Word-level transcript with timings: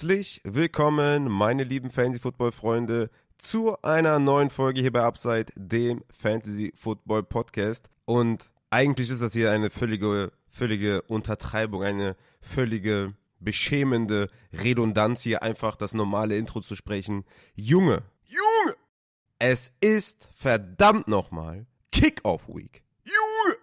Herzlich 0.00 0.40
willkommen, 0.44 1.28
meine 1.28 1.62
lieben 1.62 1.90
Fantasy-Football-Freunde, 1.90 3.10
zu 3.36 3.76
einer 3.82 4.18
neuen 4.18 4.48
Folge 4.48 4.80
hier 4.80 4.92
bei 4.92 5.02
Upside, 5.02 5.52
dem 5.56 6.02
Fantasy-Football-Podcast. 6.10 7.90
Und 8.06 8.50
eigentlich 8.70 9.10
ist 9.10 9.20
das 9.20 9.34
hier 9.34 9.52
eine 9.52 9.68
völlige, 9.68 10.32
völlige 10.48 11.02
Untertreibung, 11.02 11.82
eine 11.82 12.16
völlige 12.40 13.12
beschämende 13.40 14.30
Redundanz, 14.54 15.20
hier 15.20 15.42
einfach 15.42 15.76
das 15.76 15.92
normale 15.92 16.38
Intro 16.38 16.62
zu 16.62 16.76
sprechen. 16.76 17.26
Junge, 17.54 18.02
Junge, 18.24 18.76
es 19.38 19.70
ist 19.82 20.30
verdammt 20.34 21.08
nochmal 21.08 21.66
Kickoff 21.92 22.48
Week. 22.48 22.82
Junge, 23.04 23.56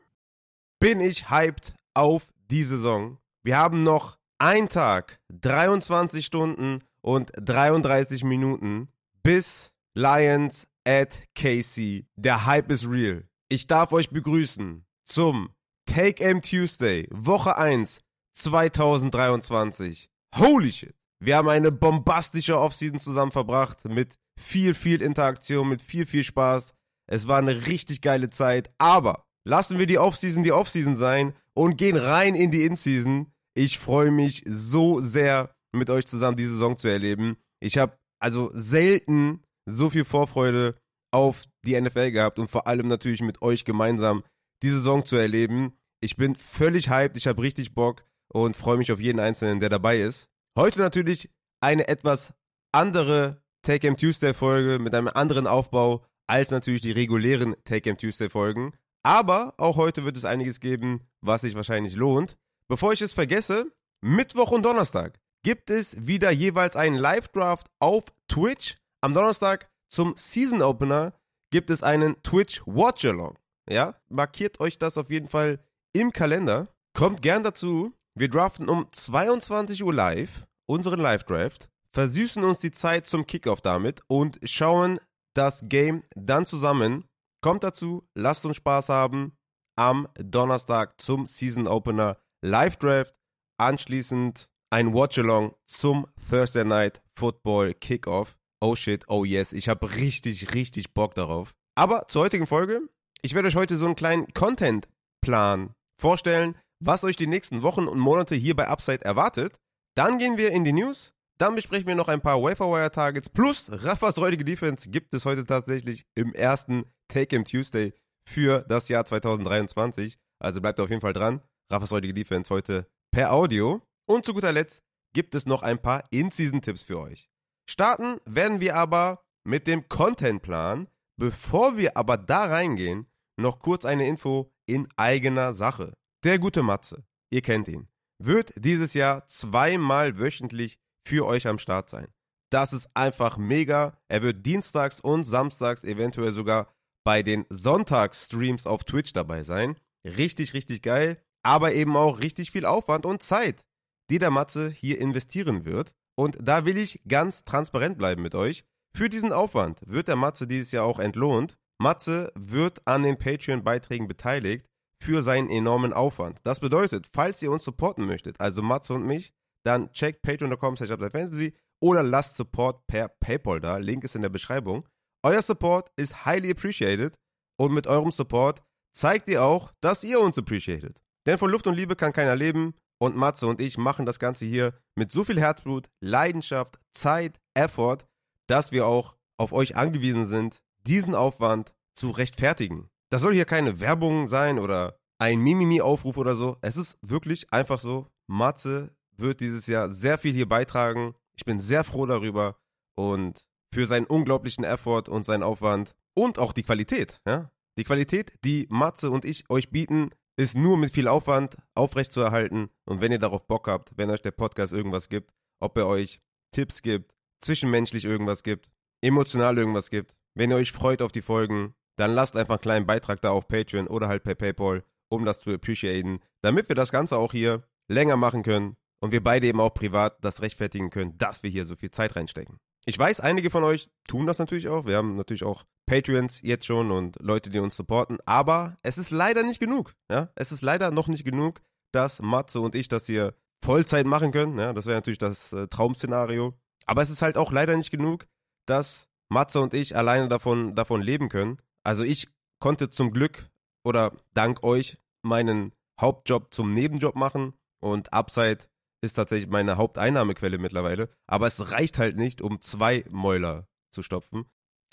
bin 0.80 1.02
ich 1.02 1.31
hyped 1.31 1.73
auf 1.95 2.27
die 2.52 2.63
Saison. 2.63 3.17
Wir 3.41 3.58
haben 3.58 3.81
noch 3.81 4.16
ein 4.39 4.69
Tag, 4.69 5.19
23 5.29 6.25
Stunden 6.25 6.79
und 7.01 7.31
33 7.37 8.23
Minuten 8.23 8.89
bis 9.23 9.71
Lions 9.93 10.67
at 10.85 11.23
KC. 11.35 12.05
Der 12.15 12.45
Hype 12.45 12.71
ist 12.71 12.87
real. 12.87 13.23
Ich 13.49 13.67
darf 13.67 13.91
euch 13.91 14.09
begrüßen 14.09 14.85
zum 15.03 15.49
Take 15.85 16.23
M 16.23 16.41
Tuesday, 16.41 17.07
Woche 17.11 17.57
1 17.57 18.01
2023. 18.33 20.09
Holy 20.35 20.71
shit. 20.71 20.93
Wir 21.19 21.38
haben 21.38 21.49
eine 21.49 21.71
bombastische 21.71 22.59
Offseason 22.59 22.99
zusammen 22.99 23.31
verbracht 23.31 23.85
mit 23.85 24.17
viel, 24.39 24.75
viel 24.75 25.01
Interaktion, 25.01 25.67
mit 25.67 25.81
viel, 25.81 26.05
viel 26.05 26.23
Spaß. 26.23 26.73
Es 27.07 27.27
war 27.27 27.39
eine 27.39 27.66
richtig 27.66 28.01
geile 28.01 28.29
Zeit, 28.29 28.69
aber 28.77 29.25
lassen 29.45 29.79
wir 29.79 29.88
die 29.88 29.97
Offseason 29.97 30.44
die 30.44 30.51
Offseason 30.51 30.95
sein 30.95 31.33
und 31.53 31.77
gehen 31.77 31.97
rein 31.97 32.35
in 32.35 32.51
die 32.51 32.66
In-Season. 32.66 33.31
Ich 33.58 33.80
freue 33.80 34.11
mich 34.11 34.44
so 34.45 35.02
sehr, 35.02 35.50
mit 35.72 35.89
euch 35.89 36.05
zusammen 36.05 36.38
diese 36.38 36.53
Saison 36.53 36.77
zu 36.77 36.89
erleben. 36.89 37.38
Ich 37.59 37.80
habe 37.80 37.97
also 38.19 38.52
selten 38.53 39.41
so 39.67 39.89
viel 39.89 40.05
Vorfreude 40.05 40.75
auf 41.11 41.44
die 41.66 41.81
NFL 41.81 42.11
gehabt 42.11 42.38
und 42.38 42.52
vor 42.52 42.67
allem 42.67 42.88
natürlich 42.88 43.22
mit 43.22 43.41
euch 43.41 43.66
gemeinsam 43.66 44.23
die 44.61 44.69
Saison 44.69 45.03
zu 45.03 45.16
erleben. 45.16 45.75
Ich 46.02 46.17
bin 46.17 46.35
völlig 46.35 46.91
hyped, 46.91 47.17
ich 47.17 47.25
habe 47.25 47.41
richtig 47.41 47.73
Bock 47.73 48.05
und 48.31 48.55
freue 48.55 48.78
mich 48.78 48.91
auf 48.91 49.00
jeden 49.00 49.19
Einzelnen, 49.19 49.59
der 49.59 49.69
dabei 49.69 50.02
ist. 50.02 50.30
Heute 50.55 50.78
natürlich 50.78 51.31
eine 51.59 51.88
etwas 51.88 52.35
andere 52.72 53.41
Take 53.63 53.80
Game 53.80 53.97
Tuesday 53.97 54.35
Folge 54.35 54.78
mit 54.78 54.94
einem 54.94 55.08
anderen 55.08 55.47
Aufbau 55.47 56.05
als 56.28 56.52
natürlich 56.52 56.81
die 56.81 56.91
regulären 56.91 57.55
Take 57.63 57.81
Game 57.81 57.97
Tuesday 57.97 58.30
Folgen. 58.30 58.73
Aber 59.03 59.55
auch 59.58 59.78
heute 59.78 60.05
wird 60.05 60.16
es 60.16 60.25
einiges 60.25 60.59
geben, 60.59 61.08
was 61.22 61.41
sich 61.41 61.55
wahrscheinlich 61.55 61.95
lohnt. 61.95 62.38
Bevor 62.69 62.91
ich 62.91 63.01
es 63.01 63.13
vergesse, 63.13 63.71
Mittwoch 64.01 64.51
und 64.51 64.63
Donnerstag 64.63 65.19
gibt 65.43 65.69
es 65.69 66.05
wieder 66.05 66.31
jeweils 66.31 66.75
einen 66.75 66.95
Live-Draft 66.95 67.67
auf 67.79 68.03
Twitch. 68.27 68.75
Am 69.01 69.13
Donnerstag 69.13 69.69
zum 69.89 70.15
Season 70.17 70.61
Opener 70.61 71.13
gibt 71.49 71.69
es 71.69 71.81
einen 71.81 72.21
Twitch 72.23 72.61
Watch-Along. 72.65 73.38
Ja, 73.69 73.95
markiert 74.09 74.59
euch 74.59 74.77
das 74.77 74.97
auf 74.97 75.09
jeden 75.09 75.29
Fall 75.29 75.59
im 75.93 76.11
Kalender. 76.11 76.67
Kommt 76.93 77.21
gern 77.21 77.43
dazu. 77.43 77.93
Wir 78.15 78.29
draften 78.29 78.67
um 78.67 78.91
22 78.91 79.83
Uhr 79.83 79.93
live 79.93 80.45
unseren 80.65 80.99
Live-Draft, 80.99 81.69
versüßen 81.93 82.43
uns 82.43 82.59
die 82.59 82.71
Zeit 82.71 83.07
zum 83.07 83.25
Kickoff 83.25 83.61
damit 83.61 84.01
und 84.07 84.39
schauen 84.43 84.99
das 85.33 85.69
Game 85.69 86.03
dann 86.15 86.45
zusammen. 86.45 87.05
Kommt 87.41 87.63
dazu, 87.63 88.07
lasst 88.16 88.45
uns 88.45 88.57
Spaß 88.57 88.89
haben 88.89 89.38
am 89.77 90.09
Donnerstag 90.16 91.00
zum 91.00 91.27
Season 91.27 91.67
Opener 91.67 92.17
Live 92.44 92.78
Draft, 92.78 93.16
anschließend 93.59 94.48
ein 94.70 94.94
Watch-Along 94.94 95.56
zum 95.66 96.06
Thursday 96.30 96.64
Night 96.64 97.02
Football 97.18 97.74
Kickoff. 97.74 98.38
Oh 98.62 98.75
shit, 98.75 99.06
oh 99.08 99.25
yes, 99.25 99.53
ich 99.53 99.70
habe 99.70 99.96
richtig, 99.96 100.53
richtig 100.53 100.94
Bock 100.94 101.16
darauf. 101.16 101.56
Aber 101.75 102.08
zur 102.08 102.24
heutigen 102.24 102.46
Folge, 102.46 102.81
ich 103.24 103.34
werde 103.34 103.48
euch 103.48 103.56
heute 103.56 103.75
so 103.75 103.86
einen 103.86 103.96
kleinen 103.96 104.31
Content-Plan 104.34 105.74
vorstellen, 106.00 106.56
was 106.80 107.03
euch 107.03 107.16
die 107.16 107.25
nächsten 107.25 107.64
Wochen 107.64 107.88
und 107.88 107.98
Monate 107.98 108.36
hier 108.36 108.56
bei 108.56 108.68
Upside 108.68 109.04
erwartet. 109.04 109.58
Dann 109.96 110.19
gehen 110.19 110.38
wir 110.38 110.52
in 110.52 110.64
die 110.64 110.74
News, 110.74 111.14
dann 111.40 111.56
besprechen 111.56 111.88
wir 111.88 111.96
noch 111.96 112.08
ein 112.08 112.22
paar 112.22 112.42
Waferwire-Targets 112.42 113.30
plus 113.30 113.68
Raffas 113.72 114.19
räudige 114.19 114.46
Defense 114.46 114.90
gibt 114.90 115.14
es 115.16 115.25
heute 115.25 115.44
tatsächlich 115.44 116.06
im 116.14 116.36
ersten 116.36 116.86
Take-Em 117.08 117.46
Tuesday 117.46 117.94
für 118.30 118.62
das 118.68 118.90
Jahr 118.90 119.06
2023. 119.06 120.19
Also 120.40 120.62
bleibt 120.62 120.80
auf 120.80 120.90
jeden 120.90 121.02
Fall 121.02 121.14
dran. 121.14 121.42
Raffas 121.69 121.91
heutige 121.91 122.13
Defense 122.13 122.53
heute 122.53 122.88
per 123.11 123.33
Audio. 123.33 123.81
Und 124.07 124.25
zu 124.25 124.33
guter 124.33 124.53
Letzt 124.53 124.83
gibt 125.13 125.35
es 125.35 125.45
noch 125.45 125.63
ein 125.63 125.81
paar 125.81 126.05
In-Season-Tipps 126.11 126.83
für 126.83 127.00
euch. 127.00 127.29
Starten 127.69 128.22
werden 128.25 128.61
wir 128.61 128.75
aber 128.75 129.25
mit 129.45 129.67
dem 129.67 129.89
Contentplan. 129.89 130.88
Bevor 131.19 131.77
wir 131.77 131.97
aber 131.97 132.16
da 132.17 132.45
reingehen, 132.45 133.07
noch 133.39 133.59
kurz 133.59 133.85
eine 133.85 134.07
Info 134.07 134.51
in 134.67 134.88
eigener 134.97 135.53
Sache. 135.53 135.94
Der 136.23 136.38
gute 136.38 136.61
Matze, 136.61 137.06
ihr 137.31 137.41
kennt 137.41 137.67
ihn, 137.67 137.88
wird 138.23 138.53
dieses 138.56 138.94
Jahr 138.94 139.27
zweimal 139.27 140.19
wöchentlich 140.19 140.77
für 141.07 141.25
euch 141.25 141.47
am 141.47 141.57
Start 141.57 141.89
sein. 141.89 142.07
Das 142.51 142.72
ist 142.72 142.89
einfach 142.94 143.38
mega. 143.38 144.00
Er 144.07 144.22
wird 144.22 144.45
dienstags 144.45 145.00
und 145.00 145.23
samstags 145.23 145.83
eventuell 145.83 146.33
sogar 146.33 146.72
bei 147.03 147.23
den 147.23 147.45
Sonntagsstreams 147.50 148.67
auf 148.67 148.83
Twitch 148.83 149.11
dabei 149.11 149.44
sein. 149.44 149.75
Richtig, 150.06 150.53
richtig 150.53 150.83
geil 150.83 151.17
aber 151.47 151.74
eben 151.74 151.96
auch 151.96 152.19
richtig 152.19 152.52
viel 152.52 152.66
Aufwand 152.66 153.06
und 153.06 153.24
Zeit, 153.24 153.63
die 154.12 154.19
der 154.19 154.31
Matze 154.31 154.69
hier 154.69 155.00
investieren 155.00 155.63
wird. 155.63 155.94
Und 156.19 156.38
da 156.41 156.66
will 156.66 156.78
ich 156.78 157.02
ganz 157.08 157.46
transparent 157.46 157.97
bleiben 157.97 158.22
mit 158.22 158.35
euch. 158.35 158.66
Für 158.94 159.08
diesen 159.08 159.31
Aufwand 159.31 159.80
wird 159.86 160.09
der 160.09 160.18
Matze 160.18 160.46
dieses 160.46 160.74
Jahr 160.74 160.84
auch 160.84 161.00
entlohnt. 161.00 161.56
Matze 161.81 162.34
wird 162.36 162.86
an 162.86 163.03
den 163.03 163.18
Patreon-Beiträgen 163.18 164.09
beteiligt 164.09 164.66
für 165.02 165.24
seinen 165.24 165.50
enormen 165.50 165.94
Aufwand. 165.94 166.40
Das 166.44 166.59
bedeutet, 166.59 167.07
falls 167.13 167.41
ihr 167.41 167.52
uns 167.52 167.63
supporten 167.63 168.06
möchtet, 168.06 168.41
also 168.41 168.62
Matze 168.62 168.94
und 168.94 169.06
mich, 169.06 169.31
dann 169.66 169.90
checkt 169.94 170.24
patreon.com 170.24 170.75
fantasy 170.75 171.53
oder 171.81 172.03
lasst 172.03 172.36
Support 172.36 172.88
per 172.88 173.07
PayPal 173.07 173.62
da. 173.62 173.78
Link 173.78 174.03
ist 174.03 174.16
in 174.16 174.22
der 174.22 174.30
Beschreibung. 174.30 174.84
Euer 175.24 175.41
Support 175.41 175.91
ist 175.96 176.25
highly 176.25 176.52
appreciated 176.52 177.18
und 177.57 177.74
mit 177.74 177.88
eurem 177.88 178.12
Support 178.12 178.63
zeigt 178.94 179.30
ihr 179.30 179.44
auch, 179.44 179.72
dass 179.80 180.03
ihr 180.03 180.19
uns 180.19 180.38
appreciated. 180.38 181.00
Denn 181.27 181.38
von 181.38 181.51
Luft 181.51 181.67
und 181.67 181.75
Liebe 181.75 181.95
kann 181.95 182.13
keiner 182.13 182.35
leben. 182.35 182.73
Und 182.99 183.15
Matze 183.15 183.45
und 183.45 183.61
ich 183.61 183.77
machen 183.77 184.07
das 184.07 184.17
Ganze 184.17 184.45
hier 184.45 184.73
mit 184.95 185.11
so 185.11 185.23
viel 185.23 185.39
Herzblut, 185.39 185.88
Leidenschaft, 185.99 186.79
Zeit, 186.93 187.39
Effort, 187.53 187.99
dass 188.47 188.71
wir 188.71 188.88
auch 188.88 189.17
auf 189.38 189.53
euch 189.53 189.75
angewiesen 189.75 190.25
sind, 190.25 190.63
diesen 190.88 191.13
Aufwand 191.13 191.75
zu 191.93 192.09
rechtfertigen. 192.09 192.89
Das 193.11 193.21
soll 193.21 193.33
hier 193.33 193.45
keine 193.45 193.79
Werbung 193.79 194.27
sein 194.27 194.57
oder 194.57 194.97
ein 195.19 195.41
Mimimi-Aufruf 195.41 196.17
oder 196.17 196.33
so. 196.33 196.57
Es 196.61 196.75
ist 196.75 196.97
wirklich 197.01 197.53
einfach 197.53 197.79
so. 197.79 198.07
Matze 198.25 198.95
wird 199.15 199.41
dieses 199.41 199.67
Jahr 199.67 199.89
sehr 199.89 200.17
viel 200.17 200.33
hier 200.33 200.49
beitragen. 200.49 201.13
Ich 201.35 201.45
bin 201.45 201.59
sehr 201.59 201.83
froh 201.83 202.07
darüber 202.07 202.57
und 202.95 203.45
für 203.73 203.85
seinen 203.85 204.07
unglaublichen 204.07 204.63
Effort 204.63 205.03
und 205.07 205.23
seinen 205.23 205.44
Aufwand 205.44 205.94
und 206.15 206.39
auch 206.39 206.53
die 206.53 206.63
Qualität. 206.63 207.21
Ja? 207.27 207.51
Die 207.77 207.83
Qualität, 207.83 208.39
die 208.44 208.65
Matze 208.69 209.11
und 209.11 209.23
ich 209.23 209.49
euch 209.49 209.69
bieten, 209.69 210.09
ist 210.38 210.56
nur 210.56 210.78
mit 210.78 210.94
viel 210.94 211.08
Aufwand 211.08 211.58
aufrechtzuerhalten. 211.75 212.70
Und 212.86 213.02
wenn 213.02 213.12
ihr 213.12 213.20
darauf 213.20 213.48
Bock 213.48 213.68
habt, 213.68 213.92
wenn 213.98 214.09
euch 214.09 214.22
der 214.22 214.31
Podcast 214.31 214.72
irgendwas 214.72 215.10
gibt, 215.10 215.34
ob 215.60 215.78
er 215.78 215.88
euch 215.88 216.22
Tipps 216.51 216.81
gibt, 216.81 217.13
zwischenmenschlich 217.42 218.06
irgendwas 218.06 218.44
gibt, 218.44 218.69
emotional 219.01 219.57
irgendwas 219.57 219.89
gibt, 219.89 220.16
wenn 220.36 220.51
ihr 220.51 220.57
euch 220.57 220.72
freut 220.72 221.01
auf 221.01 221.12
die 221.12 221.22
Folgen, 221.22 221.74
dann 221.98 222.13
lasst 222.13 222.36
einfach 222.36 222.56
einen 222.56 222.62
kleinen 222.62 222.86
Beitrag 222.86 223.19
da 223.22 223.31
auf 223.31 223.48
Patreon 223.48 223.88
oder 223.88 224.07
halt 224.07 224.24
per 224.24 224.36
PayPal, 224.36 224.84
um 225.10 225.25
das 225.25 225.39
zu 225.39 225.50
appreciaten, 225.50 226.19
damit 226.42 226.69
wir 226.69 226.75
das 226.75 226.92
Ganze 226.92 227.18
auch 227.18 227.31
hier 227.31 227.63
länger 227.88 228.18
machen 228.18 228.44
können 228.44 228.78
und 229.00 229.12
wir 229.12 229.24
beide 229.24 229.48
eben 229.48 229.60
auch 229.60 229.74
privat 229.74 230.24
das 230.24 230.42
rechtfertigen 230.42 230.92
können, 230.92 231.18
dass 231.18 231.42
wir 231.42 231.50
hier 231.50 231.66
so 231.66 231.75
viel 231.75 231.92
Zeit 231.92 232.16
reinstecken. 232.16 232.60
Ich 232.88 232.98
weiß, 232.98 233.19
einige 233.19 233.50
von 233.50 233.66
euch 233.66 233.89
tun 234.07 234.25
das 234.25 234.39
natürlich 234.39 234.69
auch. 234.69 234.86
Wir 234.86 234.95
haben 234.95 235.18
natürlich 235.18 235.44
auch 235.44 235.66
Patreons 235.88 236.42
jetzt 236.42 236.66
schon 236.66 236.89
und 236.89 237.18
Leute, 237.19 237.50
die 237.50 237.60
uns 237.60 237.75
supporten. 237.75 238.18
Aber 238.25 238.78
es 238.81 238.98
ist 238.98 239.12
leider 239.12 239.44
nicht 239.44 239.60
genug. 239.60 239.94
Ja? 240.10 240.31
Es 240.36 240.54
ist 240.54 240.62
leider 240.62 240.89
noch 240.92 241.10
nicht 241.10 241.25
genug, 241.25 241.62
dass 241.92 242.22
Matze 242.22 242.62
und 242.62 242.75
ich 242.75 242.88
das 242.88 243.06
hier 243.06 243.36
Vollzeit 243.62 244.06
machen 244.06 244.31
können. 244.31 244.57
Ja? 244.57 244.72
Das 244.72 244.86
wäre 244.86 244.95
natürlich 244.95 245.18
das 245.18 245.51
äh, 245.51 245.68
Traum-Szenario. 245.68 246.54
Aber 246.86 247.01
es 247.01 247.10
ist 247.10 247.22
halt 247.22 247.38
auch 247.38 247.51
leider 247.51 247.75
nicht 247.75 247.92
genug, 247.92 248.25
dass 248.66 249.10
Matze 249.28 249.60
und 249.60 249.74
ich 249.74 249.98
alleine 249.98 250.30
davon, 250.30 250.74
davon 250.74 251.01
leben 251.01 251.28
können. 251.28 251.57
Also 251.83 252.04
ich 252.04 252.30
konnte 252.62 252.90
zum 252.90 253.12
Glück 253.12 253.50
oder 253.83 254.13
dank 254.33 254.63
euch 254.63 254.95
meinen 255.24 255.74
Hauptjob 256.00 256.54
zum 256.54 256.74
Nebenjob 256.74 257.18
machen 257.18 257.54
und 257.81 258.13
Upside 258.13 258.60
ist 259.01 259.13
tatsächlich 259.13 259.49
meine 259.49 259.77
Haupteinnahmequelle 259.77 260.57
mittlerweile. 260.57 261.09
Aber 261.27 261.47
es 261.47 261.71
reicht 261.71 261.97
halt 261.97 262.17
nicht, 262.17 262.41
um 262.41 262.61
zwei 262.61 263.05
Mäuler 263.09 263.67
zu 263.91 264.01
stopfen. 264.01 264.45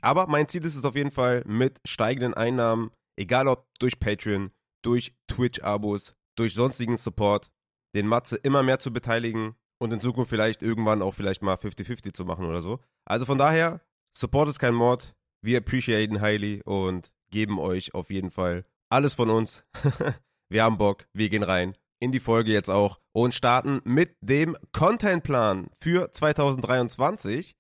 Aber 0.02 0.26
mein 0.26 0.48
Ziel 0.48 0.64
ist 0.64 0.76
es 0.76 0.84
auf 0.84 0.96
jeden 0.96 1.10
Fall, 1.10 1.42
mit 1.46 1.80
steigenden 1.84 2.34
Einnahmen, 2.34 2.90
egal 3.16 3.48
ob 3.48 3.66
durch 3.78 3.98
Patreon, 3.98 4.50
durch 4.82 5.14
Twitch-Abos, 5.28 6.14
durch 6.36 6.54
sonstigen 6.54 6.96
Support, 6.96 7.50
den 7.94 8.06
Matze 8.06 8.36
immer 8.36 8.62
mehr 8.62 8.78
zu 8.78 8.92
beteiligen 8.92 9.54
und 9.78 9.92
in 9.92 10.00
Zukunft 10.00 10.30
vielleicht 10.30 10.62
irgendwann 10.62 11.00
auch 11.00 11.14
vielleicht 11.14 11.42
mal 11.42 11.56
50-50 11.56 12.12
zu 12.12 12.24
machen 12.24 12.44
oder 12.44 12.60
so. 12.60 12.80
Also 13.06 13.24
von 13.24 13.38
daher, 13.38 13.80
Support 14.16 14.48
ist 14.48 14.58
kein 14.58 14.74
Mord. 14.74 15.14
Wir 15.42 15.58
appreciaten 15.58 16.20
highly 16.20 16.62
und 16.64 17.12
geben 17.30 17.58
euch 17.58 17.94
auf 17.94 18.10
jeden 18.10 18.30
Fall 18.30 18.64
alles 18.90 19.14
von 19.14 19.30
uns. 19.30 19.64
wir 20.48 20.64
haben 20.64 20.78
Bock, 20.78 21.06
wir 21.12 21.28
gehen 21.28 21.42
rein 21.42 21.74
in 22.00 22.12
die 22.12 22.20
Folge 22.20 22.52
jetzt 22.52 22.70
auch 22.70 23.00
und 23.12 23.35
starten 23.35 23.81
mit 23.85 24.17
dem 24.20 24.56
Contentplan 24.73 25.69
für 25.81 26.12
2023. 26.12 27.56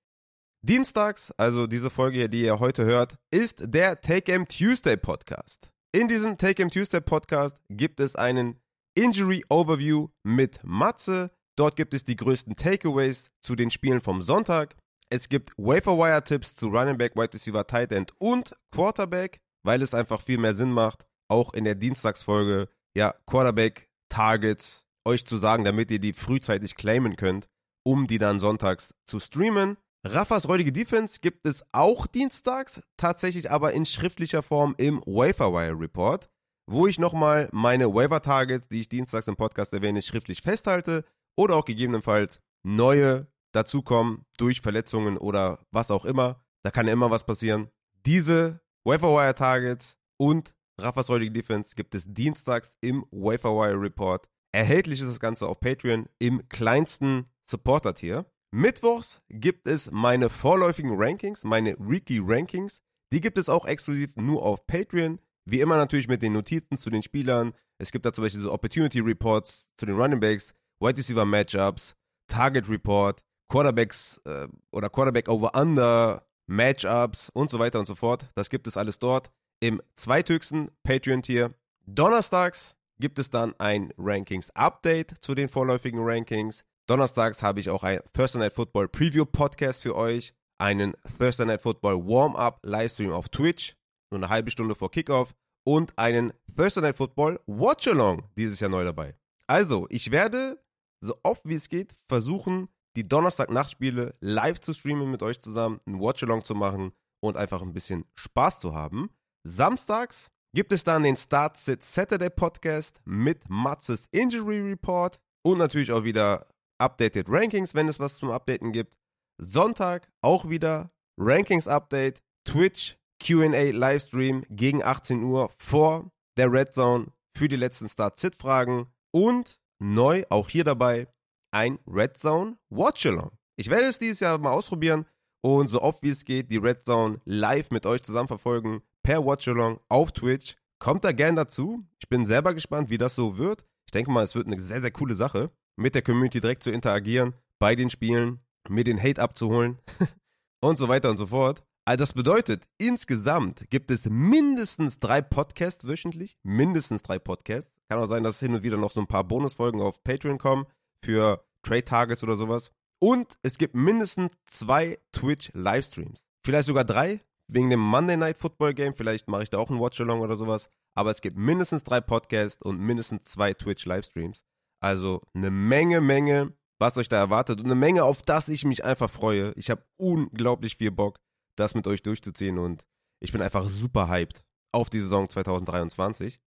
Dienstags, 0.62 1.30
also 1.32 1.66
diese 1.66 1.90
Folge 1.90 2.18
hier, 2.18 2.28
die 2.28 2.42
ihr 2.42 2.58
heute 2.58 2.84
hört, 2.84 3.16
ist 3.30 3.58
der 3.60 4.00
Take 4.00 4.22
Game 4.22 4.48
Tuesday 4.48 4.96
Podcast. 4.96 5.70
In 5.92 6.08
diesem 6.08 6.38
Take 6.38 6.54
Game 6.54 6.70
Tuesday 6.70 7.00
Podcast 7.00 7.56
gibt 7.68 8.00
es 8.00 8.16
einen 8.16 8.58
Injury 8.94 9.44
Overview 9.48 10.08
mit 10.22 10.58
Matze. 10.64 11.30
Dort 11.56 11.76
gibt 11.76 11.94
es 11.94 12.04
die 12.04 12.16
größten 12.16 12.56
Takeaways 12.56 13.30
zu 13.40 13.54
den 13.54 13.70
Spielen 13.70 14.00
vom 14.00 14.22
Sonntag. 14.22 14.74
Es 15.10 15.28
gibt 15.28 15.52
Waferwire 15.56 16.24
Tipps 16.24 16.56
zu 16.56 16.68
Running 16.68 16.98
Back, 16.98 17.14
Wide 17.14 17.34
Receiver, 17.34 17.66
Tight 17.66 17.92
End 17.92 18.12
und 18.18 18.56
Quarterback, 18.72 19.40
weil 19.64 19.82
es 19.82 19.94
einfach 19.94 20.20
viel 20.20 20.38
mehr 20.38 20.54
Sinn 20.54 20.72
macht, 20.72 21.06
auch 21.28 21.52
in 21.54 21.64
der 21.64 21.74
Dienstagsfolge, 21.74 22.68
ja, 22.96 23.14
Quarterback 23.26 23.88
Targets 24.14 24.86
euch 25.04 25.26
zu 25.26 25.38
sagen, 25.38 25.64
damit 25.64 25.90
ihr 25.90 25.98
die 25.98 26.12
frühzeitig 26.12 26.76
claimen 26.76 27.16
könnt, 27.16 27.48
um 27.82 28.06
die 28.06 28.18
dann 28.18 28.38
sonntags 28.38 28.94
zu 29.06 29.18
streamen. 29.18 29.76
Raffas 30.06 30.46
räudige 30.46 30.70
Defense 30.70 31.18
gibt 31.20 31.48
es 31.48 31.64
auch 31.72 32.06
dienstags, 32.06 32.80
tatsächlich 32.96 33.50
aber 33.50 33.72
in 33.72 33.84
schriftlicher 33.84 34.44
Form 34.44 34.76
im 34.78 35.00
Waferwire 35.00 35.80
Report, 35.80 36.30
wo 36.70 36.86
ich 36.86 37.00
nochmal 37.00 37.48
meine 37.50 37.92
Waiver 37.92 38.22
Targets, 38.22 38.68
die 38.68 38.82
ich 38.82 38.88
dienstags 38.88 39.26
im 39.26 39.34
Podcast 39.34 39.72
erwähne, 39.72 40.00
schriftlich 40.00 40.42
festhalte 40.42 41.04
oder 41.36 41.56
auch 41.56 41.64
gegebenenfalls 41.64 42.40
neue 42.62 43.26
dazukommen 43.50 44.24
durch 44.38 44.60
Verletzungen 44.60 45.18
oder 45.18 45.58
was 45.72 45.90
auch 45.90 46.04
immer. 46.04 46.40
Da 46.62 46.70
kann 46.70 46.86
ja 46.86 46.92
immer 46.92 47.10
was 47.10 47.26
passieren. 47.26 47.68
Diese 48.06 48.60
Waferwire 48.84 49.34
Targets 49.34 49.98
und 50.18 50.54
Raffas 50.78 51.08
räudige 51.08 51.30
Defense 51.30 51.74
gibt 51.76 51.94
es 51.94 52.04
dienstags 52.12 52.76
im 52.80 53.04
Waferwire 53.12 53.80
Report. 53.80 54.28
Erhältlich 54.52 55.00
ist 55.00 55.08
das 55.08 55.20
Ganze 55.20 55.46
auf 55.46 55.60
Patreon 55.60 56.06
im 56.18 56.48
kleinsten 56.48 57.26
Supporter-Tier. 57.48 58.26
Mittwochs 58.52 59.20
gibt 59.28 59.68
es 59.68 59.90
meine 59.90 60.30
vorläufigen 60.30 60.92
Rankings, 60.94 61.44
meine 61.44 61.76
Weekly 61.78 62.20
Rankings. 62.22 62.80
Die 63.12 63.20
gibt 63.20 63.38
es 63.38 63.48
auch 63.48 63.66
exklusiv 63.66 64.16
nur 64.16 64.42
auf 64.42 64.66
Patreon. 64.66 65.20
Wie 65.44 65.60
immer 65.60 65.76
natürlich 65.76 66.08
mit 66.08 66.22
den 66.22 66.32
Notizen 66.32 66.76
zu 66.76 66.90
den 66.90 67.02
Spielern. 67.02 67.52
Es 67.78 67.92
gibt 67.92 68.06
da 68.06 68.12
zum 68.12 68.24
Beispiel 68.24 68.42
so 68.42 68.52
Opportunity 68.52 69.00
Reports 69.00 69.70
zu 69.76 69.86
den 69.86 69.96
Running 69.96 70.20
Backs, 70.20 70.54
Wide 70.80 70.98
Receiver 70.98 71.24
Matchups, 71.24 71.94
Target 72.28 72.68
Report, 72.68 73.22
Quarterbacks 73.48 74.20
äh, 74.24 74.48
oder 74.72 74.88
Quarterback 74.88 75.28
Over 75.28 75.54
Under, 75.54 76.26
Matchups 76.46 77.30
und 77.30 77.50
so 77.50 77.58
weiter 77.58 77.78
und 77.78 77.86
so 77.86 77.94
fort. 77.94 78.30
Das 78.34 78.50
gibt 78.50 78.66
es 78.66 78.76
alles 78.76 78.98
dort 78.98 79.30
im 79.64 79.80
zweithöchsten 79.96 80.70
Patreon-Tier. 80.82 81.48
Donnerstags 81.86 82.76
gibt 82.98 83.18
es 83.18 83.30
dann 83.30 83.54
ein 83.58 83.94
Rankings-Update 83.96 85.14
zu 85.22 85.34
den 85.34 85.48
vorläufigen 85.48 86.00
Rankings. 86.02 86.66
Donnerstags 86.86 87.42
habe 87.42 87.60
ich 87.60 87.70
auch 87.70 87.82
ein 87.82 88.00
Thursday 88.12 88.40
Night 88.40 88.52
Football 88.52 88.88
Preview 88.88 89.24
Podcast 89.24 89.80
für 89.80 89.96
euch, 89.96 90.34
einen 90.58 90.92
Thursday 91.18 91.46
Night 91.46 91.62
Football 91.62 92.06
Warm-Up 92.06 92.60
Livestream 92.62 93.10
auf 93.10 93.30
Twitch, 93.30 93.74
nur 94.10 94.18
eine 94.18 94.28
halbe 94.28 94.50
Stunde 94.50 94.74
vor 94.74 94.90
Kickoff 94.90 95.34
und 95.64 95.98
einen 95.98 96.34
Thursday 96.54 96.82
Night 96.82 96.96
Football 96.98 97.40
Watch-Along 97.46 98.24
dieses 98.36 98.60
Jahr 98.60 98.70
neu 98.70 98.84
dabei. 98.84 99.16
Also, 99.46 99.86
ich 99.88 100.10
werde 100.10 100.62
so 101.00 101.16
oft 101.22 101.48
wie 101.48 101.54
es 101.54 101.70
geht 101.70 101.96
versuchen, 102.06 102.68
die 102.96 103.08
Donnerstag-Nachtspiele 103.08 104.14
live 104.20 104.60
zu 104.60 104.74
streamen 104.74 105.10
mit 105.10 105.22
euch 105.22 105.40
zusammen, 105.40 105.80
ein 105.86 106.00
Watch-Along 106.00 106.44
zu 106.44 106.54
machen 106.54 106.92
und 107.20 107.38
einfach 107.38 107.62
ein 107.62 107.72
bisschen 107.72 108.04
Spaß 108.12 108.60
zu 108.60 108.74
haben. 108.74 109.08
Samstags 109.46 110.30
gibt 110.54 110.72
es 110.72 110.84
dann 110.84 111.02
den 111.02 111.18
Start 111.18 111.58
Sit 111.58 111.84
Saturday 111.84 112.30
Podcast 112.30 112.98
mit 113.04 113.50
Matzes 113.50 114.08
Injury 114.10 114.60
Report 114.60 115.20
und 115.42 115.58
natürlich 115.58 115.92
auch 115.92 116.04
wieder 116.04 116.46
Updated 116.78 117.26
Rankings, 117.28 117.74
wenn 117.74 117.86
es 117.86 118.00
was 118.00 118.16
zum 118.16 118.30
Updaten 118.30 118.72
gibt. 118.72 118.96
Sonntag 119.36 120.08
auch 120.22 120.48
wieder 120.48 120.88
Rankings 121.18 121.68
Update, 121.68 122.22
Twitch 122.48 122.96
QA 123.22 123.70
Livestream 123.70 124.44
gegen 124.48 124.82
18 124.82 125.22
Uhr 125.22 125.50
vor 125.58 126.10
der 126.38 126.50
Red 126.50 126.72
Zone 126.72 127.08
für 127.36 127.48
die 127.48 127.56
letzten 127.56 127.90
Start 127.90 128.18
Sit 128.18 128.36
Fragen 128.36 128.86
und 129.12 129.60
neu 129.78 130.24
auch 130.30 130.48
hier 130.48 130.64
dabei 130.64 131.06
ein 131.52 131.78
Red 131.86 132.16
Zone 132.16 132.56
Watch 132.70 133.04
Along. 133.04 133.32
Ich 133.56 133.68
werde 133.68 133.88
es 133.88 133.98
dieses 133.98 134.20
Jahr 134.20 134.38
mal 134.38 134.52
ausprobieren 134.52 135.04
und 135.42 135.68
so 135.68 135.82
oft 135.82 136.02
wie 136.02 136.10
es 136.10 136.24
geht 136.24 136.50
die 136.50 136.56
Red 136.56 136.86
Zone 136.86 137.20
live 137.26 137.70
mit 137.70 137.84
euch 137.84 138.02
zusammen 138.02 138.28
verfolgen 138.28 138.82
per 139.04 139.24
Watchalong 139.24 139.78
auf 139.88 140.10
Twitch. 140.10 140.56
Kommt 140.80 141.04
da 141.04 141.12
gern 141.12 141.36
dazu. 141.36 141.78
Ich 142.00 142.08
bin 142.08 142.26
selber 142.26 142.54
gespannt, 142.54 142.90
wie 142.90 142.98
das 142.98 143.14
so 143.14 143.38
wird. 143.38 143.64
Ich 143.86 143.92
denke 143.92 144.10
mal, 144.10 144.24
es 144.24 144.34
wird 144.34 144.48
eine 144.48 144.58
sehr, 144.58 144.80
sehr 144.80 144.90
coole 144.90 145.14
Sache, 145.14 145.50
mit 145.76 145.94
der 145.94 146.02
Community 146.02 146.40
direkt 146.40 146.64
zu 146.64 146.72
interagieren, 146.72 147.34
bei 147.60 147.76
den 147.76 147.90
Spielen, 147.90 148.40
mir 148.68 148.82
den 148.82 149.00
Hate 149.00 149.22
abzuholen 149.22 149.78
und 150.60 150.76
so 150.76 150.88
weiter 150.88 151.10
und 151.10 151.18
so 151.18 151.28
fort. 151.28 151.62
Also 151.84 151.98
das 151.98 152.14
bedeutet, 152.14 152.66
insgesamt 152.78 153.70
gibt 153.70 153.90
es 153.90 154.08
mindestens 154.08 155.00
drei 155.00 155.20
Podcasts 155.20 155.86
wöchentlich. 155.86 156.38
Mindestens 156.42 157.02
drei 157.02 157.18
Podcasts. 157.18 157.72
Kann 157.90 157.98
auch 157.98 158.06
sein, 158.06 158.24
dass 158.24 158.40
hin 158.40 158.54
und 158.54 158.62
wieder 158.62 158.78
noch 158.78 158.90
so 158.90 159.00
ein 159.00 159.06
paar 159.06 159.24
Bonusfolgen 159.24 159.82
auf 159.82 160.02
Patreon 160.02 160.38
kommen 160.38 160.66
für 161.02 161.44
Trade 161.62 161.84
Targets 161.84 162.24
oder 162.24 162.36
sowas. 162.36 162.72
Und 163.00 163.36
es 163.42 163.58
gibt 163.58 163.74
mindestens 163.74 164.32
zwei 164.46 164.98
Twitch-Livestreams. 165.12 166.26
Vielleicht 166.42 166.66
sogar 166.66 166.84
drei, 166.84 167.20
wegen 167.48 167.70
dem 167.70 167.80
Monday 167.80 168.16
Night 168.16 168.38
Football 168.38 168.74
Game. 168.74 168.94
Vielleicht 168.94 169.28
mache 169.28 169.42
ich 169.42 169.50
da 169.50 169.58
auch 169.58 169.70
ein 169.70 169.80
Watch-Along 169.80 170.20
oder 170.20 170.36
sowas. 170.36 170.68
Aber 170.94 171.10
es 171.10 171.20
gibt 171.20 171.36
mindestens 171.36 171.84
drei 171.84 172.00
Podcasts 172.00 172.62
und 172.62 172.78
mindestens 172.80 173.24
zwei 173.24 173.52
Twitch-Livestreams. 173.52 174.42
Also 174.80 175.22
eine 175.34 175.50
Menge, 175.50 176.00
Menge, 176.00 176.52
was 176.78 176.96
euch 176.96 177.08
da 177.08 177.16
erwartet. 177.16 177.60
Und 177.60 177.66
eine 177.66 177.74
Menge, 177.74 178.04
auf 178.04 178.22
das 178.22 178.48
ich 178.48 178.64
mich 178.64 178.84
einfach 178.84 179.10
freue. 179.10 179.52
Ich 179.56 179.70
habe 179.70 179.84
unglaublich 179.96 180.76
viel 180.76 180.90
Bock, 180.90 181.18
das 181.56 181.74
mit 181.74 181.86
euch 181.86 182.02
durchzuziehen. 182.02 182.58
Und 182.58 182.84
ich 183.20 183.32
bin 183.32 183.42
einfach 183.42 183.66
super 183.68 184.08
hyped 184.08 184.44
auf 184.72 184.90
die 184.90 185.00
Saison 185.00 185.28
2023. 185.28 186.40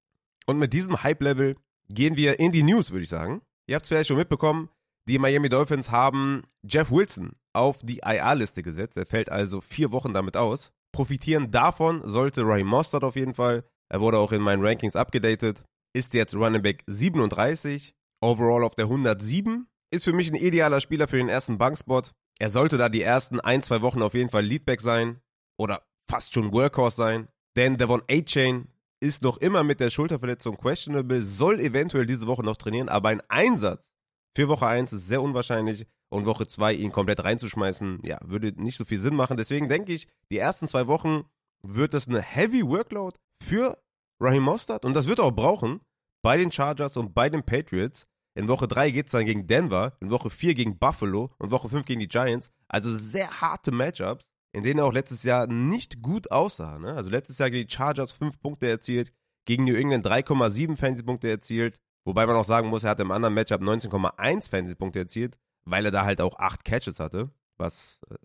Und 0.45 0.59
mit 0.59 0.73
diesem 0.73 1.03
Hype-Level 1.03 1.55
gehen 1.89 2.15
wir 2.15 2.39
in 2.39 2.51
die 2.51 2.63
News, 2.63 2.91
würde 2.91 3.03
ich 3.03 3.09
sagen. 3.09 3.41
Ihr 3.67 3.75
habt 3.75 3.85
es 3.85 3.89
vielleicht 3.89 4.07
schon 4.07 4.17
mitbekommen, 4.17 4.69
die 5.07 5.19
Miami 5.19 5.49
Dolphins 5.49 5.91
haben 5.91 6.43
Jeff 6.63 6.89
Wilson 6.89 7.33
auf 7.53 7.77
die 7.77 7.99
IR-Liste 8.03 8.63
gesetzt. 8.63 8.97
Er 8.97 9.05
fällt 9.05 9.29
also 9.29 9.61
vier 9.61 9.91
Wochen 9.91 10.13
damit 10.13 10.35
aus. 10.35 10.71
Profitieren 10.95 11.51
davon 11.51 12.01
sollte 12.05 12.45
Raheem 12.45 12.67
Mostert 12.67 13.03
auf 13.03 13.17
jeden 13.17 13.33
Fall. 13.33 13.65
Er 13.89 13.99
wurde 13.99 14.17
auch 14.17 14.31
in 14.31 14.41
meinen 14.41 14.65
Rankings 14.65 14.95
abgedatet. 14.95 15.65
Ist 15.93 16.13
jetzt 16.13 16.33
Running 16.33 16.61
Back 16.61 16.85
37, 16.87 17.93
overall 18.21 18.63
auf 18.63 18.75
der 18.75 18.85
107. 18.85 19.67
Ist 19.91 20.05
für 20.05 20.13
mich 20.13 20.31
ein 20.31 20.35
idealer 20.35 20.79
Spieler 20.79 21.09
für 21.09 21.17
den 21.17 21.27
ersten 21.27 21.57
Bankspot. 21.57 22.13
Er 22.39 22.49
sollte 22.49 22.77
da 22.77 22.87
die 22.87 23.01
ersten 23.01 23.41
ein, 23.41 23.61
zwei 23.61 23.81
Wochen 23.81 24.01
auf 24.01 24.13
jeden 24.13 24.29
Fall 24.29 24.45
Leadback 24.45 24.79
sein 24.79 25.19
oder 25.59 25.83
fast 26.09 26.33
schon 26.33 26.53
Workhorse 26.53 26.95
sein. 26.95 27.27
Denn 27.57 27.75
Devon 27.75 28.03
A-Chain 28.09 28.69
ist 29.01 29.21
noch 29.21 29.35
immer 29.39 29.65
mit 29.65 29.81
der 29.81 29.89
Schulterverletzung 29.89 30.55
questionable, 30.55 31.23
soll 31.23 31.59
eventuell 31.59 32.05
diese 32.05 32.25
Woche 32.25 32.43
noch 32.43 32.55
trainieren, 32.55 32.87
aber 32.87 33.09
ein 33.09 33.21
Einsatz 33.27 33.91
für 34.33 34.47
Woche 34.47 34.67
1 34.67 34.93
ist 34.93 35.07
sehr 35.07 35.21
unwahrscheinlich 35.21 35.87
und 36.15 36.25
Woche 36.25 36.48
2 36.48 36.74
ihn 36.74 36.91
komplett 36.91 37.24
reinzuschmeißen, 37.24 38.00
ja, 38.03 38.17
würde 38.24 38.53
nicht 38.55 38.77
so 38.77 38.86
viel 38.86 39.00
Sinn 39.00 39.15
machen. 39.15 39.38
Deswegen 39.38 39.69
denke 39.69 39.93
ich, 39.93 40.07
die 40.31 40.38
ersten 40.38 40.67
zwei 40.67 40.88
Wochen 40.88 41.25
wird 41.62 41.93
das 41.93 42.07
eine 42.07 42.22
Heavy 42.22 42.65
Workload 42.65 43.17
für 43.43 43.77
Raheem 44.22 44.43
Mostert 44.43 44.86
und 44.86 44.95
das 44.95 45.07
wird 45.07 45.19
er 45.19 45.25
auch 45.25 45.31
brauchen 45.31 45.81
bei 46.24 46.38
den 46.38 46.51
Chargers 46.51 46.98
und 46.98 47.13
bei 47.13 47.29
den 47.29 47.43
Patriots. 47.43 48.07
In 48.38 48.48
Woche 48.48 48.67
3 48.67 48.91
geht 48.91 49.05
es 49.07 49.12
dann 49.12 49.25
gegen 49.25 49.48
Denver, 49.48 49.98
in 50.01 50.10
Woche 50.10 50.29
4 50.29 50.55
gegen 50.55 50.77
Buffalo 50.77 51.31
und 51.38 51.51
Woche 51.51 51.69
5 51.69 51.86
gegen 51.86 52.00
die 52.00 52.07
Giants. 52.07 52.51
Also 52.67 52.95
sehr 52.95 53.41
harte 53.41 53.72
Matchups, 53.72 54.29
in 54.53 54.63
denen 54.63 54.79
er 54.79 54.86
auch 54.86 54.93
letztes 54.93 55.24
Jahr 55.24 55.48
nicht 55.48 56.01
gut 56.01 56.31
aussah. 56.31 56.79
Ne? 56.79 56.93
Also 56.93 57.10
letztes 57.10 57.38
Jahr 57.38 57.50
gegen 57.50 57.67
die 57.67 57.74
Chargers 57.74 58.12
5 58.12 58.39
Punkte 58.39 58.67
erzielt, 58.67 59.13
gegen 59.45 59.65
New 59.65 59.75
England 59.75 60.05
3,7 60.05 60.75
Fantasy-Punkte 60.75 61.29
erzielt. 61.29 61.77
Wobei 62.05 62.25
man 62.25 62.36
auch 62.36 62.45
sagen 62.45 62.69
muss, 62.69 62.84
er 62.84 62.91
hat 62.91 63.00
im 63.00 63.12
anderen 63.12 63.34
Matchup 63.34 63.62
19,1 63.62 64.50
Fantasy-Punkte 64.50 65.00
erzielt 65.00 65.38
weil 65.65 65.86
er 65.86 65.91
da 65.91 66.05
halt 66.05 66.22
auch 66.22 66.38
acht 66.39 66.63
Catches 66.63 67.00
hatte, 67.00 67.31
was 67.57 68.00
äh, 68.10 68.15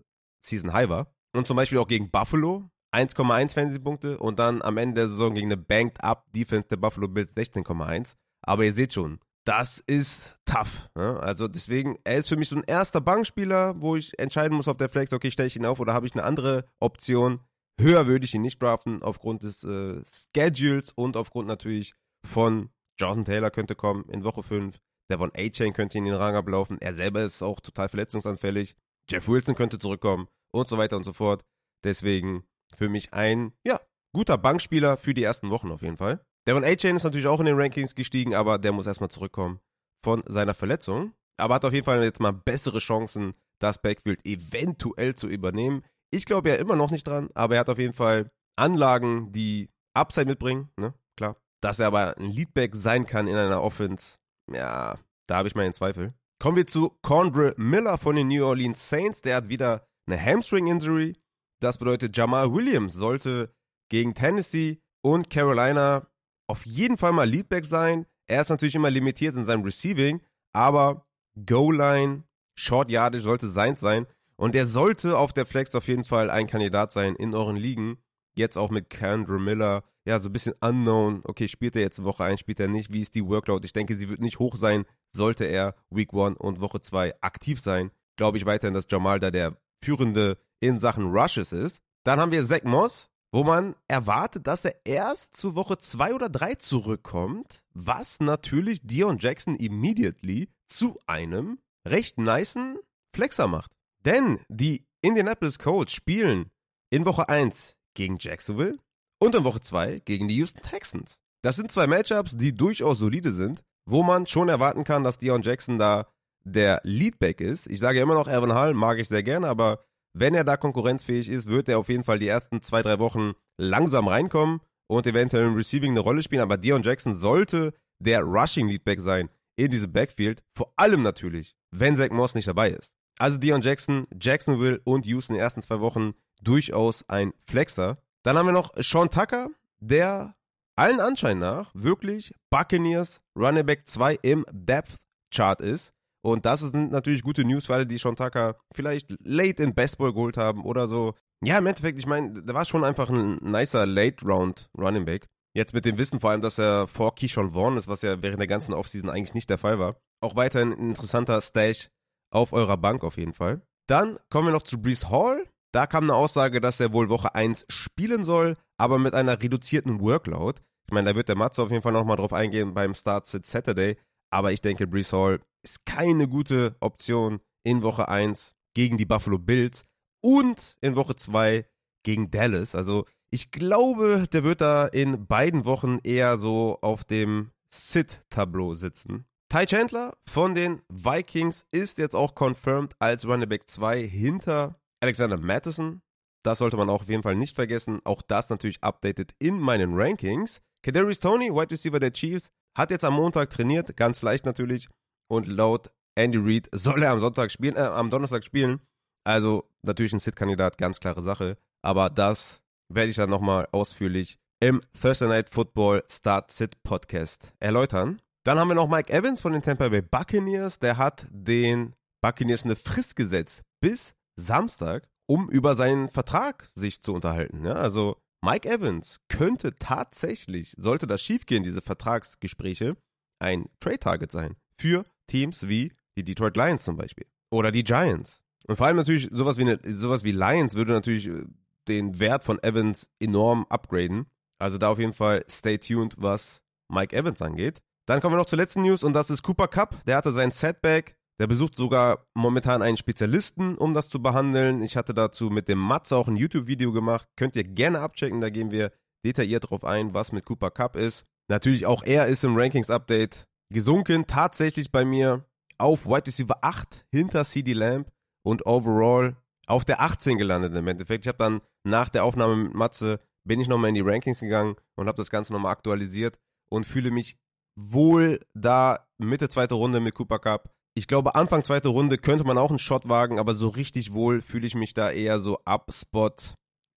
Season 0.45 0.73
High 0.73 0.89
war. 0.89 1.13
Und 1.33 1.47
zum 1.47 1.57
Beispiel 1.57 1.77
auch 1.77 1.87
gegen 1.87 2.11
Buffalo 2.11 2.69
1,1 2.93 3.53
Fantasy-Punkte 3.53 4.17
und 4.17 4.39
dann 4.39 4.61
am 4.61 4.77
Ende 4.77 5.01
der 5.01 5.07
Saison 5.07 5.33
gegen 5.33 5.47
eine 5.47 5.57
Banked-Up 5.57 6.25
Defense 6.33 6.67
der 6.69 6.77
Buffalo 6.77 7.07
Bills 7.07 7.35
16,1. 7.35 8.15
Aber 8.41 8.65
ihr 8.65 8.73
seht 8.73 8.93
schon, 8.93 9.19
das 9.45 9.79
ist 9.79 10.37
tough. 10.45 10.89
Ne? 10.95 11.19
Also 11.19 11.47
deswegen, 11.47 11.97
er 12.03 12.17
ist 12.17 12.29
für 12.29 12.35
mich 12.35 12.49
so 12.49 12.55
ein 12.57 12.63
erster 12.65 13.01
Bankspieler, 13.01 13.81
wo 13.81 13.95
ich 13.95 14.17
entscheiden 14.19 14.55
muss 14.55 14.67
auf 14.67 14.77
der 14.77 14.89
Flex, 14.89 15.13
okay, 15.13 15.31
stelle 15.31 15.47
ich 15.47 15.55
ihn 15.55 15.65
auf 15.65 15.79
oder 15.79 15.93
habe 15.93 16.05
ich 16.05 16.13
eine 16.13 16.23
andere 16.23 16.65
Option. 16.79 17.39
Höher 17.79 18.07
würde 18.07 18.25
ich 18.25 18.35
ihn 18.35 18.41
nicht 18.41 18.61
draften, 18.61 19.01
aufgrund 19.01 19.43
des 19.43 19.63
äh, 19.63 20.01
Schedules 20.35 20.91
und 20.91 21.17
aufgrund 21.17 21.47
natürlich 21.47 21.93
von 22.25 22.69
Jonathan 22.99 23.25
Taylor 23.25 23.51
könnte 23.51 23.75
kommen 23.75 24.05
in 24.09 24.23
Woche 24.23 24.43
5. 24.43 24.79
Devon 25.11 25.31
A-Chain 25.35 25.73
könnte 25.73 25.97
in 25.97 26.05
den 26.05 26.13
Rang 26.13 26.35
ablaufen. 26.35 26.79
Er 26.79 26.93
selber 26.93 27.21
ist 27.23 27.43
auch 27.43 27.59
total 27.59 27.89
verletzungsanfällig. 27.89 28.75
Jeff 29.09 29.27
Wilson 29.27 29.55
könnte 29.55 29.77
zurückkommen 29.77 30.27
und 30.51 30.69
so 30.69 30.77
weiter 30.77 30.95
und 30.95 31.03
so 31.03 31.13
fort. 31.13 31.43
Deswegen 31.83 32.43
für 32.75 32.89
mich 32.89 33.13
ein, 33.13 33.53
ja, 33.65 33.79
guter 34.13 34.37
Bankspieler 34.37 34.97
für 34.97 35.13
die 35.13 35.23
ersten 35.23 35.49
Wochen 35.49 35.71
auf 35.71 35.81
jeden 35.81 35.97
Fall. 35.97 36.25
Devon 36.47 36.63
A-Chain 36.63 36.95
ist 36.95 37.03
natürlich 37.03 37.27
auch 37.27 37.39
in 37.39 37.45
den 37.45 37.59
Rankings 37.59 37.93
gestiegen, 37.93 38.33
aber 38.33 38.57
der 38.57 38.71
muss 38.71 38.87
erstmal 38.87 39.11
zurückkommen 39.11 39.59
von 40.03 40.23
seiner 40.25 40.53
Verletzung. 40.53 41.13
Aber 41.37 41.55
hat 41.55 41.65
auf 41.65 41.73
jeden 41.73 41.85
Fall 41.85 42.03
jetzt 42.03 42.19
mal 42.19 42.31
bessere 42.31 42.79
Chancen, 42.79 43.33
das 43.59 43.81
Backfield 43.81 44.25
eventuell 44.25 45.15
zu 45.15 45.27
übernehmen. 45.27 45.83
Ich 46.09 46.25
glaube 46.25 46.49
ja 46.49 46.55
immer 46.55 46.75
noch 46.75 46.91
nicht 46.91 47.05
dran, 47.05 47.29
aber 47.33 47.55
er 47.55 47.61
hat 47.61 47.69
auf 47.69 47.79
jeden 47.79 47.93
Fall 47.93 48.27
Anlagen, 48.55 49.31
die 49.31 49.69
Upside 49.93 50.25
mitbringen, 50.25 50.69
ne? 50.77 50.93
Klar. 51.17 51.37
Dass 51.61 51.79
er 51.79 51.87
aber 51.87 52.17
ein 52.17 52.29
Leadback 52.29 52.75
sein 52.75 53.05
kann 53.05 53.27
in 53.27 53.35
einer 53.35 53.61
Offense, 53.61 54.17
ja, 54.53 54.99
da 55.27 55.37
habe 55.37 55.47
ich 55.47 55.55
meinen 55.55 55.73
Zweifel. 55.73 56.13
Kommen 56.39 56.57
wir 56.57 56.67
zu 56.67 56.97
Condre 57.01 57.53
Miller 57.57 57.97
von 57.97 58.15
den 58.15 58.27
New 58.27 58.45
Orleans 58.45 58.89
Saints. 58.89 59.21
Der 59.21 59.35
hat 59.35 59.49
wieder 59.49 59.85
eine 60.07 60.19
Hamstring-Injury. 60.19 61.15
Das 61.59 61.77
bedeutet, 61.77 62.17
Jamal 62.17 62.51
Williams 62.53 62.93
sollte 62.93 63.53
gegen 63.89 64.15
Tennessee 64.15 64.81
und 65.01 65.29
Carolina 65.29 66.07
auf 66.47 66.65
jeden 66.65 66.97
Fall 66.97 67.13
mal 67.13 67.29
Leadback 67.29 67.65
sein. 67.65 68.05
Er 68.27 68.41
ist 68.41 68.49
natürlich 68.49 68.75
immer 68.75 68.89
limitiert 68.89 69.35
in 69.35 69.45
seinem 69.45 69.63
Receiving, 69.63 70.21
aber 70.53 71.05
Goal-Line, 71.45 72.23
Short 72.55 72.89
Yardage 72.89 73.23
sollte 73.23 73.49
sein 73.49 73.77
sein. 73.77 74.07
Und 74.35 74.55
er 74.55 74.65
sollte 74.65 75.17
auf 75.17 75.33
der 75.33 75.45
Flex 75.45 75.75
auf 75.75 75.87
jeden 75.87 76.03
Fall 76.03 76.29
ein 76.29 76.47
Kandidat 76.47 76.91
sein 76.91 77.15
in 77.15 77.35
euren 77.35 77.55
Ligen. 77.55 77.97
Jetzt 78.35 78.57
auch 78.57 78.69
mit 78.69 78.89
Kendra 78.89 79.37
Miller. 79.37 79.83
Ja, 80.05 80.19
so 80.19 80.29
ein 80.29 80.33
bisschen 80.33 80.55
unknown. 80.61 81.21
Okay, 81.23 81.47
spielt 81.47 81.75
er 81.75 81.81
jetzt 81.81 82.03
Woche 82.03 82.23
1, 82.23 82.39
spielt 82.39 82.59
er 82.59 82.67
nicht? 82.67 82.91
Wie 82.91 83.01
ist 83.01 83.15
die 83.15 83.25
Workload? 83.25 83.65
Ich 83.65 83.73
denke, 83.73 83.97
sie 83.97 84.09
wird 84.09 84.21
nicht 84.21 84.39
hoch 84.39 84.55
sein, 84.55 84.85
sollte 85.11 85.45
er 85.45 85.75
Week 85.89 86.13
1 86.13 86.37
und 86.39 86.59
Woche 86.59 86.81
2 86.81 87.21
aktiv 87.21 87.59
sein. 87.59 87.91
Glaube 88.15 88.37
ich 88.37 88.45
weiterhin, 88.45 88.73
dass 88.73 88.87
Jamal 88.89 89.19
da 89.19 89.31
der 89.31 89.57
Führende 89.83 90.37
in 90.59 90.79
Sachen 90.79 91.11
Rushes 91.11 91.51
ist. 91.51 91.81
Dann 92.03 92.19
haben 92.19 92.31
wir 92.31 92.45
Zach 92.45 92.63
Moss, 92.63 93.09
wo 93.31 93.43
man 93.43 93.75
erwartet, 93.87 94.47
dass 94.47 94.65
er 94.65 94.75
erst 94.85 95.35
zu 95.35 95.55
Woche 95.55 95.77
2 95.77 96.13
oder 96.13 96.29
3 96.29 96.55
zurückkommt, 96.55 97.63
was 97.73 98.19
natürlich 98.19 98.81
Dion 98.83 99.17
Jackson 99.19 99.55
immediately 99.55 100.49
zu 100.67 100.97
einem 101.05 101.59
recht 101.85 102.17
nicen 102.17 102.77
Flexer 103.13 103.47
macht. 103.47 103.71
Denn 104.05 104.39
die 104.49 104.85
Indianapolis 105.01 105.59
Colts 105.59 105.93
spielen 105.93 106.51
in 106.89 107.05
Woche 107.05 107.29
1 107.29 107.77
gegen 107.93 108.17
Jacksonville 108.19 108.77
und 109.19 109.35
in 109.35 109.43
Woche 109.43 109.61
2 109.61 110.01
gegen 110.05 110.27
die 110.27 110.35
Houston 110.35 110.61
Texans. 110.61 111.21
Das 111.43 111.55
sind 111.55 111.71
zwei 111.71 111.87
Matchups, 111.87 112.37
die 112.37 112.55
durchaus 112.55 112.99
solide 112.99 113.31
sind, 113.31 113.63
wo 113.85 114.03
man 114.03 114.27
schon 114.27 114.49
erwarten 114.49 114.83
kann, 114.83 115.03
dass 115.03 115.17
Dion 115.17 115.41
Jackson 115.41 115.79
da 115.79 116.07
der 116.43 116.81
Leadback 116.83 117.41
ist. 117.41 117.67
Ich 117.67 117.79
sage 117.79 117.99
immer 117.99 118.13
noch, 118.13 118.27
Evan 118.27 118.53
Hall 118.53 118.73
mag 118.73 118.99
ich 118.99 119.07
sehr 119.07 119.23
gerne, 119.23 119.47
aber 119.47 119.83
wenn 120.13 120.35
er 120.35 120.43
da 120.43 120.57
konkurrenzfähig 120.57 121.29
ist, 121.29 121.47
wird 121.47 121.69
er 121.69 121.79
auf 121.79 121.89
jeden 121.89 122.03
Fall 122.03 122.19
die 122.19 122.27
ersten 122.27 122.61
zwei, 122.61 122.81
drei 122.81 122.99
Wochen 122.99 123.33
langsam 123.57 124.07
reinkommen 124.07 124.59
und 124.87 125.07
eventuell 125.07 125.47
im 125.47 125.55
Receiving 125.55 125.91
eine 125.91 126.01
Rolle 126.01 126.21
spielen. 126.21 126.41
Aber 126.41 126.57
Dion 126.57 126.83
Jackson 126.83 127.15
sollte 127.15 127.73
der 127.99 128.21
Rushing 128.21 128.67
Leadback 128.67 128.99
sein 128.99 129.29
in 129.55 129.71
diesem 129.71 129.91
Backfield. 129.91 130.43
Vor 130.55 130.73
allem 130.75 131.01
natürlich, 131.01 131.55
wenn 131.71 131.95
Zach 131.95 132.09
Moss 132.09 132.35
nicht 132.35 132.47
dabei 132.47 132.71
ist. 132.71 132.91
Also 133.19 133.37
Dion 133.37 133.61
Jackson, 133.61 134.07
Jacksonville 134.19 134.81
und 134.83 135.05
Houston 135.05 135.33
in 135.33 135.37
den 135.37 135.43
ersten 135.43 135.61
zwei 135.61 135.79
Wochen 135.79 136.13
durchaus 136.41 137.07
ein 137.07 137.33
Flexer. 137.47 137.97
Dann 138.23 138.37
haben 138.37 138.47
wir 138.47 138.53
noch 138.53 138.71
Sean 138.77 139.09
Tucker, 139.09 139.49
der 139.79 140.35
allen 140.75 140.99
Anschein 140.99 141.39
nach 141.39 141.71
wirklich 141.73 142.33
Buccaneers 142.49 143.21
Running 143.37 143.65
Back 143.65 143.87
2 143.87 144.19
im 144.21 144.45
Depth 144.51 144.97
Chart 145.33 145.61
ist. 145.61 145.93
Und 146.23 146.45
das 146.45 146.59
sind 146.59 146.91
natürlich 146.91 147.23
gute 147.23 147.43
News 147.43 147.69
alle, 147.69 147.87
die 147.87 147.97
Sean 147.97 148.15
Tucker 148.15 148.55
vielleicht 148.73 149.11
late 149.23 149.63
in 149.63 149.73
Baseball 149.73 150.13
geholt 150.13 150.37
haben 150.37 150.63
oder 150.63 150.87
so. 150.87 151.15
Ja, 151.43 151.57
im 151.57 151.65
Endeffekt, 151.65 151.97
ich 151.97 152.05
meine, 152.05 152.43
da 152.43 152.53
war 152.53 152.65
schon 152.65 152.83
einfach 152.83 153.09
ein 153.09 153.37
nicer 153.37 153.87
Late 153.87 154.23
Round 154.25 154.69
Running 154.77 155.05
Back. 155.05 155.27
Jetzt 155.53 155.73
mit 155.73 155.85
dem 155.85 155.97
Wissen 155.97 156.19
vor 156.19 156.29
allem, 156.29 156.41
dass 156.41 156.59
er 156.59 156.87
vor 156.87 157.15
Keyshawn 157.15 157.51
Vaughn 157.51 157.75
ist, 157.75 157.87
was 157.87 158.03
ja 158.03 158.21
während 158.21 158.39
der 158.39 158.47
ganzen 158.47 158.73
Offseason 158.73 159.09
eigentlich 159.09 159.33
nicht 159.33 159.49
der 159.49 159.57
Fall 159.57 159.79
war. 159.79 159.95
Auch 160.21 160.35
weiterhin 160.35 160.71
ein 160.71 160.89
interessanter 160.91 161.41
Stash 161.41 161.89
auf 162.31 162.53
eurer 162.53 162.77
Bank 162.77 163.03
auf 163.03 163.17
jeden 163.17 163.33
Fall. 163.33 163.61
Dann 163.87 164.17
kommen 164.29 164.47
wir 164.47 164.53
noch 164.53 164.61
zu 164.61 164.81
Brees 164.81 165.09
Hall. 165.09 165.45
Da 165.73 165.87
kam 165.87 166.03
eine 166.03 166.15
Aussage, 166.15 166.59
dass 166.59 166.79
er 166.79 166.91
wohl 166.91 167.09
Woche 167.09 167.33
1 167.33 167.65
spielen 167.69 168.23
soll, 168.23 168.57
aber 168.77 168.99
mit 168.99 169.13
einer 169.13 169.41
reduzierten 169.41 170.01
Workload. 170.01 170.61
Ich 170.87 170.93
meine, 170.93 171.11
da 171.11 171.15
wird 171.15 171.29
der 171.29 171.37
Matze 171.37 171.63
auf 171.63 171.71
jeden 171.71 171.81
Fall 171.81 171.93
nochmal 171.93 172.17
drauf 172.17 172.33
eingehen 172.33 172.73
beim 172.73 172.93
Start 172.93 173.25
Sit 173.27 173.45
Saturday. 173.45 173.97
Aber 174.29 174.51
ich 174.51 174.61
denke, 174.61 174.87
Brees 174.87 175.13
Hall 175.13 175.39
ist 175.63 175.85
keine 175.85 176.27
gute 176.27 176.75
Option 176.81 177.39
in 177.63 177.83
Woche 177.83 178.09
1 178.09 178.53
gegen 178.73 178.97
die 178.97 179.05
Buffalo 179.05 179.37
Bills 179.37 179.85
und 180.21 180.77
in 180.81 180.95
Woche 180.95 181.15
2 181.15 181.65
gegen 182.03 182.31
Dallas. 182.31 182.75
Also 182.75 183.05
ich 183.29 183.51
glaube, 183.51 184.27
der 184.31 184.43
wird 184.43 184.59
da 184.59 184.87
in 184.87 185.27
beiden 185.27 185.63
Wochen 185.63 185.99
eher 186.03 186.37
so 186.37 186.79
auf 186.81 187.05
dem 187.05 187.51
Sit-Tableau 187.73 188.73
sitzen. 188.73 189.25
Ty 189.47 189.65
Chandler 189.65 190.17
von 190.27 190.55
den 190.55 190.81
Vikings 190.89 191.65
ist 191.71 191.97
jetzt 191.97 192.15
auch 192.15 192.35
confirmed 192.35 192.93
als 192.99 193.25
Running 193.25 193.49
Back 193.49 193.69
2 193.69 194.05
hinter 194.05 194.80
Alexander 195.01 195.37
Madison. 195.37 196.01
Das 196.43 196.59
sollte 196.59 196.77
man 196.77 196.89
auch 196.89 197.01
auf 197.01 197.09
jeden 197.09 197.23
Fall 197.23 197.35
nicht 197.35 197.55
vergessen. 197.55 198.01
Auch 198.03 198.21
das 198.21 198.49
natürlich 198.49 198.83
updated 198.83 199.33
in 199.39 199.59
meinen 199.59 199.93
Rankings. 199.93 200.61
Kadarius 200.83 201.19
Tony, 201.19 201.53
Wide 201.53 201.71
Receiver 201.71 201.99
der 201.99 202.13
Chiefs, 202.13 202.49
hat 202.75 202.89
jetzt 202.91 203.03
am 203.03 203.15
Montag 203.15 203.49
trainiert, 203.49 203.95
ganz 203.97 204.21
leicht 204.21 204.45
natürlich. 204.45 204.87
Und 205.29 205.47
laut 205.47 205.91
Andy 206.15 206.39
Reid 206.39 206.69
soll 206.71 207.03
er 207.03 207.11
am 207.11 207.19
Sonntag 207.19 207.51
spielen, 207.51 207.75
äh, 207.75 207.81
am 207.81 208.09
Donnerstag 208.09 208.43
spielen. 208.43 208.81
Also 209.23 209.69
natürlich 209.83 210.13
ein 210.13 210.19
Sit-Kandidat, 210.19 210.77
ganz 210.77 210.99
klare 210.99 211.21
Sache. 211.21 211.57
Aber 211.83 212.09
das 212.09 212.61
werde 212.89 213.09
ich 213.09 213.15
dann 213.15 213.29
nochmal 213.29 213.67
ausführlich 213.71 214.39
im 214.59 214.81
Thursday 214.99 215.27
Night 215.27 215.49
Football 215.49 216.03
Start 216.11 216.51
Sit 216.51 216.83
Podcast 216.83 217.53
erläutern. 217.59 218.21
Dann 218.43 218.57
haben 218.57 218.69
wir 218.69 218.75
noch 218.75 218.89
Mike 218.89 219.11
Evans 219.13 219.41
von 219.41 219.53
den 219.53 219.61
Tampa 219.61 219.89
Bay 219.89 220.01
Buccaneers. 220.01 220.79
Der 220.79 220.97
hat 220.97 221.27
den 221.29 221.95
Buccaneers 222.21 222.63
eine 222.63 222.75
Frist 222.75 223.15
gesetzt 223.15 223.61
bis 223.79 224.15
Samstag, 224.35 225.07
um 225.25 225.49
über 225.49 225.75
seinen 225.75 226.09
Vertrag 226.09 226.69
sich 226.75 227.01
zu 227.01 227.13
unterhalten. 227.13 227.65
Ja, 227.65 227.73
also 227.73 228.17
Mike 228.41 228.69
Evans 228.69 229.19
könnte 229.27 229.75
tatsächlich, 229.75 230.73
sollte 230.77 231.07
das 231.07 231.21
schiefgehen, 231.21 231.63
diese 231.63 231.81
Vertragsgespräche, 231.81 232.97
ein 233.39 233.69
Trade-Target 233.79 234.31
sein 234.31 234.55
für 234.77 235.05
Teams 235.27 235.67
wie 235.67 235.93
die 236.17 236.23
Detroit 236.23 236.57
Lions 236.57 236.83
zum 236.83 236.97
Beispiel 236.97 237.25
oder 237.51 237.71
die 237.71 237.83
Giants. 237.83 238.43
Und 238.67 238.75
vor 238.75 238.87
allem 238.87 238.97
natürlich 238.97 239.29
sowas 239.31 239.57
wie, 239.57 239.61
eine, 239.61 239.79
sowas 239.83 240.23
wie 240.23 240.31
Lions 240.31 240.75
würde 240.75 240.93
natürlich 240.93 241.27
äh, 241.27 241.43
den 241.87 242.19
Wert 242.19 242.43
von 242.43 242.61
Evans 242.63 243.09
enorm 243.19 243.65
upgraden. 243.69 244.27
Also 244.59 244.77
da 244.77 244.89
auf 244.89 244.99
jeden 244.99 245.13
Fall 245.13 245.43
stay 245.49 245.77
tuned, 245.77 246.15
was 246.17 246.61
Mike 246.87 247.15
Evans 247.15 247.41
angeht. 247.41 247.81
Dann 248.05 248.21
kommen 248.21 248.33
wir 248.33 248.37
noch 248.37 248.45
zur 248.45 248.57
letzten 248.57 248.83
News 248.83 249.03
und 249.03 249.13
das 249.13 249.29
ist 249.29 249.43
Cooper 249.43 249.67
Cup. 249.67 250.03
Der 250.05 250.17
hatte 250.17 250.31
sein 250.31 250.51
Setback. 250.51 251.15
Der 251.41 251.47
besucht 251.47 251.75
sogar 251.75 252.27
momentan 252.35 252.83
einen 252.83 252.97
Spezialisten, 252.97 253.75
um 253.75 253.95
das 253.95 254.09
zu 254.09 254.21
behandeln. 254.21 254.83
Ich 254.83 254.95
hatte 254.95 255.15
dazu 255.15 255.49
mit 255.49 255.67
dem 255.69 255.79
Matze 255.79 256.15
auch 256.15 256.27
ein 256.27 256.35
YouTube-Video 256.35 256.91
gemacht. 256.91 257.27
Könnt 257.35 257.55
ihr 257.55 257.63
gerne 257.63 257.99
abchecken. 258.01 258.41
Da 258.41 258.51
gehen 258.51 258.69
wir 258.69 258.91
detailliert 259.25 259.71
drauf 259.71 259.83
ein, 259.83 260.13
was 260.13 260.33
mit 260.33 260.45
Cooper 260.45 260.69
Cup 260.69 260.95
ist. 260.95 261.25
Natürlich 261.49 261.87
auch 261.87 262.03
er 262.03 262.27
ist 262.27 262.43
im 262.43 262.55
Rankings-Update 262.55 263.47
gesunken. 263.73 264.27
Tatsächlich 264.27 264.91
bei 264.91 265.03
mir 265.03 265.43
auf 265.79 266.05
Wide 266.05 266.27
Receiver 266.27 266.59
8 266.61 267.07
hinter 267.11 267.43
CD 267.43 267.73
Lamb 267.73 268.11
und 268.45 268.67
overall 268.67 269.35
auf 269.65 269.83
der 269.83 269.99
18 269.99 270.37
gelandet 270.37 270.75
im 270.75 270.87
Endeffekt. 270.87 271.25
Ich 271.25 271.27
habe 271.27 271.39
dann 271.39 271.61
nach 271.83 272.09
der 272.09 272.23
Aufnahme 272.23 272.55
mit 272.55 272.75
Matze 272.75 273.19
bin 273.47 273.59
ich 273.59 273.67
nochmal 273.67 273.89
in 273.89 273.95
die 273.95 274.01
Rankings 274.01 274.41
gegangen 274.41 274.75
und 274.95 275.07
habe 275.07 275.17
das 275.17 275.31
Ganze 275.31 275.53
nochmal 275.53 275.71
aktualisiert 275.71 276.37
und 276.69 276.85
fühle 276.85 277.09
mich 277.09 277.39
wohl 277.75 278.41
da 278.53 279.07
Mitte 279.17 279.49
zweite 279.49 279.73
Runde 279.73 280.01
mit 280.01 280.13
Cooper 280.13 280.37
Cup. 280.37 280.71
Ich 280.93 281.07
glaube, 281.07 281.35
Anfang 281.35 281.63
zweite 281.63 281.87
Runde 281.89 282.17
könnte 282.17 282.43
man 282.43 282.57
auch 282.57 282.69
einen 282.69 282.79
Shot 282.79 283.07
wagen, 283.07 283.39
aber 283.39 283.55
so 283.55 283.69
richtig 283.69 284.13
wohl 284.13 284.41
fühle 284.41 284.67
ich 284.67 284.75
mich 284.75 284.93
da 284.93 285.09
eher 285.09 285.39
so 285.39 285.59
ab 285.63 285.91
Spot 285.93 286.35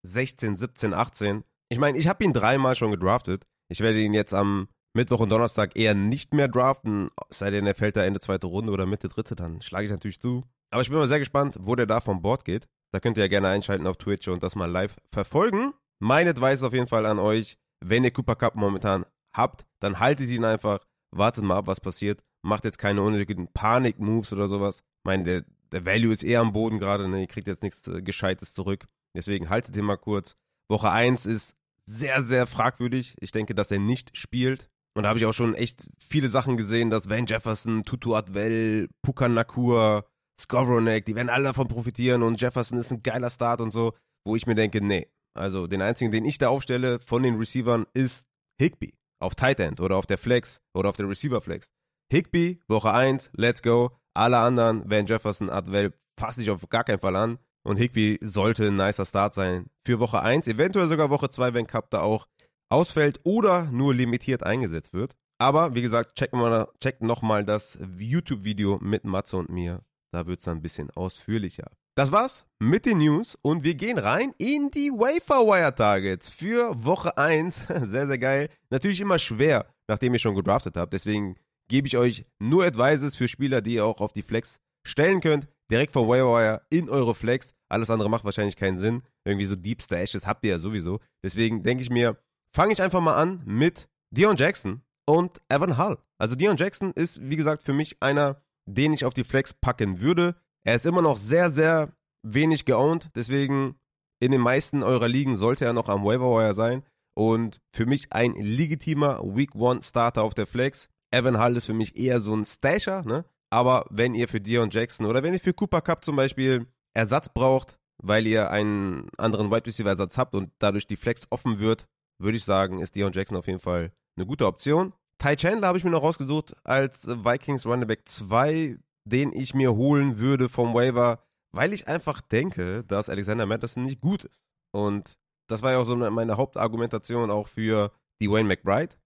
16, 0.03 0.57
17, 0.57 0.95
18. 0.95 1.45
Ich 1.71 1.79
meine, 1.79 1.97
ich 1.97 2.09
habe 2.09 2.25
ihn 2.25 2.33
dreimal 2.33 2.75
schon 2.75 2.91
gedraftet. 2.91 3.45
Ich 3.71 3.81
werde 3.81 4.01
ihn 4.01 4.13
jetzt 4.13 4.35
am 4.35 4.69
Mittwoch 4.97 5.21
und 5.21 5.31
Donnerstag 5.31 5.77
eher 5.77 5.95
nicht 5.95 6.35
mehr 6.35 6.49
draften, 6.49 7.09
sei 7.29 7.51
denn 7.51 7.67
er 7.67 7.75
fällt 7.75 7.97
da 7.97 8.05
Ende 8.05 8.21
zweite 8.21 8.47
Runde 8.47 8.73
oder 8.73 8.87
Mitte 8.87 9.09
dritte, 9.09 9.35
dann 9.35 9.61
schlage 9.61 9.87
ich 9.87 9.91
natürlich 9.91 10.21
zu. 10.21 10.43
Aber 10.71 10.83
ich 10.83 10.89
bin 10.89 10.99
mal 10.99 11.09
sehr 11.09 11.19
gespannt, 11.19 11.57
wo 11.61 11.75
der 11.75 11.87
da 11.87 12.01
vom 12.01 12.23
Board 12.23 12.45
geht. 12.45 12.67
Da 12.93 13.01
könnt 13.01 13.17
ihr 13.17 13.25
ja 13.25 13.29
gerne 13.29 13.49
einschalten 13.49 13.87
auf 13.87 13.97
Twitch 13.97 14.29
und 14.29 14.43
das 14.43 14.55
mal 14.55 14.71
live 14.71 14.97
verfolgen. 15.13 15.73
Mein 16.01 16.29
Advice 16.29 16.63
auf 16.63 16.73
jeden 16.73 16.87
Fall 16.87 17.07
an 17.07 17.19
euch, 17.19 17.57
wenn 17.85 18.05
ihr 18.05 18.13
Cooper 18.13 18.37
Cup 18.37 18.55
momentan 18.55 19.05
habt, 19.35 19.65
dann 19.81 19.99
haltet 19.99 20.31
ihn 20.31 20.45
einfach, 20.45 20.85
wartet 21.11 21.45
mal 21.45 21.59
ab, 21.59 21.67
was 21.67 21.81
passiert. 21.81 22.23
Macht 22.45 22.65
jetzt 22.65 22.79
keine 22.79 23.03
unnötigen 23.03 23.49
Panik-Moves 23.53 24.33
oder 24.33 24.49
sowas. 24.49 24.79
Ich 24.79 25.07
meine, 25.07 25.25
der, 25.25 25.45
der 25.73 25.87
Value 25.87 26.13
ist 26.13 26.23
eher 26.23 26.41
am 26.41 26.53
Boden 26.53 26.79
gerade, 26.79 27.09
ne? 27.09 27.23
ihr 27.23 27.27
kriegt 27.27 27.47
jetzt 27.47 27.63
nichts 27.63 27.87
äh, 27.89 28.03
Gescheites 28.03 28.55
zurück. 28.55 28.87
Deswegen 29.17 29.49
haltet 29.49 29.77
ihn 29.77 29.85
mal 29.85 29.97
kurz. 29.97 30.37
Woche 30.69 30.91
1 30.91 31.27
ist 31.27 31.57
sehr, 31.87 32.23
sehr 32.23 32.47
fragwürdig. 32.47 33.15
Ich 33.21 33.33
denke, 33.33 33.55
dass 33.55 33.71
er 33.71 33.79
nicht 33.79 34.17
spielt. 34.17 34.69
Und 34.97 35.03
da 35.03 35.09
habe 35.09 35.19
ich 35.19 35.27
auch 35.27 35.33
schon 35.33 35.55
echt 35.55 35.89
viele 35.99 36.29
Sachen 36.29 36.57
gesehen, 36.57 36.91
dass 36.91 37.09
Van 37.09 37.27
Jefferson, 37.27 37.85
Tutu 37.85 38.15
Atwell, 38.15 38.89
Pukan 39.03 39.35
Nakur, 39.35 40.07
Skowronek, 40.41 41.05
die 41.05 41.15
werden 41.15 41.31
alle 41.31 41.45
davon 41.45 41.69
profitieren 41.69 42.23
und 42.23 42.41
Jefferson 42.41 42.79
ist 42.79 42.93
ein 42.93 43.03
geiler 43.03 43.31
Start 43.31 43.61
und 43.61 43.73
so, 43.73 43.95
wo 44.25 44.37
ich 44.37 44.47
mir 44.47 44.55
denke, 44.55 44.85
nee. 44.85 45.09
Also 45.37 45.67
den 45.67 45.83
einzigen, 45.83 46.13
den 46.13 46.25
ich 46.25 46.39
da 46.39 46.49
aufstelle 46.49 47.01
von 47.01 47.23
den 47.23 47.37
Receivern 47.37 47.87
ist 47.93 48.27
Higby 48.61 48.95
auf 49.21 49.35
Tight 49.35 49.59
End 49.59 49.81
oder 49.81 49.97
auf 49.97 50.07
der 50.07 50.19
Flex 50.19 50.61
oder 50.75 50.89
auf 50.89 50.97
der 50.97 51.09
Receiver 51.09 51.41
Flex. 51.41 51.71
Higby, 52.11 52.61
Woche 52.69 52.93
1, 52.93 53.31
let's 53.35 53.63
go. 53.63 53.91
Alle 54.15 54.39
anderen, 54.39 54.89
Van 54.89 55.07
Jefferson, 55.07 55.51
Atwell, 55.51 55.93
fasse 56.19 56.43
ich 56.43 56.51
auf 56.51 56.69
gar 56.69 56.85
keinen 56.85 57.01
Fall 57.01 57.17
an. 57.17 57.39
Und 57.65 57.79
Higby 57.79 58.19
sollte 58.23 58.69
ein 58.69 58.77
nicer 58.77 59.07
Start 59.07 59.35
sein 59.35 59.71
für 59.87 59.99
Woche 59.99 60.21
1, 60.21 60.47
eventuell 60.49 60.87
sogar 60.87 61.11
Woche 61.11 61.31
2, 61.31 61.55
wenn 61.55 61.67
Cup 61.67 61.91
da 61.91 62.01
auch 62.03 62.29
ausfällt 62.69 63.21
oder 63.25 63.65
nur 63.71 63.95
limitiert 63.95 64.43
eingesetzt 64.43 64.93
wird. 64.93 65.15
Aber 65.39 65.75
wie 65.75 65.83
gesagt, 65.83 66.15
checkt, 66.17 66.35
mal, 66.35 66.69
checkt 66.81 67.03
nochmal 67.03 67.45
das 67.45 67.79
YouTube-Video 67.99 68.79
mit 68.81 69.05
Matze 69.05 69.37
und 69.37 69.49
mir. 69.49 69.83
Da 70.13 70.27
wird 70.27 70.41
es 70.41 70.45
dann 70.45 70.59
ein 70.59 70.63
bisschen 70.63 70.91
ausführlicher. 70.91 71.71
Das 71.97 72.13
war's 72.13 72.47
mit 72.59 72.87
den 72.87 72.99
News 72.99 73.39
und 73.43 73.63
wir 73.63 73.75
gehen 73.75 73.99
rein 73.99 74.33
in 74.39 74.71
die 74.71 74.91
Waferwire 74.91 75.75
Targets 75.75 76.29
für 76.29 76.73
Woche 76.85 77.17
1. 77.17 77.67
Sehr, 77.83 78.07
sehr 78.07 78.19
geil. 78.19 78.49
Natürlich 78.71 79.01
immer 79.01 79.19
schwer, 79.19 79.67
nachdem 79.89 80.13
ihr 80.13 80.19
schon 80.19 80.35
gedraftet 80.35 80.77
habt. 80.77 80.93
Deswegen 80.93 81.37
gebe 81.69 81.87
ich 81.87 81.97
euch 81.97 82.25
nur 82.39 82.65
Advices 82.65 83.17
für 83.17 83.29
Spieler, 83.29 83.61
die 83.61 83.75
ihr 83.75 83.85
auch 83.85 84.01
auf 84.01 84.13
die 84.13 84.23
Flex 84.23 84.61
stellen 84.87 85.21
könnt. 85.21 85.49
Direkt 85.71 85.93
vom 85.93 86.09
Waferwire 86.09 86.63
in 86.71 86.91
eure 86.91 87.15
Flex. 87.15 87.55
Alles 87.69 87.91
andere 87.91 88.11
macht 88.11 88.25
wahrscheinlich 88.25 88.57
keinen 88.57 88.79
Sinn. 88.79 89.03
Irgendwie 89.25 89.47
so 89.47 89.57
Deep 89.57 89.83
Stashes 89.83 90.27
habt 90.27 90.45
ihr 90.45 90.53
ja 90.53 90.59
sowieso. 90.59 91.01
Deswegen 91.23 91.63
denke 91.63 91.83
ich 91.83 91.91
mir, 91.91 92.19
fange 92.55 92.73
ich 92.73 92.83
einfach 92.83 93.01
mal 93.01 93.17
an 93.17 93.43
mit 93.47 93.89
Dion 94.11 94.37
Jackson 94.37 94.83
und 95.07 95.41
Evan 95.49 95.79
Hull. 95.79 95.99
Also 96.19 96.37
Dion 96.37 96.57
Jackson 96.57 96.93
ist, 96.93 97.21
wie 97.29 97.37
gesagt, 97.37 97.65
für 97.65 97.73
mich 97.73 97.97
einer, 98.01 98.43
den 98.67 98.93
ich 98.93 99.05
auf 99.05 99.15
die 99.15 99.25
Flex 99.25 99.55
packen 99.55 100.01
würde. 100.01 100.37
Er 100.65 100.75
ist 100.75 100.87
immer 100.87 101.03
noch 101.03 101.17
sehr, 101.17 101.51
sehr 101.51 101.93
wenig 102.23 102.65
geowned. 102.65 103.11
Deswegen 103.15 103.77
in 104.21 104.33
den 104.33 104.41
meisten 104.41 104.83
eurer 104.83 105.09
Ligen 105.09 105.37
sollte 105.37 105.65
er 105.65 105.73
noch 105.73 105.89
am 105.89 106.05
Waiver 106.05 106.55
sein. 106.55 106.85
Und 107.17 107.61
für 107.73 107.87
mich 107.87 108.13
ein 108.13 108.35
legitimer 108.35 109.21
Week 109.23 109.55
One 109.55 109.83
Starter 109.83 110.23
auf 110.23 110.35
der 110.35 110.47
Flex. 110.47 110.89
Evan 111.15 111.43
Hull 111.43 111.57
ist 111.57 111.67
für 111.67 111.75
mich 111.75 111.97
eher 111.97 112.21
so 112.21 112.35
ein 112.35 112.45
Stasher, 112.45 113.03
ne? 113.05 113.25
Aber 113.51 113.87
wenn 113.91 114.15
ihr 114.15 114.29
für 114.29 114.41
Dion 114.41 114.71
Jackson 114.71 115.07
oder 115.07 115.23
wenn 115.23 115.33
ihr 115.33 115.41
für 115.41 115.55
Cooper 115.55 115.81
Cup 115.81 116.05
zum 116.05 116.17
Beispiel 116.17 116.67
Ersatz 116.93 117.29
braucht, 117.29 117.79
weil 118.03 118.27
ihr 118.27 118.51
einen 118.51 119.09
anderen 119.17 119.51
Wide 119.51 119.67
Receiver 119.67 119.89
Ersatz 119.89 120.19
habt 120.19 120.35
und 120.35 120.51
dadurch 120.59 120.87
die 120.87 120.97
Flex 120.97 121.27
offen 121.31 121.59
wird, 121.59 121.87
würde 122.19 122.37
ich 122.37 122.45
sagen, 122.45 122.81
ist 122.81 122.97
Dion 122.97 123.13
Jackson 123.13 123.37
auf 123.37 123.47
jeden 123.47 123.61
Fall 123.61 123.93
eine 124.17 124.27
gute 124.27 124.47
Option. 124.47 124.93
Ty 125.19 125.37
Chandler 125.37 125.69
habe 125.69 125.79
ich 125.79 125.85
mir 125.85 125.91
noch 125.91 126.03
rausgesucht 126.03 126.55
als 126.65 127.07
Vikings 127.07 127.67
Running 127.67 127.87
Back 127.87 128.09
2, 128.09 128.79
den 129.05 129.33
ich 129.33 129.55
mir 129.55 129.75
holen 129.75 130.19
würde 130.19 130.49
vom 130.49 130.75
Waiver, 130.75 131.23
weil 131.53 131.73
ich 131.73 131.87
einfach 131.87 132.21
denke, 132.21 132.85
dass 132.85 133.09
Alexander 133.09 133.47
Madison 133.47 133.85
nicht 133.85 134.01
gut 134.01 134.25
ist. 134.25 134.43
Und 134.73 135.17
das 135.49 135.63
war 135.63 135.73
ja 135.73 135.79
auch 135.79 135.85
so 135.85 135.95
meine 135.97 136.37
Hauptargumentation 136.37 137.31
auch 137.31 137.49
für 137.49 137.93
die 138.21 138.31
Wayne 138.31 138.49
McBride, 138.49 138.97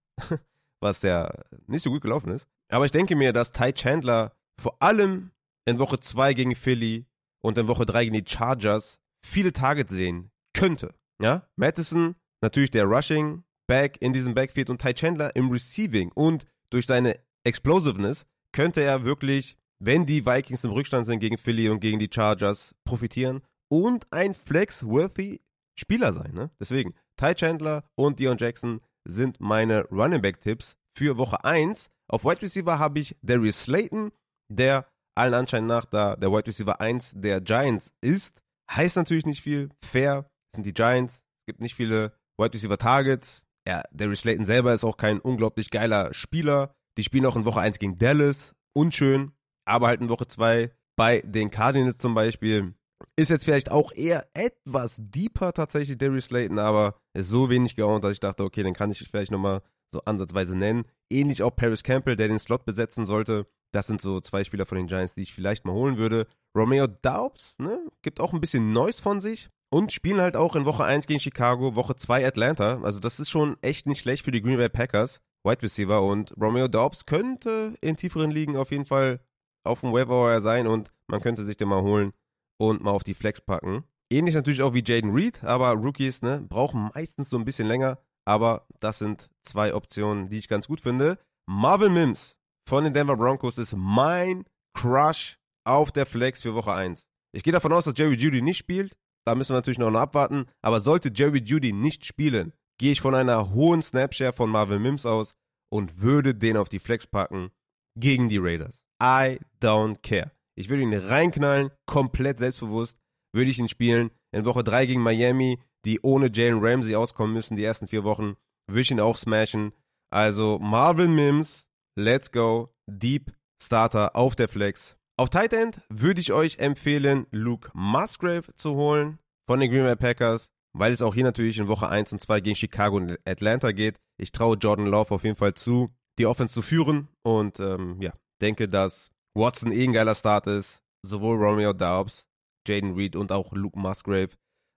was 0.81 1.03
ja 1.03 1.31
nicht 1.67 1.83
so 1.83 1.91
gut 1.91 2.03
gelaufen 2.03 2.31
ist. 2.31 2.47
Aber 2.71 2.85
ich 2.85 2.93
denke 2.93 3.17
mir, 3.17 3.33
dass 3.33 3.53
Ty 3.53 3.73
Chandler 3.73 4.33
vor 4.61 4.81
allem 4.83 5.31
in 5.65 5.79
Woche 5.79 6.01
2 6.01 6.35
gegen 6.35 6.55
Philly 6.55 7.07
und 7.43 7.59
in 7.59 7.69
Woche 7.69 7.87
3 7.87 8.05
gegen 8.05 8.25
die 8.25 8.31
Chargers 8.31 9.01
viele 9.25 9.53
Targets 9.53 9.93
sehen 9.93 10.31
könnte. 10.55 10.95
Ja, 11.21 11.47
Madison 11.57 12.15
natürlich 12.41 12.71
der 12.71 12.85
Rushing 12.85 13.45
Back 13.67 14.01
in 14.01 14.13
diesem 14.13 14.35
Backfield 14.35 14.71
und 14.71 14.81
Ty 14.81 14.95
Chandler 14.95 15.37
im 15.37 15.51
Receiving 15.51 16.11
und 16.13 16.47
durch 16.71 16.87
seine 16.87 17.19
Explosiveness 17.45 18.25
könnte 18.53 18.83
er 18.83 19.05
wirklich, 19.05 19.57
wenn 19.79 20.07
die 20.07 20.25
Vikings 20.25 20.65
im 20.65 20.71
Rückstand 20.71 21.07
sind 21.07 21.21
gegen 21.21 21.39
Philly 21.39 21.69
und 21.69 21.81
gegen 21.81 21.99
die 21.99 22.11
Chargers, 22.13 22.75
profitieren 22.85 23.43
und 23.69 24.07
ein 24.11 24.35
flex-worthy 24.35 25.41
Spieler 25.79 26.13
sein. 26.13 26.33
Ne? 26.33 26.51
Deswegen, 26.59 26.95
Ty 27.17 27.35
Chandler 27.35 27.85
und 27.95 28.19
Dion 28.19 28.39
Jackson 28.39 28.81
sind 29.09 29.41
meine 29.41 29.85
Running 29.87 30.23
Back 30.23 30.41
Tipps 30.41 30.77
für 30.97 31.17
Woche 31.17 31.45
1. 31.45 31.91
Auf 32.09 32.25
Wide 32.25 32.43
Receiver 32.43 32.79
habe 32.79 33.01
ich 33.01 33.17
Darius 33.23 33.65
Slayton, 33.65 34.13
der 34.49 34.87
allen 35.17 35.35
Anschein 35.35 35.67
nach 35.67 35.85
da 35.85 36.17
der 36.17 36.31
Wide 36.31 36.47
Receiver 36.47 36.81
1 36.81 37.13
der 37.17 37.41
Giants 37.41 37.93
ist. 38.01 38.41
Heißt 38.71 38.97
natürlich 38.97 39.27
nicht 39.27 39.43
viel. 39.43 39.71
Fair 39.85 40.31
sind 40.55 40.65
die 40.65 40.75
Giants. 40.75 41.25
Es 41.43 41.47
gibt 41.47 41.61
nicht 41.61 41.75
viele 41.75 42.13
Wide 42.39 42.55
Receiver 42.55 42.79
Targets. 42.79 43.45
Ja, 43.67 43.83
Darius 43.93 44.21
Slayton 44.21 44.47
selber 44.47 44.73
ist 44.73 44.85
auch 44.85 44.97
kein 44.97 45.21
unglaublich 45.21 45.71
geiler 45.71 46.15
Spieler. 46.15 46.75
Die 46.97 47.03
spielen 47.03 47.27
auch 47.27 47.37
in 47.37 47.45
Woche 47.45 47.61
1 47.61 47.79
gegen 47.79 47.99
Dallas. 47.99 48.55
Unschön. 48.75 49.33
Aber 49.67 49.89
halt 49.89 50.01
in 50.01 50.09
Woche 50.09 50.27
2 50.27 50.71
bei 50.97 51.21
den 51.21 51.51
Cardinals 51.51 51.99
zum 51.99 52.15
Beispiel. 52.15 52.75
Ist 53.19 53.31
jetzt 53.31 53.47
vielleicht 53.47 53.73
auch 53.73 53.91
eher 53.91 54.29
etwas 54.33 54.95
deeper 55.01 55.53
tatsächlich 55.53 55.99
Darius 55.99 56.27
Slayton, 56.27 56.61
aber 56.61 56.95
ist 57.15 57.31
so 57.31 57.51
wenig 57.51 57.75
geowned, 57.75 58.05
dass 58.05 58.13
ich 58.13 58.21
dachte, 58.21 58.45
okay, 58.45 58.63
den 58.63 58.75
kann 58.75 58.93
ich 58.93 59.01
vielleicht 59.01 59.33
nochmal 59.33 59.61
so 59.93 60.01
ansatzweise 60.05 60.57
nennen. 60.57 60.85
Ähnlich 61.11 61.43
auch 61.43 61.57
Paris 61.57 61.83
Campbell, 61.83 62.15
der 62.15 62.29
den 62.29 62.39
Slot 62.39 62.65
besetzen 62.65 63.07
sollte. 63.07 63.49
Das 63.73 63.89
sind 63.89 64.01
so 64.01 64.21
zwei 64.21 64.45
Spieler 64.45 64.67
von 64.67 64.79
den 64.79 64.87
Giants, 64.87 65.17
die 65.17 65.23
ich 65.23 65.35
vielleicht 65.35 65.65
mal 65.65 65.73
holen 65.73 65.99
würde. 65.99 66.29
Romeo 66.57 66.87
Daubs, 66.87 67.57
ne, 67.59 67.81
gibt 68.03 68.21
auch 68.21 68.33
ein 68.33 68.41
bisschen 68.41 68.73
Neues 68.73 69.01
von 69.01 69.21
sich. 69.21 69.49
Und 69.69 69.93
spielen 69.93 70.21
halt 70.21 70.37
auch 70.37 70.55
in 70.55 70.65
Woche 70.65 70.85
1 70.85 71.09
gegen 71.09 71.19
Chicago, 71.19 71.75
Woche 71.75 71.97
2 71.97 72.25
Atlanta. 72.25 72.81
Also 72.83 73.01
das 73.01 73.19
ist 73.19 73.31
schon 73.31 73.57
echt 73.63 73.89
nicht 73.89 73.99
schlecht 73.99 74.27
für 74.27 74.31
die 74.31 74.43
Green 74.43 74.59
Bay 74.59 74.69
Packers. 74.69 75.21
Wide 75.43 75.63
Receiver 75.63 76.05
und 76.05 76.35
Romeo 76.41 76.69
Daubs 76.69 77.05
könnte 77.05 77.75
in 77.81 77.97
tieferen 77.97 78.31
Ligen 78.31 78.57
auf 78.57 78.71
jeden 78.71 78.85
Fall 78.85 79.19
auf 79.65 79.81
dem 79.81 79.93
Waiver 79.93 80.41
sein 80.41 80.69
und 80.69 80.93
man 81.09 81.21
könnte 81.21 81.45
sich 81.45 81.57
den 81.57 81.69
mal 81.69 81.83
holen 81.83 82.13
und 82.59 82.83
mal 82.83 82.91
auf 82.91 83.05
die 83.05 83.15
Flex 83.15 83.41
packen. 83.41 83.85
Ähnlich 84.11 84.35
natürlich 84.35 84.63
auch 84.63 84.75
wie 84.75 84.83
Jaden 84.85 85.13
Reed, 85.13 85.43
aber 85.45 85.73
Rookies 85.73 86.23
ne, 86.23 86.45
brauchen 86.49 86.91
meistens 86.95 87.29
so 87.29 87.37
ein 87.37 87.45
bisschen 87.45 87.69
länger. 87.69 87.99
Aber 88.25 88.67
das 88.81 88.99
sind 88.99 89.31
zwei 89.43 89.75
Optionen, 89.75 90.29
die 90.29 90.39
ich 90.39 90.49
ganz 90.49 90.69
gut 90.69 90.81
finde. 90.81 91.19
Marvin 91.47 91.95
Mims 91.95 92.37
von 92.69 92.85
den 92.85 92.93
Denver 92.93 93.17
Broncos 93.17 93.57
ist 93.59 93.75
mein 93.77 94.45
Crush 94.75 95.39
auf 95.65 95.93
der 95.93 96.07
Flex 96.07 96.43
für 96.43 96.55
Woche 96.55 96.75
1. 96.75 97.09
Ich 97.33 97.43
gehe 97.43 97.53
davon 97.53 97.73
aus, 97.73 97.85
dass 97.85 97.95
Jerry 97.97 98.17
Judy 98.17 98.43
nicht 98.43 98.59
spielt. 98.59 98.97
Da 99.27 99.35
müssen 99.35 99.53
wir 99.53 99.57
natürlich 99.57 99.79
noch 99.79 99.93
abwarten. 99.93 100.47
Aber 100.63 100.81
sollte 100.81 101.11
Jerry 101.15 101.41
Judy 101.41 101.73
nicht 101.73 102.05
spielen, 102.05 102.53
gehe 102.79 102.93
ich 102.93 103.01
von 103.01 103.15
einer 103.15 103.51
hohen 103.51 103.83
Snapshare 103.83 104.33
von 104.33 104.51
Marvin 104.51 104.83
Mims 104.83 105.05
aus 105.05 105.37
und 105.71 106.01
würde 106.01 106.35
den 106.35 106.57
auf 106.57 106.69
die 106.69 106.79
Flex 106.79 107.07
packen 107.07 107.51
gegen 107.99 108.29
die 108.29 108.39
Raiders. 108.39 108.85
I 109.03 109.39
don't 109.61 110.01
care. 110.03 110.31
Ich 110.59 110.69
würde 110.69 110.83
ihn 110.83 110.93
reinknallen, 110.93 111.71
komplett 111.87 112.41
selbstbewusst, 112.41 112.99
würde 113.33 113.49
ich 113.49 113.61
ihn 113.61 113.69
spielen. 113.69 114.11
In 114.33 114.45
Woche 114.45 114.65
3 114.65 114.87
gegen 114.87 115.03
Miami, 115.03 115.61
die 115.85 116.01
ohne 116.01 116.33
Jalen 116.33 116.59
Ramsey 116.59 116.97
auskommen 116.97 117.33
müssen, 117.33 117.57
die 117.57 117.63
ersten 117.63 117.87
vier 117.87 118.03
Wochen, 118.03 118.35
würde 118.67 118.81
ich 118.81 118.91
ihn 118.91 118.99
auch 118.99 119.17
smashen. 119.17 119.73
Also 120.11 120.59
Marvin 120.59 121.15
Mims, 121.15 121.65
let's 121.97 122.33
go, 122.33 122.75
Deep 122.91 123.33
Starter 123.63 124.17
auf 124.17 124.35
der 124.35 124.49
Flex. 124.49 124.97
Auf 125.17 125.31
Tight 125.31 125.53
End 125.53 125.81
würde 125.91 126.21
ich 126.21 126.33
euch 126.33 126.59
empfehlen, 126.59 127.29
Luke 127.31 127.71
Musgrave 127.73 128.53
zu 128.57 128.75
holen 128.75 129.21
von 129.49 129.61
den 129.61 129.71
Green 129.71 129.85
Bay 129.85 129.95
Packers, 129.95 130.49
weil 130.77 130.91
es 130.91 131.03
auch 131.03 131.15
hier 131.15 131.25
natürlich 131.25 131.59
in 131.59 131.69
Woche 131.69 131.89
1 131.89 132.13
und 132.13 132.21
2 132.21 132.41
gegen 132.41 132.57
Chicago 132.57 132.97
und 132.97 133.17
Atlanta 133.25 133.71
geht. 133.71 134.01
Ich 134.21 134.33
traue 134.33 134.57
Jordan 134.57 134.89
Love 134.89 135.15
auf 135.15 135.23
jeden 135.23 135.37
Fall 135.37 135.55
zu, 135.55 135.89
die 136.19 136.27
Offense 136.27 136.55
zu 136.55 136.63
führen 136.63 137.07
und 137.23 137.61
ähm, 137.61 138.03
ja, 138.03 138.13
denke, 138.41 138.67
dass 138.67 139.13
Watson 139.39 139.73
eh 139.73 139.85
ein 139.85 139.93
geiler 139.93 140.15
Start 140.15 140.47
ist. 140.47 140.83
Sowohl 141.03 141.37
Romeo 141.37 141.73
Daubs, 141.73 142.27
Jaden 142.67 142.95
Reed 142.95 143.15
und 143.15 143.31
auch 143.31 143.53
Luke 143.53 143.79
Musgrave. 143.79 144.31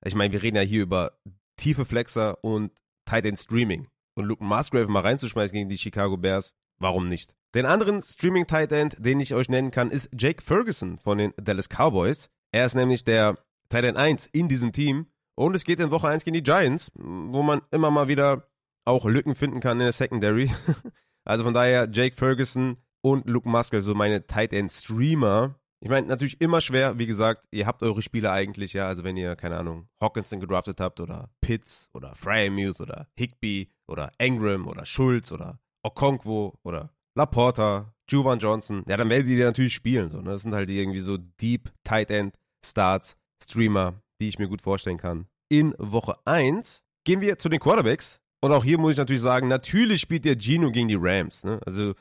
Ich 0.05 0.15
meine, 0.15 0.31
wir 0.31 0.43
reden 0.43 0.57
ja 0.57 0.61
hier 0.61 0.83
über 0.83 1.17
tiefe 1.57 1.83
Flexer 1.83 2.43
und 2.43 2.71
Tight 3.05 3.25
End 3.25 3.39
Streaming. 3.39 3.87
Und 4.15 4.25
Luke 4.25 4.43
Musgrave 4.43 4.87
mal 4.87 5.01
reinzuschmeißen 5.01 5.53
gegen 5.53 5.69
die 5.69 5.77
Chicago 5.77 6.17
Bears, 6.17 6.53
warum 6.79 7.09
nicht? 7.09 7.33
Den 7.55 7.65
anderen 7.65 8.03
Streaming 8.03 8.47
Tight 8.47 8.71
End, 8.71 8.95
den 8.99 9.19
ich 9.19 9.33
euch 9.33 9.49
nennen 9.49 9.71
kann, 9.71 9.91
ist 9.91 10.09
Jake 10.17 10.43
Ferguson 10.43 10.99
von 10.99 11.17
den 11.17 11.33
Dallas 11.37 11.67
Cowboys. 11.67 12.29
Er 12.51 12.65
ist 12.65 12.75
nämlich 12.75 13.03
der 13.03 13.37
Tight 13.69 13.85
End 13.85 13.97
1 13.97 14.27
in 14.27 14.47
diesem 14.47 14.71
Team. 14.71 15.07
Und 15.35 15.55
es 15.55 15.63
geht 15.63 15.79
in 15.79 15.91
Woche 15.91 16.07
1 16.07 16.23
gegen 16.23 16.35
die 16.35 16.43
Giants, 16.43 16.91
wo 16.95 17.41
man 17.41 17.61
immer 17.71 17.89
mal 17.89 18.07
wieder 18.07 18.47
auch 18.85 19.05
Lücken 19.05 19.35
finden 19.35 19.59
kann 19.59 19.79
in 19.79 19.85
der 19.85 19.91
Secondary. 19.91 20.51
also 21.25 21.43
von 21.43 21.53
daher 21.53 21.89
Jake 21.91 22.15
Ferguson 22.15 22.77
und 23.01 23.27
Luke 23.27 23.49
Musgrave, 23.49 23.81
so 23.81 23.93
meine 23.93 24.25
Tight 24.25 24.53
End 24.53 24.71
Streamer. 24.71 25.55
Ich 25.79 25.89
meine, 25.89 26.07
natürlich 26.07 26.39
immer 26.39 26.61
schwer, 26.61 26.99
wie 26.99 27.07
gesagt, 27.07 27.47
ihr 27.51 27.65
habt 27.65 27.81
eure 27.81 28.01
Spieler 28.01 28.31
eigentlich, 28.31 28.73
ja, 28.73 28.85
also 28.87 29.03
wenn 29.03 29.17
ihr, 29.17 29.35
keine 29.35 29.57
Ahnung, 29.57 29.87
Hawkinson 29.99 30.39
gedraftet 30.39 30.79
habt 30.79 30.99
oder 30.99 31.29
Pitts 31.41 31.89
oder 31.93 32.13
Fryermuth 32.15 32.79
oder 32.79 33.07
Higby 33.17 33.69
oder 33.87 34.11
Engram 34.19 34.67
oder 34.67 34.85
Schulz 34.85 35.31
oder 35.31 35.59
Okonkwo 35.81 36.53
oder 36.63 36.91
Laporta, 37.15 37.93
Juvan 38.07 38.39
Johnson, 38.39 38.83
ja, 38.87 38.97
dann 38.97 39.09
werdet 39.09 39.27
ihr 39.27 39.37
die 39.37 39.43
natürlich 39.43 39.73
spielen. 39.73 40.09
So, 40.09 40.21
ne? 40.21 40.31
Das 40.31 40.43
sind 40.43 40.53
halt 40.53 40.69
irgendwie 40.69 40.99
so 40.99 41.17
Deep 41.17 41.71
Tight 41.83 42.11
End 42.11 42.35
Starts, 42.63 43.17
Streamer, 43.43 43.95
die 44.21 44.27
ich 44.27 44.37
mir 44.37 44.47
gut 44.47 44.61
vorstellen 44.61 44.97
kann. 44.97 45.25
In 45.49 45.73
Woche 45.79 46.15
1 46.25 46.83
gehen 47.03 47.21
wir 47.21 47.39
zu 47.39 47.49
den 47.49 47.59
Quarterbacks. 47.59 48.19
Und 48.43 48.51
auch 48.51 48.63
hier 48.63 48.77
muss 48.77 48.91
ich 48.91 48.97
natürlich 48.97 49.21
sagen, 49.21 49.47
natürlich 49.47 50.01
spielt 50.01 50.25
der 50.25 50.39
Gino 50.39 50.71
gegen 50.71 50.87
die 50.87 50.97
Rams. 50.99 51.43
Ne? 51.43 51.59
Also 51.65 51.93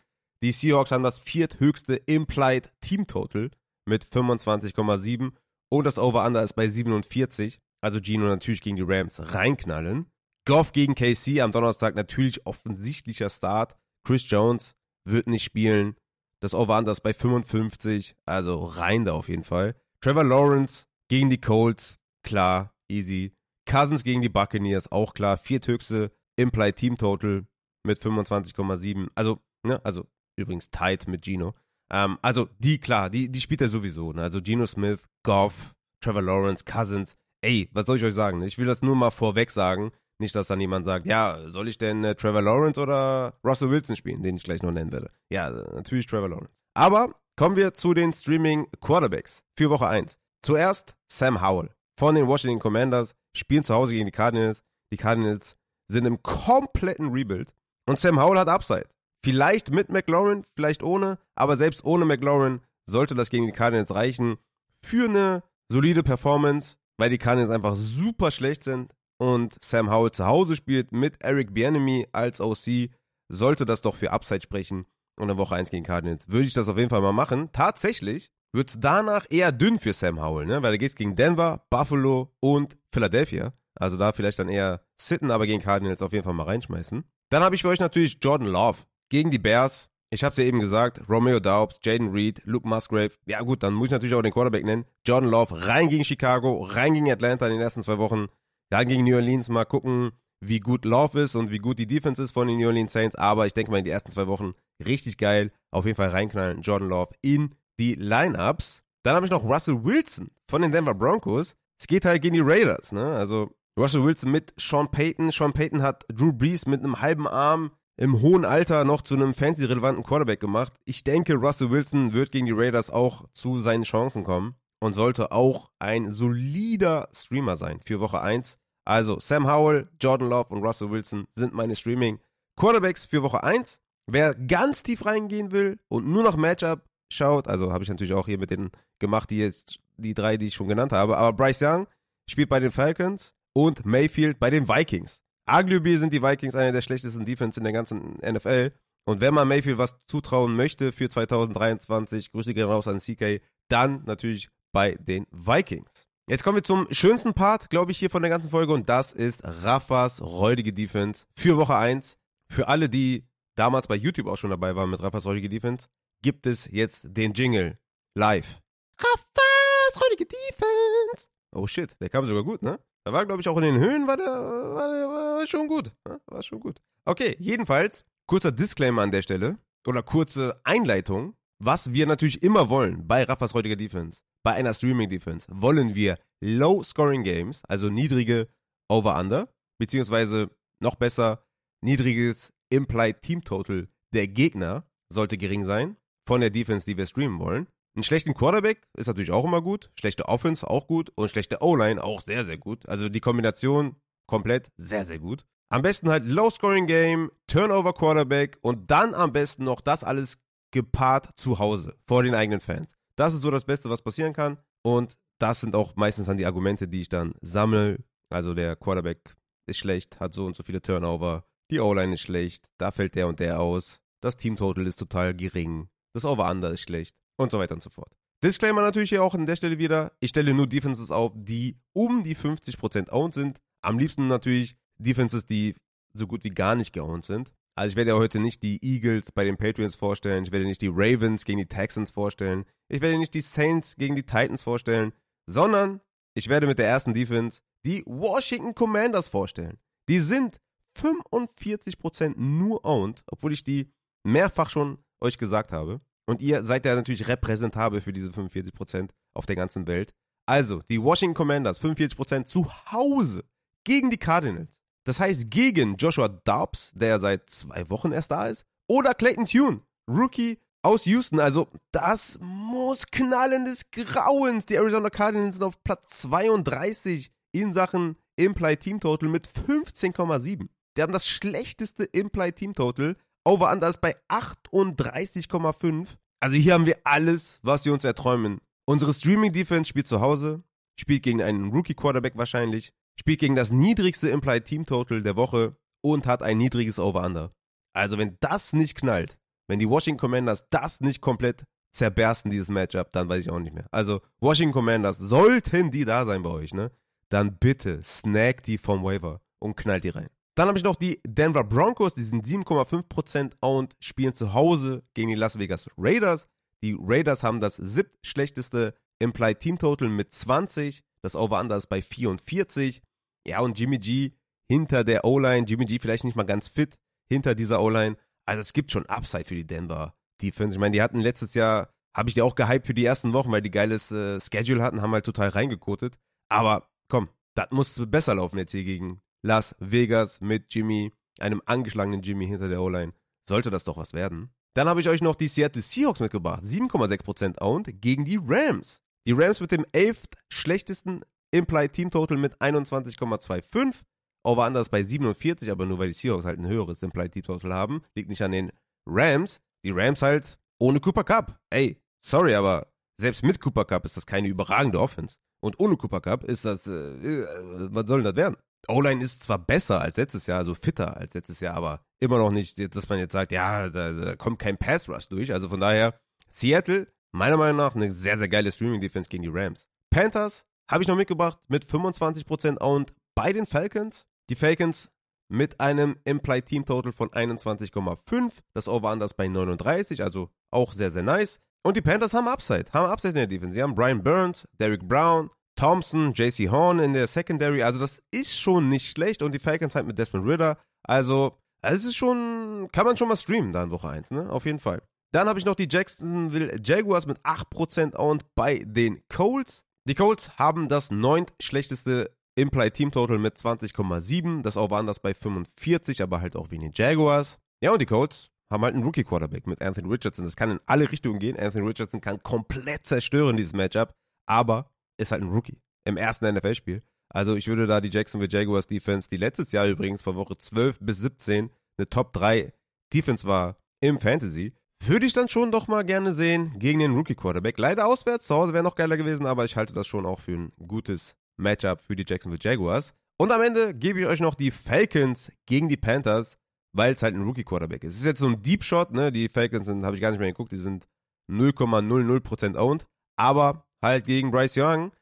die 0.42 0.52
Seahawks 0.52 0.90
haben 0.90 1.02
das 1.02 1.18
vierthöchste 1.18 1.96
Implied 1.96 2.72
Team 2.80 3.06
Total 3.06 3.50
mit 3.86 4.04
25,7 4.04 5.32
und 5.70 5.84
das 5.84 5.98
Over-Under 5.98 6.42
ist 6.42 6.54
bei 6.54 6.68
47. 6.68 7.60
Also 7.82 8.00
Gino 8.00 8.26
natürlich 8.26 8.62
gegen 8.62 8.76
die 8.76 8.82
Rams 8.82 9.20
reinknallen. 9.32 10.10
Goff 10.46 10.72
gegen 10.72 10.94
KC 10.94 11.40
am 11.40 11.52
Donnerstag 11.52 11.94
natürlich 11.94 12.46
offensichtlicher 12.46 13.30
Start. 13.30 13.76
Chris 14.04 14.28
Jones 14.28 14.74
wird 15.04 15.26
nicht 15.26 15.44
spielen. 15.44 15.96
Das 16.40 16.54
Over-Under 16.54 16.92
ist 16.92 17.02
bei 17.02 17.12
55, 17.12 18.16
also 18.24 18.64
rein 18.64 19.04
da 19.04 19.12
auf 19.12 19.28
jeden 19.28 19.44
Fall. 19.44 19.74
Trevor 20.00 20.24
Lawrence 20.24 20.86
gegen 21.08 21.28
die 21.28 21.40
Colts, 21.40 21.98
klar, 22.22 22.74
easy. 22.90 23.34
Cousins 23.66 24.04
gegen 24.04 24.22
die 24.22 24.30
Buccaneers, 24.30 24.90
auch 24.90 25.12
klar. 25.12 25.36
Vierthöchste 25.36 26.10
Implied 26.36 26.76
Team 26.76 26.96
Total 26.96 27.46
mit 27.84 28.00
25,7. 28.00 29.08
Also, 29.14 29.38
ne, 29.62 29.84
also 29.84 30.06
übrigens 30.36 30.70
tight 30.70 31.08
mit 31.08 31.24
Gino. 31.24 31.54
Ähm, 31.92 32.18
also 32.22 32.48
die, 32.58 32.78
klar, 32.78 33.10
die, 33.10 33.30
die 33.30 33.40
spielt 33.40 33.60
er 33.60 33.68
sowieso. 33.68 34.12
Ne? 34.12 34.22
Also 34.22 34.40
Geno 34.40 34.66
Smith, 34.66 35.08
Goff, 35.22 35.74
Trevor 36.02 36.22
Lawrence, 36.22 36.64
Cousins. 36.64 37.16
Ey, 37.42 37.68
was 37.72 37.86
soll 37.86 37.96
ich 37.96 38.04
euch 38.04 38.14
sagen? 38.14 38.42
Ich 38.42 38.58
will 38.58 38.66
das 38.66 38.82
nur 38.82 38.96
mal 38.96 39.10
vorweg 39.10 39.50
sagen. 39.50 39.92
Nicht, 40.20 40.34
dass 40.34 40.48
dann 40.48 40.60
jemand 40.60 40.84
sagt, 40.84 41.06
ja, 41.06 41.38
soll 41.48 41.68
ich 41.68 41.78
denn 41.78 42.04
äh, 42.04 42.14
Trevor 42.14 42.42
Lawrence 42.42 42.78
oder 42.78 43.34
Russell 43.42 43.70
Wilson 43.70 43.96
spielen, 43.96 44.22
den 44.22 44.36
ich 44.36 44.44
gleich 44.44 44.62
noch 44.62 44.70
nennen 44.70 44.92
werde. 44.92 45.08
Ja, 45.32 45.48
natürlich 45.48 46.06
Trevor 46.06 46.28
Lawrence. 46.28 46.52
Aber 46.74 47.14
kommen 47.36 47.56
wir 47.56 47.72
zu 47.72 47.94
den 47.94 48.12
Streaming 48.12 48.66
Quarterbacks 48.82 49.42
für 49.56 49.70
Woche 49.70 49.88
1. 49.88 50.18
Zuerst 50.42 50.94
Sam 51.10 51.40
Howell 51.40 51.70
von 51.98 52.14
den 52.14 52.26
Washington 52.26 52.60
Commanders 52.60 53.14
spielen 53.34 53.64
zu 53.64 53.74
Hause 53.74 53.92
gegen 53.92 54.06
die 54.06 54.12
Cardinals. 54.12 54.62
Die 54.92 54.98
Cardinals 54.98 55.56
sind 55.88 56.04
im 56.04 56.22
kompletten 56.22 57.08
Rebuild 57.08 57.54
und 57.88 57.98
Sam 57.98 58.20
Howell 58.20 58.38
hat 58.38 58.48
Upside. 58.48 58.88
Vielleicht 59.24 59.70
mit 59.70 59.90
McLaurin, 59.90 60.44
vielleicht 60.56 60.82
ohne, 60.82 61.18
aber 61.34 61.56
selbst 61.56 61.84
ohne 61.84 62.04
McLaurin 62.04 62.60
sollte 62.88 63.14
das 63.14 63.30
gegen 63.30 63.46
die 63.46 63.52
Cardinals 63.52 63.94
reichen 63.94 64.38
für 64.82 65.08
eine 65.08 65.42
solide 65.70 66.02
Performance, 66.02 66.76
weil 66.98 67.10
die 67.10 67.18
Cardinals 67.18 67.50
einfach 67.50 67.74
super 67.74 68.30
schlecht 68.30 68.64
sind 68.64 68.92
und 69.20 69.56
Sam 69.62 69.90
Howell 69.90 70.12
zu 70.12 70.26
Hause 70.26 70.56
spielt 70.56 70.92
mit 70.92 71.22
Eric 71.22 71.52
Bienemy 71.52 72.08
als 72.12 72.40
OC, 72.40 72.90
sollte 73.28 73.66
das 73.66 73.82
doch 73.82 73.96
für 73.96 74.10
Upside 74.10 74.42
sprechen. 74.42 74.86
Und 75.16 75.28
in 75.28 75.36
Woche 75.36 75.54
1 75.54 75.70
gegen 75.70 75.84
Cardinals 75.84 76.28
würde 76.28 76.46
ich 76.46 76.54
das 76.54 76.68
auf 76.68 76.78
jeden 76.78 76.88
Fall 76.88 77.02
mal 77.02 77.12
machen. 77.12 77.50
Tatsächlich 77.52 78.30
wird 78.52 78.70
es 78.70 78.80
danach 78.80 79.26
eher 79.28 79.52
dünn 79.52 79.78
für 79.78 79.92
Sam 79.92 80.20
Howell, 80.20 80.46
ne? 80.46 80.62
weil 80.62 80.72
er 80.72 80.78
geht 80.78 80.96
gegen 80.96 81.14
Denver, 81.14 81.66
Buffalo 81.68 82.34
und 82.40 82.78
Philadelphia. 82.92 83.52
Also 83.74 83.98
da 83.98 84.12
vielleicht 84.12 84.38
dann 84.38 84.48
eher 84.48 84.80
sitten, 85.00 85.30
aber 85.30 85.46
gegen 85.46 85.62
Cardinals 85.62 86.02
auf 86.02 86.12
jeden 86.12 86.24
Fall 86.24 86.32
mal 86.32 86.44
reinschmeißen. 86.44 87.04
Dann 87.28 87.42
habe 87.42 87.54
ich 87.54 87.62
für 87.62 87.68
euch 87.68 87.78
natürlich 87.78 88.18
Jordan 88.22 88.48
Love 88.48 88.78
gegen 89.10 89.30
die 89.30 89.38
Bears. 89.38 89.90
Ich 90.12 90.24
habe 90.24 90.32
es 90.32 90.38
ja 90.38 90.44
eben 90.44 90.58
gesagt, 90.58 91.02
Romeo 91.08 91.38
Daubs, 91.38 91.78
Jaden 91.84 92.10
Reed, 92.10 92.42
Luke 92.44 92.66
Musgrave. 92.66 93.10
Ja 93.26 93.42
gut, 93.42 93.62
dann 93.62 93.74
muss 93.74 93.86
ich 93.86 93.92
natürlich 93.92 94.14
auch 94.14 94.22
den 94.22 94.32
Quarterback 94.32 94.64
nennen. 94.64 94.84
Jordan 95.06 95.30
Love 95.30 95.66
rein 95.66 95.88
gegen 95.88 96.04
Chicago, 96.04 96.64
rein 96.64 96.94
gegen 96.94 97.10
Atlanta 97.10 97.46
in 97.46 97.52
den 97.52 97.60
ersten 97.60 97.84
zwei 97.84 97.98
Wochen. 97.98 98.26
Dann 98.70 98.88
gegen 98.88 99.04
New 99.04 99.14
Orleans 99.14 99.48
mal 99.48 99.64
gucken, 99.64 100.10
wie 100.40 100.58
gut 100.58 100.84
Love 100.84 101.20
ist 101.20 101.36
und 101.36 101.50
wie 101.50 101.58
gut 101.58 101.78
die 101.78 101.86
Defense 101.86 102.22
ist 102.22 102.32
von 102.32 102.48
den 102.48 102.58
New 102.58 102.66
Orleans 102.66 102.92
Saints. 102.92 103.14
Aber 103.14 103.46
ich 103.46 103.52
denke 103.52 103.70
mal 103.70 103.78
in 103.78 103.84
die 103.84 103.90
ersten 103.90 104.10
zwei 104.10 104.26
Wochen 104.26 104.54
richtig 104.84 105.16
geil. 105.16 105.52
Auf 105.70 105.84
jeden 105.84 105.96
Fall 105.96 106.08
reinknallen. 106.08 106.62
Jordan 106.62 106.88
Love 106.88 107.14
in 107.22 107.54
die 107.78 107.94
Lineups. 107.94 108.82
Dann 109.04 109.14
habe 109.14 109.26
ich 109.26 109.32
noch 109.32 109.44
Russell 109.44 109.84
Wilson 109.84 110.30
von 110.48 110.62
den 110.62 110.72
Denver 110.72 110.94
Broncos. 110.94 111.54
Es 111.78 111.86
geht 111.86 112.04
halt 112.04 112.22
gegen 112.22 112.34
die 112.34 112.42
Raiders. 112.42 112.90
Ne? 112.90 113.14
Also 113.14 113.50
Russell 113.78 114.04
Wilson 114.04 114.30
mit 114.32 114.52
Sean 114.58 114.90
Payton. 114.90 115.30
Sean 115.30 115.52
Payton 115.52 115.82
hat 115.82 116.04
Drew 116.12 116.32
Brees 116.32 116.66
mit 116.66 116.82
einem 116.82 117.00
halben 117.00 117.28
Arm 117.28 117.70
im 118.00 118.22
hohen 118.22 118.46
Alter 118.46 118.84
noch 118.84 119.02
zu 119.02 119.14
einem 119.14 119.34
fancy-relevanten 119.34 120.02
Quarterback 120.02 120.40
gemacht. 120.40 120.72
Ich 120.86 121.04
denke, 121.04 121.34
Russell 121.34 121.70
Wilson 121.70 122.14
wird 122.14 122.32
gegen 122.32 122.46
die 122.46 122.52
Raiders 122.52 122.90
auch 122.90 123.26
zu 123.32 123.60
seinen 123.60 123.82
Chancen 123.82 124.24
kommen 124.24 124.54
und 124.80 124.94
sollte 124.94 125.32
auch 125.32 125.70
ein 125.78 126.10
solider 126.10 127.10
Streamer 127.12 127.58
sein 127.58 127.78
für 127.84 128.00
Woche 128.00 128.22
1. 128.22 128.58
Also 128.86 129.20
Sam 129.20 129.46
Howell, 129.46 129.88
Jordan 130.00 130.30
Love 130.30 130.48
und 130.48 130.64
Russell 130.64 130.90
Wilson 130.90 131.26
sind 131.34 131.52
meine 131.52 131.76
Streaming-Quarterbacks 131.76 133.04
für 133.04 133.22
Woche 133.22 133.44
1. 133.44 133.80
Wer 134.06 134.34
ganz 134.34 134.82
tief 134.82 135.04
reingehen 135.04 135.52
will 135.52 135.78
und 135.88 136.08
nur 136.08 136.22
noch 136.22 136.36
Matchup 136.36 136.80
schaut, 137.12 137.48
also 137.48 137.70
habe 137.70 137.84
ich 137.84 137.90
natürlich 137.90 138.14
auch 138.14 138.26
hier 138.26 138.38
mit 138.38 138.50
denen 138.50 138.70
gemacht, 138.98 139.28
die 139.28 139.38
jetzt 139.38 139.78
die 139.98 140.14
drei, 140.14 140.38
die 140.38 140.46
ich 140.46 140.54
schon 140.54 140.68
genannt 140.68 140.92
habe, 140.92 141.18
aber 141.18 141.36
Bryce 141.36 141.62
Young 141.62 141.86
spielt 142.26 142.48
bei 142.48 142.60
den 142.60 142.70
Falcons 142.70 143.34
und 143.52 143.84
Mayfield 143.84 144.40
bei 144.40 144.48
den 144.48 144.68
Vikings. 144.68 145.20
Arguably 145.50 145.96
sind 145.98 146.12
die 146.12 146.22
Vikings 146.22 146.54
eine 146.54 146.72
der 146.72 146.80
schlechtesten 146.80 147.24
Defense 147.24 147.58
in 147.58 147.64
der 147.64 147.72
ganzen 147.72 148.18
NFL. 148.22 148.72
Und 149.04 149.20
wenn 149.20 149.34
man 149.34 149.48
Mayfield 149.48 149.78
was 149.78 149.96
zutrauen 150.06 150.54
möchte 150.54 150.92
für 150.92 151.08
2023, 151.08 152.30
Grüße 152.30 152.54
gehen 152.54 152.66
raus 152.66 152.86
an 152.86 153.00
CK, 153.00 153.40
dann 153.68 154.04
natürlich 154.04 154.48
bei 154.72 154.94
den 154.94 155.26
Vikings. 155.32 156.06
Jetzt 156.28 156.44
kommen 156.44 156.56
wir 156.56 156.62
zum 156.62 156.86
schönsten 156.92 157.34
Part, 157.34 157.70
glaube 157.70 157.90
ich, 157.90 157.98
hier 157.98 158.10
von 158.10 158.22
der 158.22 158.30
ganzen 158.30 158.50
Folge 158.50 158.72
und 158.72 158.88
das 158.88 159.12
ist 159.12 159.42
Raffas 159.42 160.22
räudige 160.22 160.72
Defense 160.72 161.26
für 161.34 161.56
Woche 161.56 161.74
1. 161.74 162.16
Für 162.48 162.68
alle, 162.68 162.88
die 162.88 163.26
damals 163.56 163.88
bei 163.88 163.96
YouTube 163.96 164.28
auch 164.28 164.36
schon 164.36 164.50
dabei 164.50 164.76
waren 164.76 164.90
mit 164.90 165.02
Raffas 165.02 165.26
räudige 165.26 165.48
Defense, 165.48 165.88
gibt 166.22 166.46
es 166.46 166.68
jetzt 166.70 167.02
den 167.04 167.32
Jingle 167.32 167.74
live. 168.14 168.60
Raffas 168.98 170.00
räudige 170.00 170.26
Defense. 170.26 171.28
Oh 171.52 171.66
shit, 171.66 171.96
der 172.00 172.10
kam 172.10 172.26
sogar 172.26 172.44
gut, 172.44 172.62
ne? 172.62 172.78
Da 173.04 173.12
war, 173.12 173.24
glaube 173.26 173.40
ich, 173.40 173.48
auch 173.48 173.56
in 173.56 173.62
den 173.62 173.78
Höhen, 173.78 174.06
war 174.06 174.16
der, 174.16 174.26
war, 174.26 174.92
der, 174.92 175.08
war 175.08 175.46
schon 175.46 175.68
gut. 175.68 175.92
War 176.26 176.42
schon 176.42 176.60
gut. 176.60 176.80
Okay, 177.06 177.36
jedenfalls, 177.38 178.04
kurzer 178.26 178.52
Disclaimer 178.52 179.02
an 179.02 179.10
der 179.10 179.22
Stelle 179.22 179.58
oder 179.86 180.02
kurze 180.02 180.60
Einleitung. 180.64 181.34
Was 181.62 181.92
wir 181.92 182.06
natürlich 182.06 182.42
immer 182.42 182.70
wollen 182.70 183.06
bei 183.06 183.24
Raffas 183.24 183.52
heutiger 183.52 183.76
Defense, 183.76 184.22
bei 184.42 184.54
einer 184.54 184.72
Streaming-Defense, 184.72 185.46
wollen 185.50 185.94
wir 185.94 186.16
Low-Scoring-Games, 186.42 187.62
also 187.68 187.90
niedrige 187.90 188.48
Over-Under, 188.88 189.52
beziehungsweise 189.78 190.50
noch 190.82 190.94
besser, 190.94 191.44
niedriges 191.82 192.52
Implied 192.70 193.20
Team 193.20 193.44
Total 193.44 193.88
der 194.14 194.28
Gegner 194.28 194.84
sollte 195.12 195.36
gering 195.36 195.64
sein 195.64 195.96
von 196.26 196.40
der 196.40 196.50
Defense, 196.50 196.86
die 196.86 196.96
wir 196.96 197.06
streamen 197.06 197.38
wollen. 197.40 197.66
Einen 197.96 198.04
schlechten 198.04 198.34
Quarterback 198.34 198.86
ist 198.96 199.08
natürlich 199.08 199.32
auch 199.32 199.44
immer 199.44 199.62
gut, 199.62 199.90
schlechte 199.98 200.26
Offense 200.28 200.68
auch 200.68 200.86
gut 200.86 201.10
und 201.16 201.28
schlechte 201.28 201.60
O-Line 201.60 202.02
auch 202.02 202.20
sehr, 202.20 202.44
sehr 202.44 202.56
gut. 202.56 202.88
Also 202.88 203.08
die 203.08 203.20
Kombination 203.20 203.96
komplett 204.26 204.70
sehr, 204.76 205.04
sehr 205.04 205.18
gut. 205.18 205.44
Am 205.70 205.82
besten 205.82 206.08
halt 206.08 206.24
Low-Scoring-Game, 206.24 207.32
Turnover-Quarterback 207.48 208.58
und 208.62 208.90
dann 208.90 209.14
am 209.14 209.32
besten 209.32 209.64
noch 209.64 209.80
das 209.80 210.04
alles 210.04 210.38
gepaart 210.70 211.30
zu 211.36 211.58
Hause 211.58 211.96
vor 212.06 212.22
den 212.22 212.34
eigenen 212.34 212.60
Fans. 212.60 212.92
Das 213.16 213.34
ist 213.34 213.40
so 213.40 213.50
das 213.50 213.64
Beste, 213.64 213.90
was 213.90 214.02
passieren 214.02 214.32
kann 214.34 214.58
und 214.82 215.16
das 215.40 215.60
sind 215.60 215.74
auch 215.74 215.96
meistens 215.96 216.26
dann 216.26 216.36
die 216.36 216.46
Argumente, 216.46 216.86
die 216.86 217.00
ich 217.00 217.08
dann 217.08 217.34
sammle. 217.40 218.04
Also 218.28 218.54
der 218.54 218.76
Quarterback 218.76 219.36
ist 219.66 219.78
schlecht, 219.78 220.20
hat 220.20 220.32
so 220.32 220.46
und 220.46 220.54
so 220.54 220.62
viele 220.62 220.80
Turnover, 220.80 221.44
die 221.72 221.80
O-Line 221.80 222.14
ist 222.14 222.20
schlecht, 222.20 222.70
da 222.78 222.92
fällt 222.92 223.16
der 223.16 223.26
und 223.26 223.40
der 223.40 223.60
aus, 223.60 224.00
das 224.20 224.36
Team-Total 224.36 224.86
ist 224.86 224.96
total 224.96 225.34
gering, 225.34 225.88
das 226.12 226.24
Over-Under 226.24 226.70
ist 226.70 226.82
schlecht 226.82 227.16
und 227.40 227.50
so 227.50 227.58
weiter 227.58 227.74
und 227.74 227.82
so 227.82 227.90
fort. 227.90 228.12
Disclaimer 228.42 228.82
natürlich 228.82 229.10
hier 229.10 229.22
auch 229.22 229.34
an 229.34 229.46
der 229.46 229.56
Stelle 229.56 229.78
wieder. 229.78 230.12
Ich 230.20 230.30
stelle 230.30 230.54
nur 230.54 230.66
Defenses 230.66 231.10
auf, 231.10 231.32
die 231.34 231.78
um 231.92 232.22
die 232.22 232.36
50% 232.36 233.10
owned 233.10 233.34
sind. 233.34 233.60
Am 233.82 233.98
liebsten 233.98 234.28
natürlich 234.28 234.76
Defenses, 234.98 235.46
die 235.46 235.74
so 236.12 236.26
gut 236.26 236.44
wie 236.44 236.50
gar 236.50 236.74
nicht 236.74 236.92
geowned 236.92 237.24
sind. 237.24 237.52
Also 237.74 237.90
ich 237.90 237.96
werde 237.96 238.10
ja 238.10 238.16
heute 238.16 238.40
nicht 238.40 238.62
die 238.62 238.78
Eagles 238.82 239.32
bei 239.32 239.44
den 239.44 239.56
Patriots 239.56 239.94
vorstellen. 239.94 240.44
Ich 240.44 240.52
werde 240.52 240.66
nicht 240.66 240.82
die 240.82 240.90
Ravens 240.92 241.44
gegen 241.44 241.58
die 241.58 241.66
Texans 241.66 242.10
vorstellen. 242.10 242.64
Ich 242.88 243.00
werde 243.00 243.18
nicht 243.18 243.34
die 243.34 243.40
Saints 243.40 243.96
gegen 243.96 244.16
die 244.16 244.22
Titans 244.22 244.62
vorstellen. 244.62 245.12
Sondern 245.46 246.00
ich 246.34 246.48
werde 246.48 246.66
mit 246.66 246.78
der 246.78 246.88
ersten 246.88 247.14
Defense 247.14 247.60
die 247.84 248.02
Washington 248.06 248.74
Commanders 248.74 249.28
vorstellen. 249.28 249.78
Die 250.08 250.18
sind 250.18 250.60
45% 250.98 252.34
nur 252.36 252.84
owned, 252.84 253.22
obwohl 253.26 253.52
ich 253.52 253.64
die 253.64 253.90
mehrfach 254.24 254.68
schon 254.68 254.98
euch 255.20 255.38
gesagt 255.38 255.72
habe. 255.72 255.98
Und 256.30 256.42
ihr 256.42 256.62
seid 256.62 256.86
ja 256.86 256.94
natürlich 256.94 257.26
repräsentabel 257.26 258.00
für 258.00 258.12
diese 258.12 258.30
45% 258.30 259.10
auf 259.34 259.46
der 259.46 259.56
ganzen 259.56 259.88
Welt. 259.88 260.14
Also, 260.46 260.80
die 260.88 261.02
Washington 261.02 261.34
Commanders, 261.34 261.82
45% 261.82 262.44
zu 262.44 262.70
Hause 262.92 263.42
gegen 263.82 264.10
die 264.10 264.16
Cardinals. 264.16 264.80
Das 265.04 265.18
heißt, 265.18 265.50
gegen 265.50 265.96
Joshua 265.96 266.28
Dobbs, 266.28 266.92
der 266.94 267.18
seit 267.18 267.50
zwei 267.50 267.90
Wochen 267.90 268.12
erst 268.12 268.30
da 268.30 268.46
ist, 268.46 268.64
oder 268.88 269.12
Clayton 269.12 269.46
Tune, 269.46 269.80
Rookie 270.08 270.60
aus 270.82 271.04
Houston. 271.04 271.40
Also, 271.40 271.66
das 271.90 272.38
muss 272.40 273.08
knallen 273.08 273.64
des 273.64 273.90
Grauens. 273.90 274.66
Die 274.66 274.76
Arizona 274.76 275.10
Cardinals 275.10 275.56
sind 275.56 275.64
auf 275.64 275.82
Platz 275.82 276.20
32 276.22 277.32
in 277.50 277.72
Sachen 277.72 278.14
Implied 278.36 278.78
Team 278.78 279.00
Total 279.00 279.28
mit 279.28 279.48
15,7. 279.48 280.68
Die 280.96 281.02
haben 281.02 281.12
das 281.12 281.26
schlechteste 281.26 282.04
Implied 282.04 282.54
Team 282.54 282.72
Total 282.72 283.16
Over-Under 283.44 283.88
ist 283.88 284.00
bei 284.00 284.14
38,5. 284.28 286.08
Also 286.40 286.56
hier 286.56 286.74
haben 286.74 286.86
wir 286.86 286.98
alles, 287.04 287.60
was 287.62 287.84
wir 287.84 287.92
uns 287.92 288.04
erträumen. 288.04 288.60
Unsere 288.86 289.14
Streaming-Defense 289.14 289.88
spielt 289.88 290.06
zu 290.06 290.20
Hause, 290.20 290.62
spielt 290.98 291.22
gegen 291.22 291.42
einen 291.42 291.70
Rookie-Quarterback 291.70 292.36
wahrscheinlich, 292.36 292.92
spielt 293.18 293.40
gegen 293.40 293.56
das 293.56 293.70
niedrigste 293.70 294.30
Implied 294.30 294.64
Team 294.64 294.84
Total 294.84 295.22
der 295.22 295.36
Woche 295.36 295.76
und 296.02 296.26
hat 296.26 296.42
ein 296.42 296.58
niedriges 296.58 296.98
Over-Under. 296.98 297.50
Also 297.94 298.18
wenn 298.18 298.36
das 298.40 298.72
nicht 298.72 298.96
knallt, 298.96 299.38
wenn 299.68 299.78
die 299.78 299.88
Washington 299.88 300.20
Commanders 300.20 300.68
das 300.70 301.00
nicht 301.00 301.20
komplett 301.20 301.64
zerbersten, 301.92 302.50
dieses 302.50 302.68
Matchup, 302.68 303.12
dann 303.12 303.28
weiß 303.28 303.44
ich 303.44 303.50
auch 303.50 303.58
nicht 303.58 303.74
mehr. 303.74 303.86
Also 303.90 304.20
Washington 304.40 304.72
Commanders, 304.72 305.18
sollten 305.18 305.90
die 305.90 306.04
da 306.04 306.24
sein 306.24 306.42
bei 306.42 306.50
euch, 306.50 306.72
ne? 306.72 306.90
Dann 307.28 307.56
bitte 307.56 308.02
snag 308.02 308.62
die 308.64 308.78
vom 308.78 309.04
Waiver 309.04 309.40
und 309.58 309.76
knallt 309.76 310.04
die 310.04 310.10
rein. 310.10 310.28
Dann 310.56 310.68
habe 310.68 310.78
ich 310.78 310.84
noch 310.84 310.96
die 310.96 311.20
Denver 311.26 311.64
Broncos, 311.64 312.14
die 312.14 312.24
sind 312.24 312.46
7,5% 312.46 313.52
owned, 313.60 313.94
spielen 314.00 314.34
zu 314.34 314.52
Hause 314.52 315.02
gegen 315.14 315.30
die 315.30 315.36
Las 315.36 315.58
Vegas 315.58 315.88
Raiders. 315.96 316.48
Die 316.82 316.96
Raiders 316.98 317.42
haben 317.42 317.60
das 317.60 317.76
siebtschlechteste 317.76 318.94
Implied 319.18 319.60
Team 319.60 319.78
Total 319.78 320.08
mit 320.08 320.32
20. 320.32 321.02
Das 321.22 321.36
Over-Under 321.36 321.76
ist 321.76 321.88
bei 321.88 322.02
44. 322.02 323.02
Ja, 323.46 323.60
und 323.60 323.78
Jimmy 323.78 323.98
G 323.98 324.32
hinter 324.70 325.04
der 325.04 325.24
O-Line. 325.24 325.66
Jimmy 325.66 325.84
G 325.84 325.98
vielleicht 325.98 326.24
nicht 326.24 326.36
mal 326.36 326.44
ganz 326.44 326.68
fit 326.68 326.98
hinter 327.30 327.54
dieser 327.54 327.80
O-Line. 327.80 328.16
Also 328.46 328.60
es 328.60 328.72
gibt 328.72 328.92
schon 328.92 329.06
Upside 329.06 329.44
für 329.44 329.54
die 329.54 329.66
Denver 329.66 330.14
Defense. 330.42 330.74
Ich 330.74 330.80
meine, 330.80 330.92
die 330.92 331.02
hatten 331.02 331.20
letztes 331.20 331.54
Jahr, 331.54 331.92
habe 332.16 332.28
ich 332.28 332.34
die 332.34 332.42
auch 332.42 332.54
gehypt 332.54 332.86
für 332.86 332.94
die 332.94 333.04
ersten 333.04 333.32
Wochen, 333.32 333.52
weil 333.52 333.62
die 333.62 333.70
geiles 333.70 334.10
äh, 334.10 334.40
Schedule 334.40 334.82
hatten, 334.82 335.02
haben 335.02 335.12
halt 335.12 335.26
total 335.26 335.50
reingekotet. 335.50 336.18
Aber 336.48 336.88
komm, 337.08 337.28
das 337.54 337.70
muss 337.70 338.02
besser 338.06 338.34
laufen 338.34 338.58
jetzt 338.58 338.72
hier 338.72 338.84
gegen 338.84 339.20
Las 339.42 339.74
Vegas 339.78 340.40
mit 340.40 340.72
Jimmy, 340.74 341.12
einem 341.38 341.62
angeschlagenen 341.64 342.22
Jimmy 342.22 342.46
hinter 342.46 342.68
der 342.68 342.82
O-Line. 342.82 343.12
Sollte 343.48 343.70
das 343.70 343.84
doch 343.84 343.96
was 343.96 344.12
werden. 344.12 344.50
Dann 344.74 344.88
habe 344.88 345.00
ich 345.00 345.08
euch 345.08 345.22
noch 345.22 345.34
die 345.34 345.48
Seattle 345.48 345.82
Seahawks 345.82 346.20
mitgebracht. 346.20 346.62
7,6% 346.62 347.60
owned 347.60 348.00
gegen 348.00 348.24
die 348.24 348.38
Rams. 348.40 349.00
Die 349.26 349.32
Rams 349.32 349.60
mit 349.60 349.72
dem 349.72 349.84
11. 349.92 350.22
schlechtesten 350.52 351.22
Implied 351.50 351.92
Team 351.92 352.10
Total 352.10 352.36
mit 352.36 352.56
21,25. 352.60 353.94
Over 354.42 354.64
anders 354.64 354.88
bei 354.88 355.02
47, 355.02 355.70
aber 355.70 355.84
nur 355.84 355.98
weil 355.98 356.08
die 356.08 356.14
Seahawks 356.14 356.44
halt 356.44 356.58
ein 356.58 356.68
höheres 356.68 357.02
Implied 357.02 357.32
Team 357.32 357.42
Total 357.42 357.72
haben. 357.72 358.02
Liegt 358.14 358.28
nicht 358.28 358.42
an 358.42 358.52
den 358.52 358.72
Rams. 359.06 359.60
Die 359.84 359.90
Rams 359.90 360.22
halt 360.22 360.58
ohne 360.78 361.00
Cooper 361.00 361.24
Cup. 361.24 361.58
Ey, 361.70 362.00
sorry, 362.24 362.54
aber 362.54 362.86
selbst 363.20 363.42
mit 363.42 363.60
Cooper 363.60 363.84
Cup 363.84 364.04
ist 364.04 364.16
das 364.16 364.26
keine 364.26 364.48
überragende 364.48 365.00
Offense. 365.00 365.36
Und 365.60 365.78
ohne 365.78 365.96
Cooper 365.96 366.20
Cup 366.20 366.44
ist 366.44 366.64
das, 366.64 366.86
äh, 366.86 366.92
äh 366.92 367.46
was 367.90 368.06
soll 368.06 368.22
denn 368.22 368.34
das 368.34 368.36
werden? 368.36 368.56
O-Line 368.88 369.22
ist 369.22 369.42
zwar 369.42 369.58
besser 369.58 370.00
als 370.00 370.16
letztes 370.16 370.46
Jahr, 370.46 370.58
also 370.58 370.74
fitter 370.74 371.16
als 371.16 371.34
letztes 371.34 371.60
Jahr, 371.60 371.74
aber 371.74 372.00
immer 372.18 372.38
noch 372.38 372.50
nicht, 372.50 372.94
dass 372.94 373.08
man 373.08 373.18
jetzt 373.18 373.32
sagt, 373.32 373.52
ja, 373.52 373.88
da, 373.88 374.12
da 374.12 374.36
kommt 374.36 374.58
kein 374.58 374.78
Pass 374.78 375.08
Rush 375.08 375.28
durch. 375.28 375.52
Also 375.52 375.68
von 375.68 375.80
daher, 375.80 376.14
Seattle, 376.50 377.08
meiner 377.32 377.56
Meinung 377.56 377.76
nach, 377.76 377.94
eine 377.94 378.10
sehr, 378.10 378.38
sehr 378.38 378.48
geile 378.48 378.72
Streaming-Defense 378.72 379.28
gegen 379.28 379.42
die 379.42 379.50
Rams. 379.52 379.86
Panthers 380.10 380.64
habe 380.90 381.02
ich 381.02 381.08
noch 381.08 381.16
mitgebracht 381.16 381.58
mit 381.68 381.86
25% 381.86 382.80
Owned 382.80 383.12
bei 383.34 383.52
den 383.52 383.66
Falcons. 383.66 384.26
Die 384.48 384.56
Falcons 384.56 385.10
mit 385.48 385.80
einem 385.80 386.16
Implied 386.24 386.66
Team 386.66 386.84
Total 386.84 387.12
von 387.12 387.30
21,5. 387.30 388.52
Das 388.74 388.88
Over-Unders 388.88 389.34
bei 389.34 389.48
39, 389.48 390.22
also 390.22 390.50
auch 390.70 390.92
sehr, 390.92 391.10
sehr 391.10 391.22
nice. 391.22 391.60
Und 391.82 391.96
die 391.96 392.02
Panthers 392.02 392.34
haben 392.34 392.48
Upside, 392.48 392.86
haben 392.92 393.10
Upside 393.10 393.30
in 393.30 393.36
der 393.36 393.46
Defense. 393.46 393.74
Sie 393.74 393.82
haben 393.82 393.94
Brian 393.94 394.22
Burns, 394.22 394.68
Derek 394.78 395.06
Brown, 395.06 395.50
Thompson, 395.80 396.34
JC 396.34 396.70
Horn 396.70 396.98
in 396.98 397.14
der 397.14 397.26
Secondary. 397.26 397.82
Also 397.82 397.98
das 397.98 398.22
ist 398.30 398.58
schon 398.58 398.90
nicht 398.90 399.10
schlecht. 399.10 399.40
Und 399.42 399.52
die 399.52 399.58
Falcons 399.58 399.94
halt 399.94 400.06
mit 400.06 400.18
Desmond 400.18 400.46
Ritter. 400.46 400.76
Also 401.02 401.52
es 401.80 402.04
ist 402.04 402.16
schon, 402.16 402.88
kann 402.92 403.06
man 403.06 403.16
schon 403.16 403.28
mal 403.28 403.36
streamen 403.36 403.72
da 403.72 403.82
in 403.82 403.90
Woche 403.90 404.10
1, 404.10 404.30
ne? 404.30 404.50
Auf 404.50 404.66
jeden 404.66 404.78
Fall. 404.78 405.00
Dann 405.32 405.48
habe 405.48 405.58
ich 405.58 405.64
noch 405.64 405.74
die 405.76 405.88
Jacksonville 405.90 406.78
Jaguars 406.84 407.26
mit 407.26 407.38
8% 407.44 408.14
Owned 408.14 408.44
bei 408.54 408.84
den 408.84 409.22
Colts. 409.34 409.84
Die 410.06 410.14
Colts 410.14 410.58
haben 410.58 410.88
das 410.88 411.10
neunt 411.10 411.54
schlechteste 411.62 412.30
Implied 412.56 412.92
Team 412.92 413.10
Total 413.10 413.38
mit 413.38 413.56
20,7. 413.56 414.60
Das 414.60 414.76
Over 414.76 414.98
anders 414.98 415.20
bei 415.20 415.32
45, 415.32 416.22
aber 416.22 416.42
halt 416.42 416.56
auch 416.56 416.70
wie 416.70 416.74
in 416.74 416.82
den 416.82 416.92
Jaguars. 416.94 417.58
Ja, 417.82 417.92
und 417.92 418.02
die 418.02 418.06
Colts 418.06 418.50
haben 418.70 418.84
halt 418.84 418.94
einen 418.94 419.04
Rookie 419.04 419.24
Quarterback 419.24 419.66
mit 419.66 419.80
Anthony 419.80 420.12
Richardson. 420.12 420.44
Das 420.44 420.56
kann 420.56 420.72
in 420.72 420.80
alle 420.84 421.10
Richtungen 421.10 421.38
gehen. 421.38 421.58
Anthony 421.58 421.86
Richardson 421.86 422.20
kann 422.20 422.42
komplett 422.42 423.06
zerstören, 423.06 423.56
dieses 423.56 423.72
Matchup. 423.72 424.12
Aber 424.46 424.90
ist 425.20 425.32
halt 425.32 425.42
ein 425.42 425.50
Rookie 425.50 425.80
im 426.04 426.16
ersten 426.16 426.52
NFL-Spiel. 426.54 427.02
Also 427.32 427.54
ich 427.54 427.68
würde 427.68 427.86
da 427.86 428.00
die 428.00 428.08
Jacksonville 428.08 428.50
Jaguars 428.50 428.86
Defense, 428.86 429.28
die 429.28 429.36
letztes 429.36 429.70
Jahr 429.72 429.86
übrigens 429.86 430.22
von 430.22 430.34
Woche 430.34 430.56
12 430.56 430.98
bis 431.00 431.18
17 431.18 431.70
eine 431.96 432.08
Top 432.08 432.32
3 432.32 432.72
Defense 433.12 433.46
war 433.46 433.76
im 434.00 434.18
Fantasy, 434.18 434.72
würde 435.04 435.26
ich 435.26 435.32
dann 435.32 435.48
schon 435.48 435.70
doch 435.70 435.88
mal 435.88 436.04
gerne 436.04 436.32
sehen 436.32 436.78
gegen 436.78 436.98
den 436.98 437.14
Rookie 437.14 437.34
Quarterback. 437.34 437.78
Leider 437.78 438.06
auswärts, 438.06 438.46
zu 438.46 438.54
Hause 438.54 438.72
wäre 438.72 438.84
noch 438.84 438.96
geiler 438.96 439.16
gewesen, 439.16 439.46
aber 439.46 439.64
ich 439.64 439.76
halte 439.76 439.94
das 439.94 440.06
schon 440.06 440.26
auch 440.26 440.40
für 440.40 440.52
ein 440.52 440.72
gutes 440.86 441.34
Matchup 441.56 442.00
für 442.00 442.16
die 442.16 442.24
Jacksonville 442.26 442.60
Jaguars. 442.62 443.14
Und 443.38 443.52
am 443.52 443.62
Ende 443.62 443.94
gebe 443.94 444.20
ich 444.20 444.26
euch 444.26 444.40
noch 444.40 444.54
die 444.54 444.70
Falcons 444.70 445.50
gegen 445.66 445.88
die 445.88 445.96
Panthers, 445.96 446.58
weil 446.92 447.14
es 447.14 447.22
halt 447.22 447.34
ein 447.34 447.42
Rookie 447.42 447.64
Quarterback 447.64 448.04
ist. 448.04 448.14
Es 448.14 448.20
ist 448.20 448.26
jetzt 448.26 448.40
so 448.40 448.46
ein 448.46 448.62
Deep 448.62 448.84
Shot, 448.84 449.12
ne? 449.12 449.32
Die 449.32 449.48
Falcons 449.48 449.86
sind, 449.86 450.04
habe 450.04 450.16
ich 450.16 450.22
gar 450.22 450.30
nicht 450.30 450.40
mehr 450.40 450.50
geguckt, 450.50 450.72
die 450.72 450.78
sind 450.78 451.06
0,00% 451.50 452.76
owned, 452.76 453.06
aber 453.36 453.86
halt 454.02 454.24
gegen 454.24 454.50
Bryce 454.50 454.76
Young. 454.76 455.12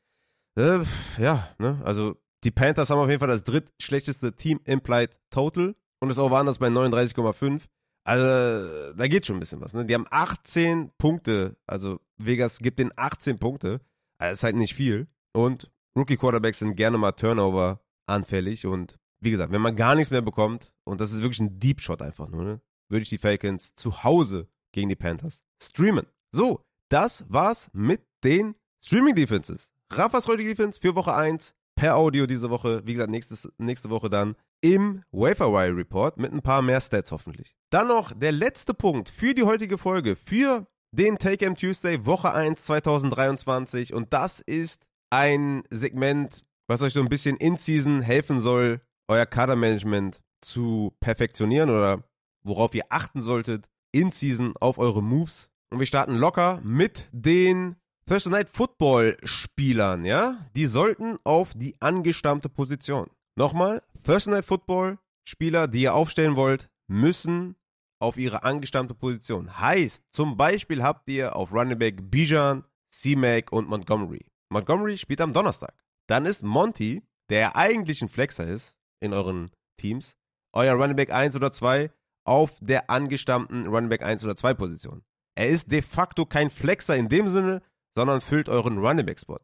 Äh, 0.57 0.81
ja, 1.19 1.49
ne? 1.59 1.81
Also 1.85 2.17
die 2.45 2.51
Panthers 2.51 2.91
haben 2.91 2.99
auf 2.99 3.09
jeden 3.09 3.21
Fall 3.21 3.29
das 3.29 3.45
drittschlechteste 3.45 4.35
Team 4.35 4.61
Implied 4.65 5.17
Total 5.31 5.75
und 6.01 6.09
das 6.09 6.19
Over 6.19 6.45
das 6.45 6.59
bei 6.59 6.69
39,5. 6.69 7.63
Also 8.05 8.95
da 8.95 9.07
geht 9.09 9.27
schon 9.27 9.37
ein 9.37 9.41
bisschen 9.41 9.61
was. 9.61 9.75
Ne? 9.75 9.85
Die 9.85 9.95
haben 9.95 10.07
18 10.09 10.93
Punkte, 10.99 11.57
also 11.67 12.01
Vegas 12.17 12.59
gibt 12.59 12.79
den 12.79 12.93
18 12.97 13.39
Punkte. 13.39 13.81
Also, 14.19 14.31
das 14.31 14.39
ist 14.39 14.43
halt 14.45 14.57
nicht 14.57 14.75
viel. 14.75 15.07
Und 15.33 15.71
Rookie 15.97 16.17
Quarterbacks 16.17 16.61
sind 16.61 16.77
gerne 16.77 16.99
mal 16.99 17.13
Turnover 17.13 17.81
anfällig 18.07 18.67
und 18.67 18.99
wie 19.21 19.31
gesagt, 19.31 19.53
wenn 19.53 19.61
man 19.61 19.77
gar 19.77 19.95
nichts 19.95 20.11
mehr 20.11 20.23
bekommt 20.23 20.73
und 20.85 21.01
das 21.01 21.13
ist 21.13 21.23
wirklich 21.23 21.41
ein 21.41 21.59
Deep 21.59 21.81
Shot 21.81 22.03
einfach 22.03 22.29
nur, 22.29 22.45
ne, 22.45 22.61
würde 22.89 23.03
ich 23.03 23.09
die 23.09 23.19
Falcons 23.19 23.75
zu 23.75 24.05
Hause 24.05 24.49
gegen 24.73 24.89
die 24.89 24.97
Panthers 24.97 25.43
streamen. 25.63 26.07
So, 26.31 26.65
das 26.89 27.27
war's 27.29 27.69
mit 27.73 28.03
den 28.25 28.55
Streaming 28.85 29.15
Defenses. 29.15 29.71
Rafas 29.91 30.27
heutige 30.27 30.51
Defense 30.51 30.81
für 30.81 30.95
Woche 30.95 31.15
1 31.15 31.55
per 31.75 31.97
Audio 31.97 32.27
diese 32.27 32.51
Woche. 32.51 32.83
Wie 32.85 32.95
gesagt, 32.95 33.11
nächstes, 33.11 33.49
nächste 33.59 33.91
Woche 33.91 34.11
dann 34.11 34.37
im 34.61 35.03
Waferwire 35.13 35.77
Report 35.77 36.19
mit 36.19 36.33
ein 36.33 36.43
paar 36.43 36.63
mehr 36.63 36.81
Stats 36.81 37.13
hoffentlich. 37.13 37.55
Dann 37.71 37.89
noch 37.89 38.13
der 38.13 38.33
letzte 38.33 38.75
Punkt 38.75 39.09
für 39.09 39.35
die 39.35 39.45
heutige 39.45 39.79
Folge, 39.79 40.17
für 40.17 40.67
den 40.93 41.19
Take 41.19 41.47
M 41.47 41.55
Tuesday 41.55 42.05
Woche 42.05 42.33
1 42.33 42.65
2023 42.65 43.95
und 43.95 44.13
das 44.13 44.41
ist 44.41 44.87
ein 45.11 45.63
Segment, 45.71 46.43
was 46.67 46.83
euch 46.83 46.93
so 46.93 47.01
ein 47.01 47.09
bisschen 47.09 47.37
in 47.37 47.57
Season 47.57 48.01
helfen 48.01 48.41
soll, 48.41 48.81
euer 49.07 49.27
Kadermanagement 49.27 50.21
zu 50.41 50.95
perfektionieren 51.01 51.71
oder 51.71 52.05
worauf 52.43 52.75
ihr 52.75 52.85
achten 52.89 53.21
solltet 53.21 53.69
in 53.93 54.11
Season 54.11 54.55
auf 54.61 54.79
eure 54.79 55.03
Moves. 55.03 55.49
Und 55.71 55.79
wir 55.79 55.87
starten 55.87 56.17
locker 56.17 56.61
mit 56.63 57.09
den 57.13 57.77
Thursday 58.09 58.31
Night 58.31 58.49
Football 58.49 59.19
Spielern, 59.23 60.07
ja? 60.07 60.39
Die 60.57 60.65
sollten 60.65 61.19
auf 61.25 61.53
die 61.55 61.77
angestammte 61.79 62.49
Position. 62.49 63.11
Nochmal, 63.37 63.83
Thursday 64.03 64.33
Night 64.33 64.47
Football 64.47 64.99
Spieler, 65.29 65.69
die 65.69 65.83
ihr 65.83 65.95
aufstellen 65.95 66.35
wollt, 66.35 66.71
müssen 66.87 67.57
auf 68.01 68.17
ihre 68.17 68.45
angestammte 68.45 68.95
Position. 68.95 69.61
Heißt, 69.61 70.05
zum 70.11 70.39
Beispiel 70.39 70.83
habt 70.83 71.11
ihr 71.11 71.37
auf 71.37 71.53
Running 71.53 71.79
Back 71.79 72.11
Bijan, 72.11 72.65
C-Mac 72.91 73.53
und 73.53 73.69
Montgomery. 73.69 74.25
Montgomery 74.49 74.97
spielt 74.97 75.21
am 75.21 75.35
Donnerstag. 75.35 75.75
Dann 76.07 76.25
ist 76.25 76.43
Monty, 76.43 77.03
der 77.29 77.57
eigentlich 77.57 78.01
ein 78.01 78.09
Flexer 78.09 78.45
ist 78.47 78.79
in 79.01 79.13
euren 79.13 79.51
Teams, 79.77 80.17
euer 80.55 80.77
Running 80.77 80.97
Back 80.97 81.13
1 81.13 81.37
oder 81.37 81.53
2 81.53 81.91
auf 82.25 82.57
der 82.63 82.89
angestammten 82.89 83.67
Running 83.67 83.91
Back 83.91 84.03
1 84.03 84.25
oder 84.25 84.35
2 84.35 84.55
Position. 84.55 85.03
Er 85.35 85.49
ist 85.49 85.71
de 85.71 85.83
facto 85.83 86.25
kein 86.25 86.49
Flexer 86.49 86.97
in 86.97 87.11
dem 87.11 87.29
Sinne, 87.29 87.61
sondern 87.95 88.21
füllt 88.21 88.49
euren 88.49 88.79
Running 88.79 89.07
Back 89.07 89.21
Spot. 89.21 89.39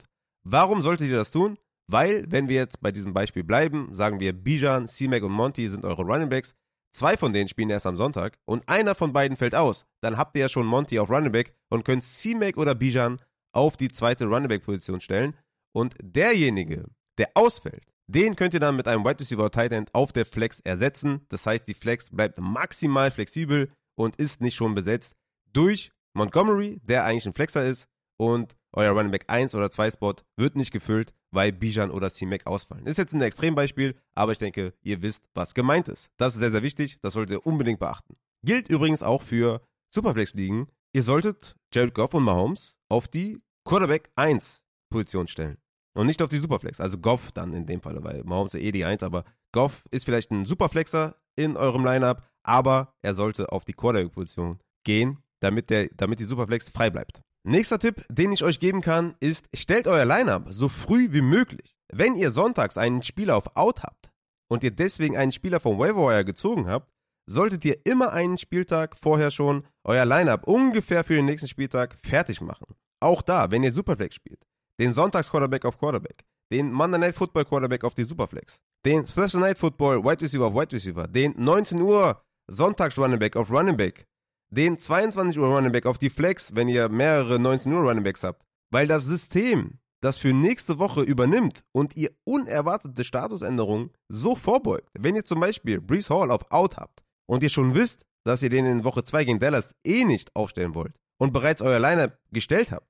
Warum 0.44 0.82
solltet 0.82 1.08
ihr 1.08 1.16
das 1.16 1.30
tun? 1.30 1.58
Weil, 1.86 2.24
wenn 2.30 2.48
wir 2.48 2.56
jetzt 2.56 2.80
bei 2.80 2.92
diesem 2.92 3.12
Beispiel 3.12 3.44
bleiben, 3.44 3.94
sagen 3.94 4.20
wir 4.20 4.32
Bijan, 4.32 4.88
C-Mac 4.88 5.22
und 5.22 5.32
Monty 5.32 5.68
sind 5.68 5.84
eure 5.84 6.02
Running 6.02 6.30
Backs, 6.30 6.54
zwei 6.92 7.16
von 7.16 7.32
denen 7.32 7.48
spielen 7.48 7.70
erst 7.70 7.86
am 7.86 7.96
Sonntag 7.96 8.38
und 8.46 8.68
einer 8.68 8.94
von 8.94 9.12
beiden 9.12 9.36
fällt 9.36 9.54
aus, 9.54 9.86
dann 10.00 10.16
habt 10.16 10.36
ihr 10.36 10.42
ja 10.42 10.48
schon 10.48 10.66
Monty 10.66 10.98
auf 10.98 11.10
Running 11.10 11.32
Back 11.32 11.54
und 11.68 11.84
könnt 11.84 12.04
C-Mac 12.04 12.56
oder 12.56 12.74
Bijan 12.74 13.20
auf 13.52 13.76
die 13.76 13.88
zweite 13.88 14.26
Running 14.26 14.48
Back 14.48 14.64
Position 14.64 15.00
stellen 15.00 15.36
und 15.72 15.94
derjenige, 16.00 16.84
der 17.18 17.30
ausfällt, 17.34 17.84
den 18.06 18.36
könnt 18.36 18.54
ihr 18.54 18.60
dann 18.60 18.76
mit 18.76 18.86
einem 18.86 19.04
Wide 19.04 19.20
Receiver 19.20 19.50
Tight 19.50 19.72
End 19.72 19.94
auf 19.94 20.12
der 20.12 20.26
Flex 20.26 20.60
ersetzen. 20.60 21.26
Das 21.30 21.46
heißt, 21.46 21.66
die 21.66 21.74
Flex 21.74 22.10
bleibt 22.10 22.38
maximal 22.38 23.10
flexibel 23.10 23.70
und 23.96 24.16
ist 24.16 24.40
nicht 24.40 24.54
schon 24.54 24.74
besetzt 24.74 25.14
durch 25.52 25.90
Montgomery, 26.14 26.80
der 26.84 27.04
eigentlich 27.04 27.26
ein 27.26 27.34
Flexer 27.34 27.64
ist, 27.64 27.86
und 28.16 28.56
euer 28.72 28.92
Running 28.92 29.12
Back 29.12 29.24
1 29.28 29.54
oder 29.54 29.70
2 29.70 29.92
Spot 29.92 30.14
wird 30.36 30.56
nicht 30.56 30.72
gefüllt, 30.72 31.14
weil 31.30 31.52
Bijan 31.52 31.90
oder 31.90 32.10
C-Mac 32.10 32.46
ausfallen. 32.46 32.86
Ist 32.86 32.98
jetzt 32.98 33.12
ein 33.12 33.20
Extrembeispiel, 33.20 33.96
aber 34.14 34.32
ich 34.32 34.38
denke, 34.38 34.74
ihr 34.82 35.02
wisst, 35.02 35.24
was 35.34 35.54
gemeint 35.54 35.88
ist. 35.88 36.10
Das 36.16 36.34
ist 36.34 36.40
sehr, 36.40 36.50
sehr 36.50 36.62
wichtig, 36.62 36.98
das 37.02 37.14
solltet 37.14 37.38
ihr 37.38 37.46
unbedingt 37.46 37.78
beachten. 37.78 38.14
Gilt 38.44 38.68
übrigens 38.68 39.02
auch 39.02 39.22
für 39.22 39.62
Superflex-Ligen. 39.94 40.66
Ihr 40.92 41.02
solltet 41.02 41.56
Jared 41.72 41.94
Goff 41.94 42.14
und 42.14 42.24
Mahomes 42.24 42.76
auf 42.88 43.08
die 43.08 43.40
Quarterback 43.64 44.10
1 44.16 44.62
Position 44.90 45.28
stellen. 45.28 45.58
Und 45.96 46.06
nicht 46.06 46.20
auf 46.20 46.28
die 46.28 46.38
Superflex. 46.38 46.80
Also 46.80 46.98
Goff 46.98 47.30
dann 47.32 47.52
in 47.52 47.66
dem 47.66 47.80
Fall, 47.80 48.02
weil 48.02 48.24
Mahomes 48.24 48.54
ist 48.54 48.62
eh 48.62 48.72
die 48.72 48.84
1, 48.84 49.02
aber 49.02 49.24
Goff 49.52 49.84
ist 49.90 50.04
vielleicht 50.04 50.30
ein 50.32 50.44
Superflexer 50.44 51.16
in 51.36 51.56
eurem 51.56 51.84
Lineup, 51.84 52.28
aber 52.42 52.94
er 53.02 53.14
sollte 53.14 53.52
auf 53.52 53.64
die 53.64 53.72
Quarterback-Position 53.72 54.58
gehen, 54.84 55.18
damit, 55.40 55.70
der, 55.70 55.88
damit 55.96 56.20
die 56.20 56.24
Superflex 56.24 56.68
frei 56.68 56.90
bleibt. 56.90 57.22
Nächster 57.46 57.78
Tipp, 57.78 58.06
den 58.08 58.32
ich 58.32 58.42
euch 58.42 58.58
geben 58.58 58.80
kann, 58.80 59.16
ist, 59.20 59.48
stellt 59.54 59.86
euer 59.86 60.06
Lineup 60.06 60.46
so 60.48 60.70
früh 60.70 61.08
wie 61.12 61.20
möglich. 61.20 61.76
Wenn 61.92 62.16
ihr 62.16 62.30
sonntags 62.30 62.78
einen 62.78 63.02
Spieler 63.02 63.36
auf 63.36 63.54
Out 63.54 63.82
habt 63.82 64.10
und 64.50 64.64
ihr 64.64 64.70
deswegen 64.70 65.18
einen 65.18 65.30
Spieler 65.30 65.60
vom 65.60 65.78
Waiver 65.78 66.24
gezogen 66.24 66.66
habt, 66.66 66.90
solltet 67.26 67.62
ihr 67.66 67.84
immer 67.84 68.14
einen 68.14 68.38
Spieltag 68.38 68.96
vorher 68.98 69.30
schon 69.30 69.66
euer 69.84 70.06
Lineup 70.06 70.48
ungefähr 70.48 71.04
für 71.04 71.16
den 71.16 71.26
nächsten 71.26 71.48
Spieltag 71.48 71.98
fertig 72.02 72.40
machen. 72.40 72.74
Auch 73.00 73.20
da, 73.20 73.50
wenn 73.50 73.62
ihr 73.62 73.72
Superflex 73.74 74.14
spielt, 74.14 74.40
den 74.80 74.92
Sonntags-Quarterback 74.92 75.66
auf 75.66 75.78
Quarterback, 75.78 76.24
den 76.50 76.72
Monday 76.72 76.98
Night 76.98 77.14
Football 77.14 77.44
Quarterback 77.44 77.84
auf 77.84 77.94
die 77.94 78.04
Superflex, 78.04 78.62
den 78.86 79.04
Thursday 79.04 79.40
Night 79.40 79.58
Football 79.58 80.02
Wide 80.02 80.22
Receiver 80.22 80.46
auf 80.46 80.54
Wide 80.54 80.72
Receiver, 80.72 81.06
den 81.08 81.34
19 81.36 81.78
Uhr 81.82 82.22
Sonntags 82.50 82.96
Running 82.96 83.18
Back 83.18 83.36
auf 83.36 83.50
Running 83.50 83.76
Back, 83.76 84.06
den 84.54 84.78
22 84.78 85.38
Uhr 85.38 85.48
Running 85.48 85.72
Back 85.72 85.86
auf 85.86 85.98
die 85.98 86.10
Flex, 86.10 86.54
wenn 86.54 86.68
ihr 86.68 86.88
mehrere 86.88 87.38
19 87.38 87.72
Uhr 87.72 87.82
Running 87.82 88.04
Backs 88.04 88.22
habt. 88.22 88.44
Weil 88.70 88.86
das 88.86 89.04
System 89.04 89.78
das 90.00 90.18
für 90.18 90.34
nächste 90.34 90.78
Woche 90.78 91.00
übernimmt 91.00 91.64
und 91.72 91.96
ihr 91.96 92.10
unerwartete 92.24 93.04
Statusänderungen 93.04 93.90
so 94.08 94.36
vorbeugt. 94.36 94.90
Wenn 94.92 95.16
ihr 95.16 95.24
zum 95.24 95.40
Beispiel 95.40 95.80
Brees 95.80 96.10
Hall 96.10 96.30
auf 96.30 96.50
Out 96.50 96.76
habt 96.76 97.02
und 97.26 97.42
ihr 97.42 97.48
schon 97.48 97.74
wisst, 97.74 98.04
dass 98.24 98.42
ihr 98.42 98.50
den 98.50 98.66
in 98.66 98.84
Woche 98.84 99.02
2 99.02 99.24
gegen 99.24 99.40
Dallas 99.40 99.74
eh 99.84 100.04
nicht 100.04 100.34
aufstellen 100.36 100.74
wollt 100.74 100.94
und 101.18 101.32
bereits 101.32 101.62
euer 101.62 101.80
Lineup 101.80 102.18
gestellt 102.30 102.70
habt, 102.70 102.86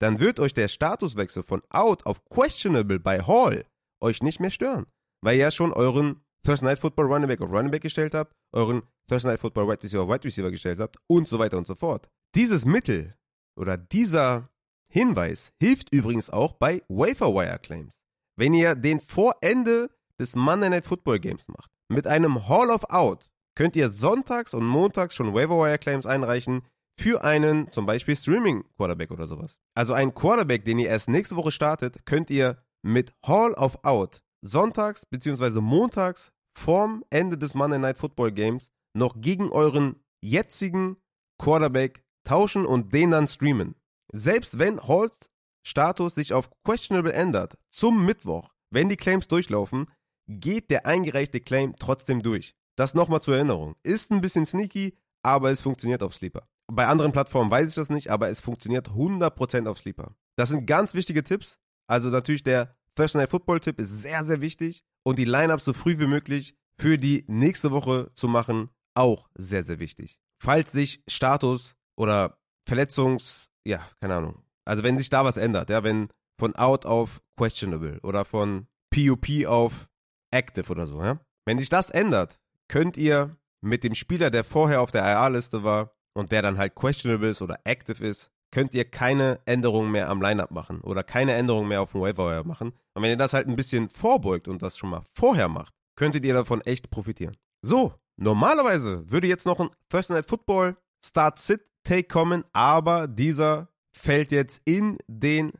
dann 0.00 0.20
wird 0.20 0.40
euch 0.40 0.54
der 0.54 0.68
Statuswechsel 0.68 1.42
von 1.42 1.60
Out 1.68 2.06
auf 2.06 2.24
Questionable 2.30 2.98
bei 2.98 3.20
Hall 3.20 3.66
euch 4.00 4.22
nicht 4.22 4.40
mehr 4.40 4.50
stören, 4.50 4.86
weil 5.22 5.36
ihr 5.36 5.42
ja 5.42 5.50
schon 5.50 5.72
euren 5.72 6.23
Thursday 6.44 6.66
Night 6.66 6.78
Football 6.78 7.06
Running 7.06 7.28
Back 7.28 7.40
auf 7.40 7.50
Running 7.50 7.70
Back 7.70 7.82
gestellt 7.82 8.14
habt, 8.14 8.34
euren 8.52 8.82
Thursday 9.08 9.32
Night 9.32 9.40
Football 9.40 9.66
Wide 9.66 9.82
Receiver 9.82 10.02
auf 10.02 10.08
Wide 10.08 10.24
Receiver 10.24 10.50
gestellt 10.50 10.78
habt 10.78 10.96
und 11.06 11.26
so 11.26 11.38
weiter 11.38 11.56
und 11.56 11.66
so 11.66 11.74
fort. 11.74 12.08
Dieses 12.34 12.64
Mittel 12.64 13.12
oder 13.58 13.76
dieser 13.76 14.44
Hinweis 14.90 15.52
hilft 15.60 15.92
übrigens 15.92 16.30
auch 16.30 16.52
bei 16.52 16.82
Waferwire 16.88 17.58
Claims. 17.58 17.94
Wenn 18.36 18.52
ihr 18.52 18.74
den 18.74 19.00
vor 19.00 19.36
Ende 19.40 19.90
des 20.20 20.36
Monday 20.36 20.70
Night 20.70 20.84
Football 20.84 21.18
Games 21.18 21.48
macht, 21.48 21.70
mit 21.88 22.06
einem 22.06 22.48
Hall 22.48 22.70
of 22.70 22.84
Out, 22.90 23.30
könnt 23.56 23.76
ihr 23.76 23.88
sonntags 23.88 24.54
und 24.54 24.66
montags 24.66 25.14
schon 25.14 25.34
Waferwire 25.34 25.78
Claims 25.78 26.06
einreichen 26.06 26.62
für 27.00 27.24
einen 27.24 27.70
zum 27.72 27.86
Beispiel 27.86 28.16
Streaming 28.16 28.64
Quarterback 28.76 29.10
oder 29.10 29.26
sowas. 29.26 29.58
Also 29.74 29.94
einen 29.94 30.14
Quarterback, 30.14 30.64
den 30.64 30.78
ihr 30.78 30.88
erst 30.88 31.08
nächste 31.08 31.36
Woche 31.36 31.50
startet, 31.52 32.04
könnt 32.06 32.30
ihr 32.30 32.62
mit 32.82 33.14
Hall 33.24 33.54
of 33.54 33.78
Out 33.82 34.22
sonntags 34.42 35.06
bzw. 35.06 35.60
montags 35.60 36.30
vorm 36.56 37.04
Ende 37.10 37.36
des 37.36 37.54
Monday 37.54 37.78
Night 37.78 37.98
Football 37.98 38.32
Games 38.32 38.70
noch 38.94 39.20
gegen 39.20 39.50
euren 39.50 39.96
jetzigen 40.22 40.96
Quarterback 41.38 42.04
tauschen 42.24 42.64
und 42.64 42.94
den 42.94 43.10
dann 43.10 43.28
streamen. 43.28 43.74
Selbst 44.12 44.58
wenn 44.58 44.80
Halls 44.80 45.30
Status 45.66 46.14
sich 46.14 46.32
auf 46.32 46.50
questionable 46.62 47.12
ändert, 47.12 47.58
zum 47.70 48.04
Mittwoch, 48.04 48.54
wenn 48.70 48.88
die 48.88 48.96
Claims 48.96 49.28
durchlaufen, 49.28 49.86
geht 50.28 50.70
der 50.70 50.86
eingereichte 50.86 51.40
Claim 51.40 51.74
trotzdem 51.78 52.22
durch. 52.22 52.54
Das 52.76 52.94
nochmal 52.94 53.22
zur 53.22 53.36
Erinnerung. 53.36 53.76
Ist 53.82 54.10
ein 54.10 54.20
bisschen 54.20 54.46
sneaky, 54.46 54.96
aber 55.22 55.50
es 55.50 55.60
funktioniert 55.60 56.02
auf 56.02 56.14
Sleeper. 56.14 56.44
Bei 56.72 56.86
anderen 56.86 57.12
Plattformen 57.12 57.50
weiß 57.50 57.68
ich 57.68 57.74
das 57.74 57.90
nicht, 57.90 58.10
aber 58.10 58.30
es 58.30 58.40
funktioniert 58.40 58.88
100% 58.88 59.68
auf 59.68 59.78
Sleeper. 59.78 60.14
Das 60.36 60.48
sind 60.48 60.66
ganz 60.66 60.94
wichtige 60.94 61.22
Tipps. 61.22 61.58
Also 61.86 62.08
natürlich 62.08 62.42
der 62.42 62.72
Thursday 62.94 63.22
Night 63.22 63.30
Football 63.30 63.60
Tipp 63.60 63.78
ist 63.78 64.02
sehr, 64.02 64.24
sehr 64.24 64.40
wichtig 64.40 64.82
und 65.04 65.18
die 65.18 65.24
Lineups 65.24 65.64
so 65.64 65.72
früh 65.72 65.98
wie 65.98 66.06
möglich 66.06 66.56
für 66.76 66.98
die 66.98 67.24
nächste 67.28 67.70
Woche 67.70 68.10
zu 68.14 68.26
machen, 68.26 68.70
auch 68.94 69.28
sehr, 69.34 69.62
sehr 69.62 69.78
wichtig. 69.78 70.18
Falls 70.42 70.72
sich 70.72 71.02
Status 71.08 71.76
oder 71.96 72.38
Verletzungs, 72.66 73.50
ja, 73.64 73.88
keine 74.00 74.16
Ahnung. 74.16 74.42
Also 74.64 74.82
wenn 74.82 74.98
sich 74.98 75.10
da 75.10 75.24
was 75.24 75.36
ändert, 75.36 75.70
ja, 75.70 75.84
wenn 75.84 76.08
von 76.38 76.54
out 76.56 76.86
auf 76.86 77.20
questionable 77.36 78.00
oder 78.02 78.24
von 78.24 78.66
PUP 78.90 79.46
auf 79.46 79.88
active 80.32 80.70
oder 80.70 80.86
so, 80.86 81.02
ja. 81.02 81.20
Wenn 81.46 81.58
sich 81.58 81.68
das 81.68 81.90
ändert, 81.90 82.40
könnt 82.68 82.96
ihr 82.96 83.36
mit 83.60 83.84
dem 83.84 83.94
Spieler, 83.94 84.30
der 84.30 84.44
vorher 84.44 84.80
auf 84.80 84.90
der 84.90 85.04
IR-Liste 85.04 85.62
war 85.62 85.94
und 86.14 86.32
der 86.32 86.42
dann 86.42 86.58
halt 86.58 86.74
questionable 86.74 87.28
ist 87.28 87.42
oder 87.42 87.60
active 87.64 88.04
ist, 88.04 88.30
könnt 88.54 88.72
ihr 88.72 88.84
keine 88.84 89.40
Änderungen 89.46 89.90
mehr 89.90 90.08
am 90.08 90.22
Lineup 90.22 90.52
machen 90.52 90.80
oder 90.82 91.02
keine 91.02 91.32
Änderungen 91.32 91.68
mehr 91.68 91.82
auf 91.82 91.90
dem 91.90 92.00
Waiver 92.00 92.44
machen. 92.44 92.72
Und 92.94 93.02
wenn 93.02 93.10
ihr 93.10 93.16
das 93.16 93.32
halt 93.32 93.48
ein 93.48 93.56
bisschen 93.56 93.90
vorbeugt 93.90 94.46
und 94.46 94.62
das 94.62 94.78
schon 94.78 94.90
mal 94.90 95.02
vorher 95.12 95.48
macht, 95.48 95.74
könntet 95.96 96.24
ihr 96.24 96.34
davon 96.34 96.60
echt 96.60 96.88
profitieren. 96.88 97.36
So, 97.62 97.94
normalerweise 98.16 99.10
würde 99.10 99.26
jetzt 99.26 99.44
noch 99.44 99.58
ein 99.58 99.70
Thursday 99.88 100.14
Night 100.14 100.26
Football 100.26 100.76
Start 101.04 101.40
Sit 101.40 101.62
Take 101.82 102.04
kommen, 102.04 102.44
aber 102.52 103.08
dieser 103.08 103.68
fällt 103.90 104.30
jetzt 104.30 104.62
in 104.64 104.98
den 105.08 105.50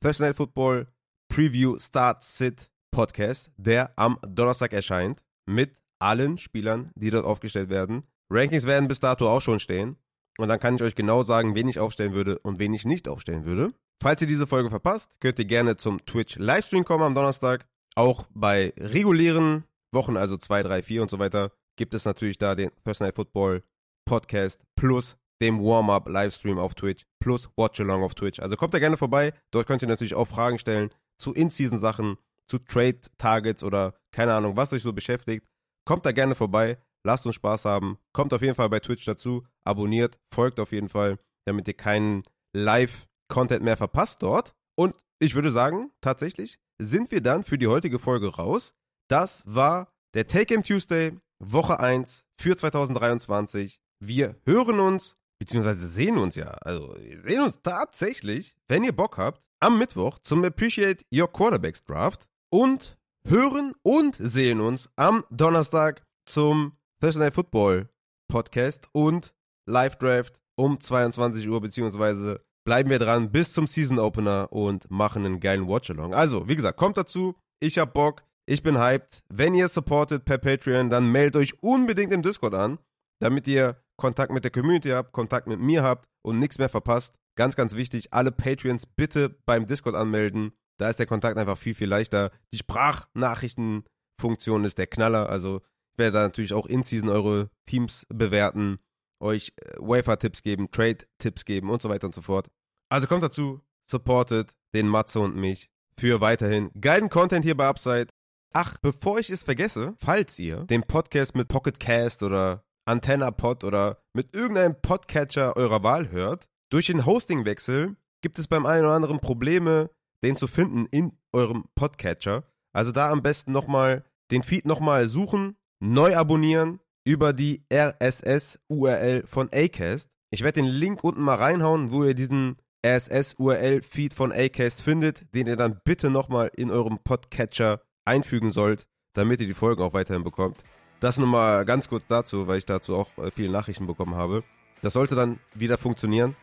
Thursday 0.00 0.28
Night 0.28 0.36
Football 0.36 0.86
Preview 1.28 1.76
Start 1.80 2.22
Sit 2.22 2.70
Podcast, 2.92 3.50
der 3.56 3.92
am 3.96 4.16
Donnerstag 4.22 4.72
erscheint, 4.72 5.24
mit 5.44 5.76
allen 5.98 6.38
Spielern, 6.38 6.92
die 6.94 7.10
dort 7.10 7.24
aufgestellt 7.24 7.68
werden. 7.68 8.04
Rankings 8.30 8.64
werden 8.64 8.86
bis 8.86 9.00
dato 9.00 9.28
auch 9.28 9.40
schon 9.40 9.58
stehen. 9.58 9.96
Und 10.38 10.48
dann 10.48 10.60
kann 10.60 10.74
ich 10.74 10.82
euch 10.82 10.94
genau 10.94 11.22
sagen, 11.22 11.54
wen 11.54 11.68
ich 11.68 11.78
aufstellen 11.78 12.12
würde 12.12 12.38
und 12.40 12.58
wen 12.58 12.74
ich 12.74 12.84
nicht 12.84 13.08
aufstellen 13.08 13.44
würde. 13.44 13.72
Falls 14.02 14.20
ihr 14.20 14.26
diese 14.26 14.46
Folge 14.46 14.70
verpasst, 14.70 15.20
könnt 15.20 15.38
ihr 15.38 15.44
gerne 15.44 15.76
zum 15.76 16.04
Twitch 16.04 16.36
Livestream 16.36 16.84
kommen 16.84 17.04
am 17.04 17.14
Donnerstag. 17.14 17.66
Auch 17.94 18.24
bei 18.34 18.72
regulären 18.76 19.64
Wochen, 19.92 20.16
also 20.16 20.36
2, 20.36 20.64
3, 20.64 20.82
4 20.82 21.02
und 21.02 21.10
so 21.10 21.18
weiter, 21.18 21.52
gibt 21.76 21.94
es 21.94 22.04
natürlich 22.04 22.38
da 22.38 22.54
den 22.54 22.70
Personal 22.82 23.12
Football 23.12 23.62
Podcast 24.04 24.62
plus 24.74 25.16
dem 25.40 25.62
Warm-Up 25.62 26.08
Livestream 26.08 26.58
auf 26.58 26.74
Twitch 26.74 27.04
plus 27.20 27.48
Watch-Along 27.56 28.02
auf 28.02 28.14
Twitch. 28.14 28.40
Also 28.40 28.56
kommt 28.56 28.74
da 28.74 28.78
gerne 28.78 28.96
vorbei. 28.96 29.32
Dort 29.50 29.66
könnt 29.66 29.82
ihr 29.82 29.88
natürlich 29.88 30.14
auch 30.14 30.26
Fragen 30.26 30.58
stellen 30.58 30.90
zu 31.16 31.32
In-Season-Sachen, 31.32 32.16
zu 32.46 32.58
Trade-Targets 32.58 33.62
oder 33.62 33.94
keine 34.10 34.34
Ahnung, 34.34 34.56
was 34.56 34.72
euch 34.72 34.82
so 34.82 34.92
beschäftigt. 34.92 35.46
Kommt 35.84 36.04
da 36.06 36.12
gerne 36.12 36.34
vorbei. 36.34 36.78
Lasst 37.04 37.26
uns 37.26 37.34
Spaß 37.34 37.66
haben. 37.66 37.98
Kommt 38.12 38.32
auf 38.32 38.42
jeden 38.42 38.54
Fall 38.54 38.70
bei 38.70 38.80
Twitch 38.80 39.04
dazu. 39.04 39.44
Abonniert, 39.64 40.18
folgt 40.32 40.58
auf 40.58 40.72
jeden 40.72 40.88
Fall, 40.88 41.18
damit 41.44 41.68
ihr 41.68 41.74
keinen 41.74 42.24
Live-Content 42.54 43.62
mehr 43.62 43.76
verpasst 43.76 44.22
dort. 44.22 44.54
Und 44.76 44.98
ich 45.18 45.34
würde 45.34 45.50
sagen, 45.50 45.92
tatsächlich 46.00 46.58
sind 46.78 47.10
wir 47.10 47.20
dann 47.20 47.44
für 47.44 47.58
die 47.58 47.66
heutige 47.66 47.98
Folge 47.98 48.34
raus. 48.34 48.74
Das 49.08 49.42
war 49.46 49.92
der 50.14 50.26
Take 50.26 50.46
Game 50.46 50.62
Tuesday, 50.62 51.12
Woche 51.38 51.78
1 51.78 52.26
für 52.40 52.56
2023. 52.56 53.78
Wir 54.00 54.36
hören 54.46 54.80
uns, 54.80 55.16
beziehungsweise 55.38 55.86
sehen 55.86 56.18
uns 56.18 56.36
ja. 56.36 56.48
Also, 56.62 56.94
wir 56.98 57.22
sehen 57.22 57.42
uns 57.42 57.60
tatsächlich, 57.62 58.56
wenn 58.68 58.84
ihr 58.84 58.96
Bock 58.96 59.18
habt, 59.18 59.42
am 59.60 59.78
Mittwoch 59.78 60.18
zum 60.20 60.44
Appreciate 60.44 61.04
Your 61.12 61.32
Quarterbacks 61.32 61.84
Draft 61.84 62.26
und 62.50 62.96
hören 63.26 63.74
und 63.82 64.16
sehen 64.18 64.60
uns 64.60 64.88
am 64.96 65.24
Donnerstag 65.30 66.04
zum 66.26 66.76
Thursday 67.04 67.24
Night 67.24 67.34
Football 67.34 67.90
Podcast 68.32 68.88
und 68.92 69.34
Live 69.68 69.96
Draft 69.96 70.40
um 70.56 70.80
22 70.80 71.46
Uhr, 71.46 71.60
beziehungsweise 71.60 72.42
bleiben 72.66 72.88
wir 72.88 72.98
dran 72.98 73.30
bis 73.30 73.52
zum 73.52 73.66
Season 73.66 73.98
Opener 73.98 74.50
und 74.50 74.90
machen 74.90 75.26
einen 75.26 75.38
geilen 75.38 75.68
Watch-Along. 75.68 76.14
Also, 76.14 76.48
wie 76.48 76.56
gesagt, 76.56 76.78
kommt 76.78 76.96
dazu. 76.96 77.34
Ich 77.60 77.76
hab 77.76 77.92
Bock. 77.92 78.22
Ich 78.46 78.62
bin 78.62 78.78
hyped. 78.78 79.22
Wenn 79.28 79.52
ihr 79.52 79.68
supportet 79.68 80.24
per 80.24 80.38
Patreon, 80.38 80.88
dann 80.88 81.12
meldet 81.12 81.36
euch 81.36 81.62
unbedingt 81.62 82.10
im 82.10 82.22
Discord 82.22 82.54
an, 82.54 82.78
damit 83.20 83.46
ihr 83.48 83.76
Kontakt 83.98 84.32
mit 84.32 84.44
der 84.44 84.50
Community 84.50 84.88
habt, 84.88 85.12
Kontakt 85.12 85.46
mit 85.46 85.60
mir 85.60 85.82
habt 85.82 86.08
und 86.24 86.38
nichts 86.38 86.56
mehr 86.56 86.70
verpasst. 86.70 87.14
Ganz, 87.36 87.54
ganz 87.54 87.74
wichtig, 87.74 88.14
alle 88.14 88.32
Patreons 88.32 88.86
bitte 88.86 89.36
beim 89.44 89.66
Discord 89.66 89.94
anmelden. 89.94 90.54
Da 90.80 90.88
ist 90.88 90.98
der 90.98 91.06
Kontakt 91.06 91.36
einfach 91.36 91.58
viel, 91.58 91.74
viel 91.74 91.88
leichter. 91.88 92.30
Die 92.54 92.58
Sprachnachrichtenfunktion 92.60 94.64
ist 94.64 94.78
der 94.78 94.86
Knaller. 94.86 95.28
Also 95.28 95.60
werde 95.96 96.12
da 96.12 96.22
natürlich 96.22 96.52
auch 96.52 96.66
in 96.66 96.82
Season 96.82 97.08
eure 97.08 97.50
Teams 97.66 98.06
bewerten, 98.08 98.78
euch 99.20 99.52
äh, 99.56 99.76
Wafer-Tipps 99.78 100.42
geben, 100.42 100.70
Trade-Tipps 100.70 101.44
geben 101.44 101.70
und 101.70 101.82
so 101.82 101.88
weiter 101.88 102.06
und 102.06 102.14
so 102.14 102.22
fort. 102.22 102.50
Also 102.88 103.06
kommt 103.06 103.22
dazu, 103.22 103.60
supportet 103.90 104.54
den 104.74 104.88
Matze 104.88 105.20
und 105.20 105.36
mich 105.36 105.70
für 105.98 106.20
weiterhin 106.20 106.70
geilen 106.80 107.08
Content 107.08 107.44
hier 107.44 107.56
bei 107.56 107.68
Upside. 107.68 108.08
Ach, 108.52 108.78
bevor 108.78 109.18
ich 109.18 109.30
es 109.30 109.42
vergesse, 109.42 109.94
falls 109.96 110.38
ihr 110.38 110.64
den 110.64 110.82
Podcast 110.82 111.34
mit 111.34 111.48
Pocket 111.48 111.78
Cast 111.80 112.22
oder 112.22 112.64
Antenna 112.84 113.30
Pod 113.30 113.64
oder 113.64 114.02
mit 114.12 114.36
irgendeinem 114.36 114.80
Podcatcher 114.80 115.56
eurer 115.56 115.82
Wahl 115.82 116.10
hört, 116.10 116.48
durch 116.70 116.86
den 116.86 117.06
Hostingwechsel 117.06 117.96
gibt 118.20 118.38
es 118.38 118.48
beim 118.48 118.66
einen 118.66 118.84
oder 118.84 118.94
anderen 118.94 119.20
Probleme, 119.20 119.90
den 120.22 120.36
zu 120.36 120.46
finden 120.46 120.86
in 120.86 121.18
eurem 121.32 121.64
Podcatcher. 121.74 122.44
Also 122.72 122.92
da 122.92 123.10
am 123.10 123.22
besten 123.22 123.52
nochmal 123.52 124.04
den 124.30 124.42
Feed 124.42 124.66
nochmal 124.66 125.08
suchen, 125.08 125.56
neu 125.80 126.16
abonnieren 126.16 126.80
über 127.04 127.32
die 127.32 127.64
RSS-URL 127.72 129.24
von 129.26 129.48
Acast. 129.52 130.08
Ich 130.30 130.42
werde 130.42 130.62
den 130.62 130.70
Link 130.70 131.04
unten 131.04 131.22
mal 131.22 131.36
reinhauen, 131.36 131.92
wo 131.92 132.04
ihr 132.04 132.14
diesen 132.14 132.56
RSS-URL-Feed 132.84 134.14
von 134.14 134.32
Acast 134.32 134.82
findet, 134.82 135.34
den 135.34 135.46
ihr 135.46 135.56
dann 135.56 135.80
bitte 135.84 136.10
nochmal 136.10 136.50
in 136.56 136.70
eurem 136.70 136.98
Podcatcher 136.98 137.80
einfügen 138.04 138.50
sollt, 138.50 138.86
damit 139.14 139.40
ihr 139.40 139.46
die 139.46 139.54
Folgen 139.54 139.82
auch 139.82 139.94
weiterhin 139.94 140.24
bekommt. 140.24 140.62
Das 141.00 141.18
nur 141.18 141.28
mal 141.28 141.64
ganz 141.64 141.88
kurz 141.88 142.06
dazu, 142.06 142.46
weil 142.46 142.58
ich 142.58 142.66
dazu 142.66 142.96
auch 142.96 143.16
äh, 143.18 143.30
viele 143.30 143.50
Nachrichten 143.50 143.86
bekommen 143.86 144.14
habe. 144.14 144.42
Das 144.82 144.92
sollte 144.92 145.14
dann 145.14 145.38
wieder 145.54 145.78
funktionieren. 145.78 146.36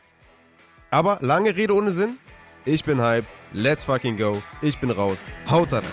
Aber 0.90 1.20
lange 1.22 1.56
Rede 1.56 1.76
ohne 1.76 1.92
Sinn. 1.92 2.18
Ich 2.66 2.84
bin 2.84 3.02
hype. 3.02 3.26
Let's 3.54 3.86
fucking 3.86 4.18
go. 4.18 4.42
Ich 4.62 4.80
bin 4.80 4.92
raus. 4.92 5.18
Haut 5.50 5.74
rein. 5.74 5.84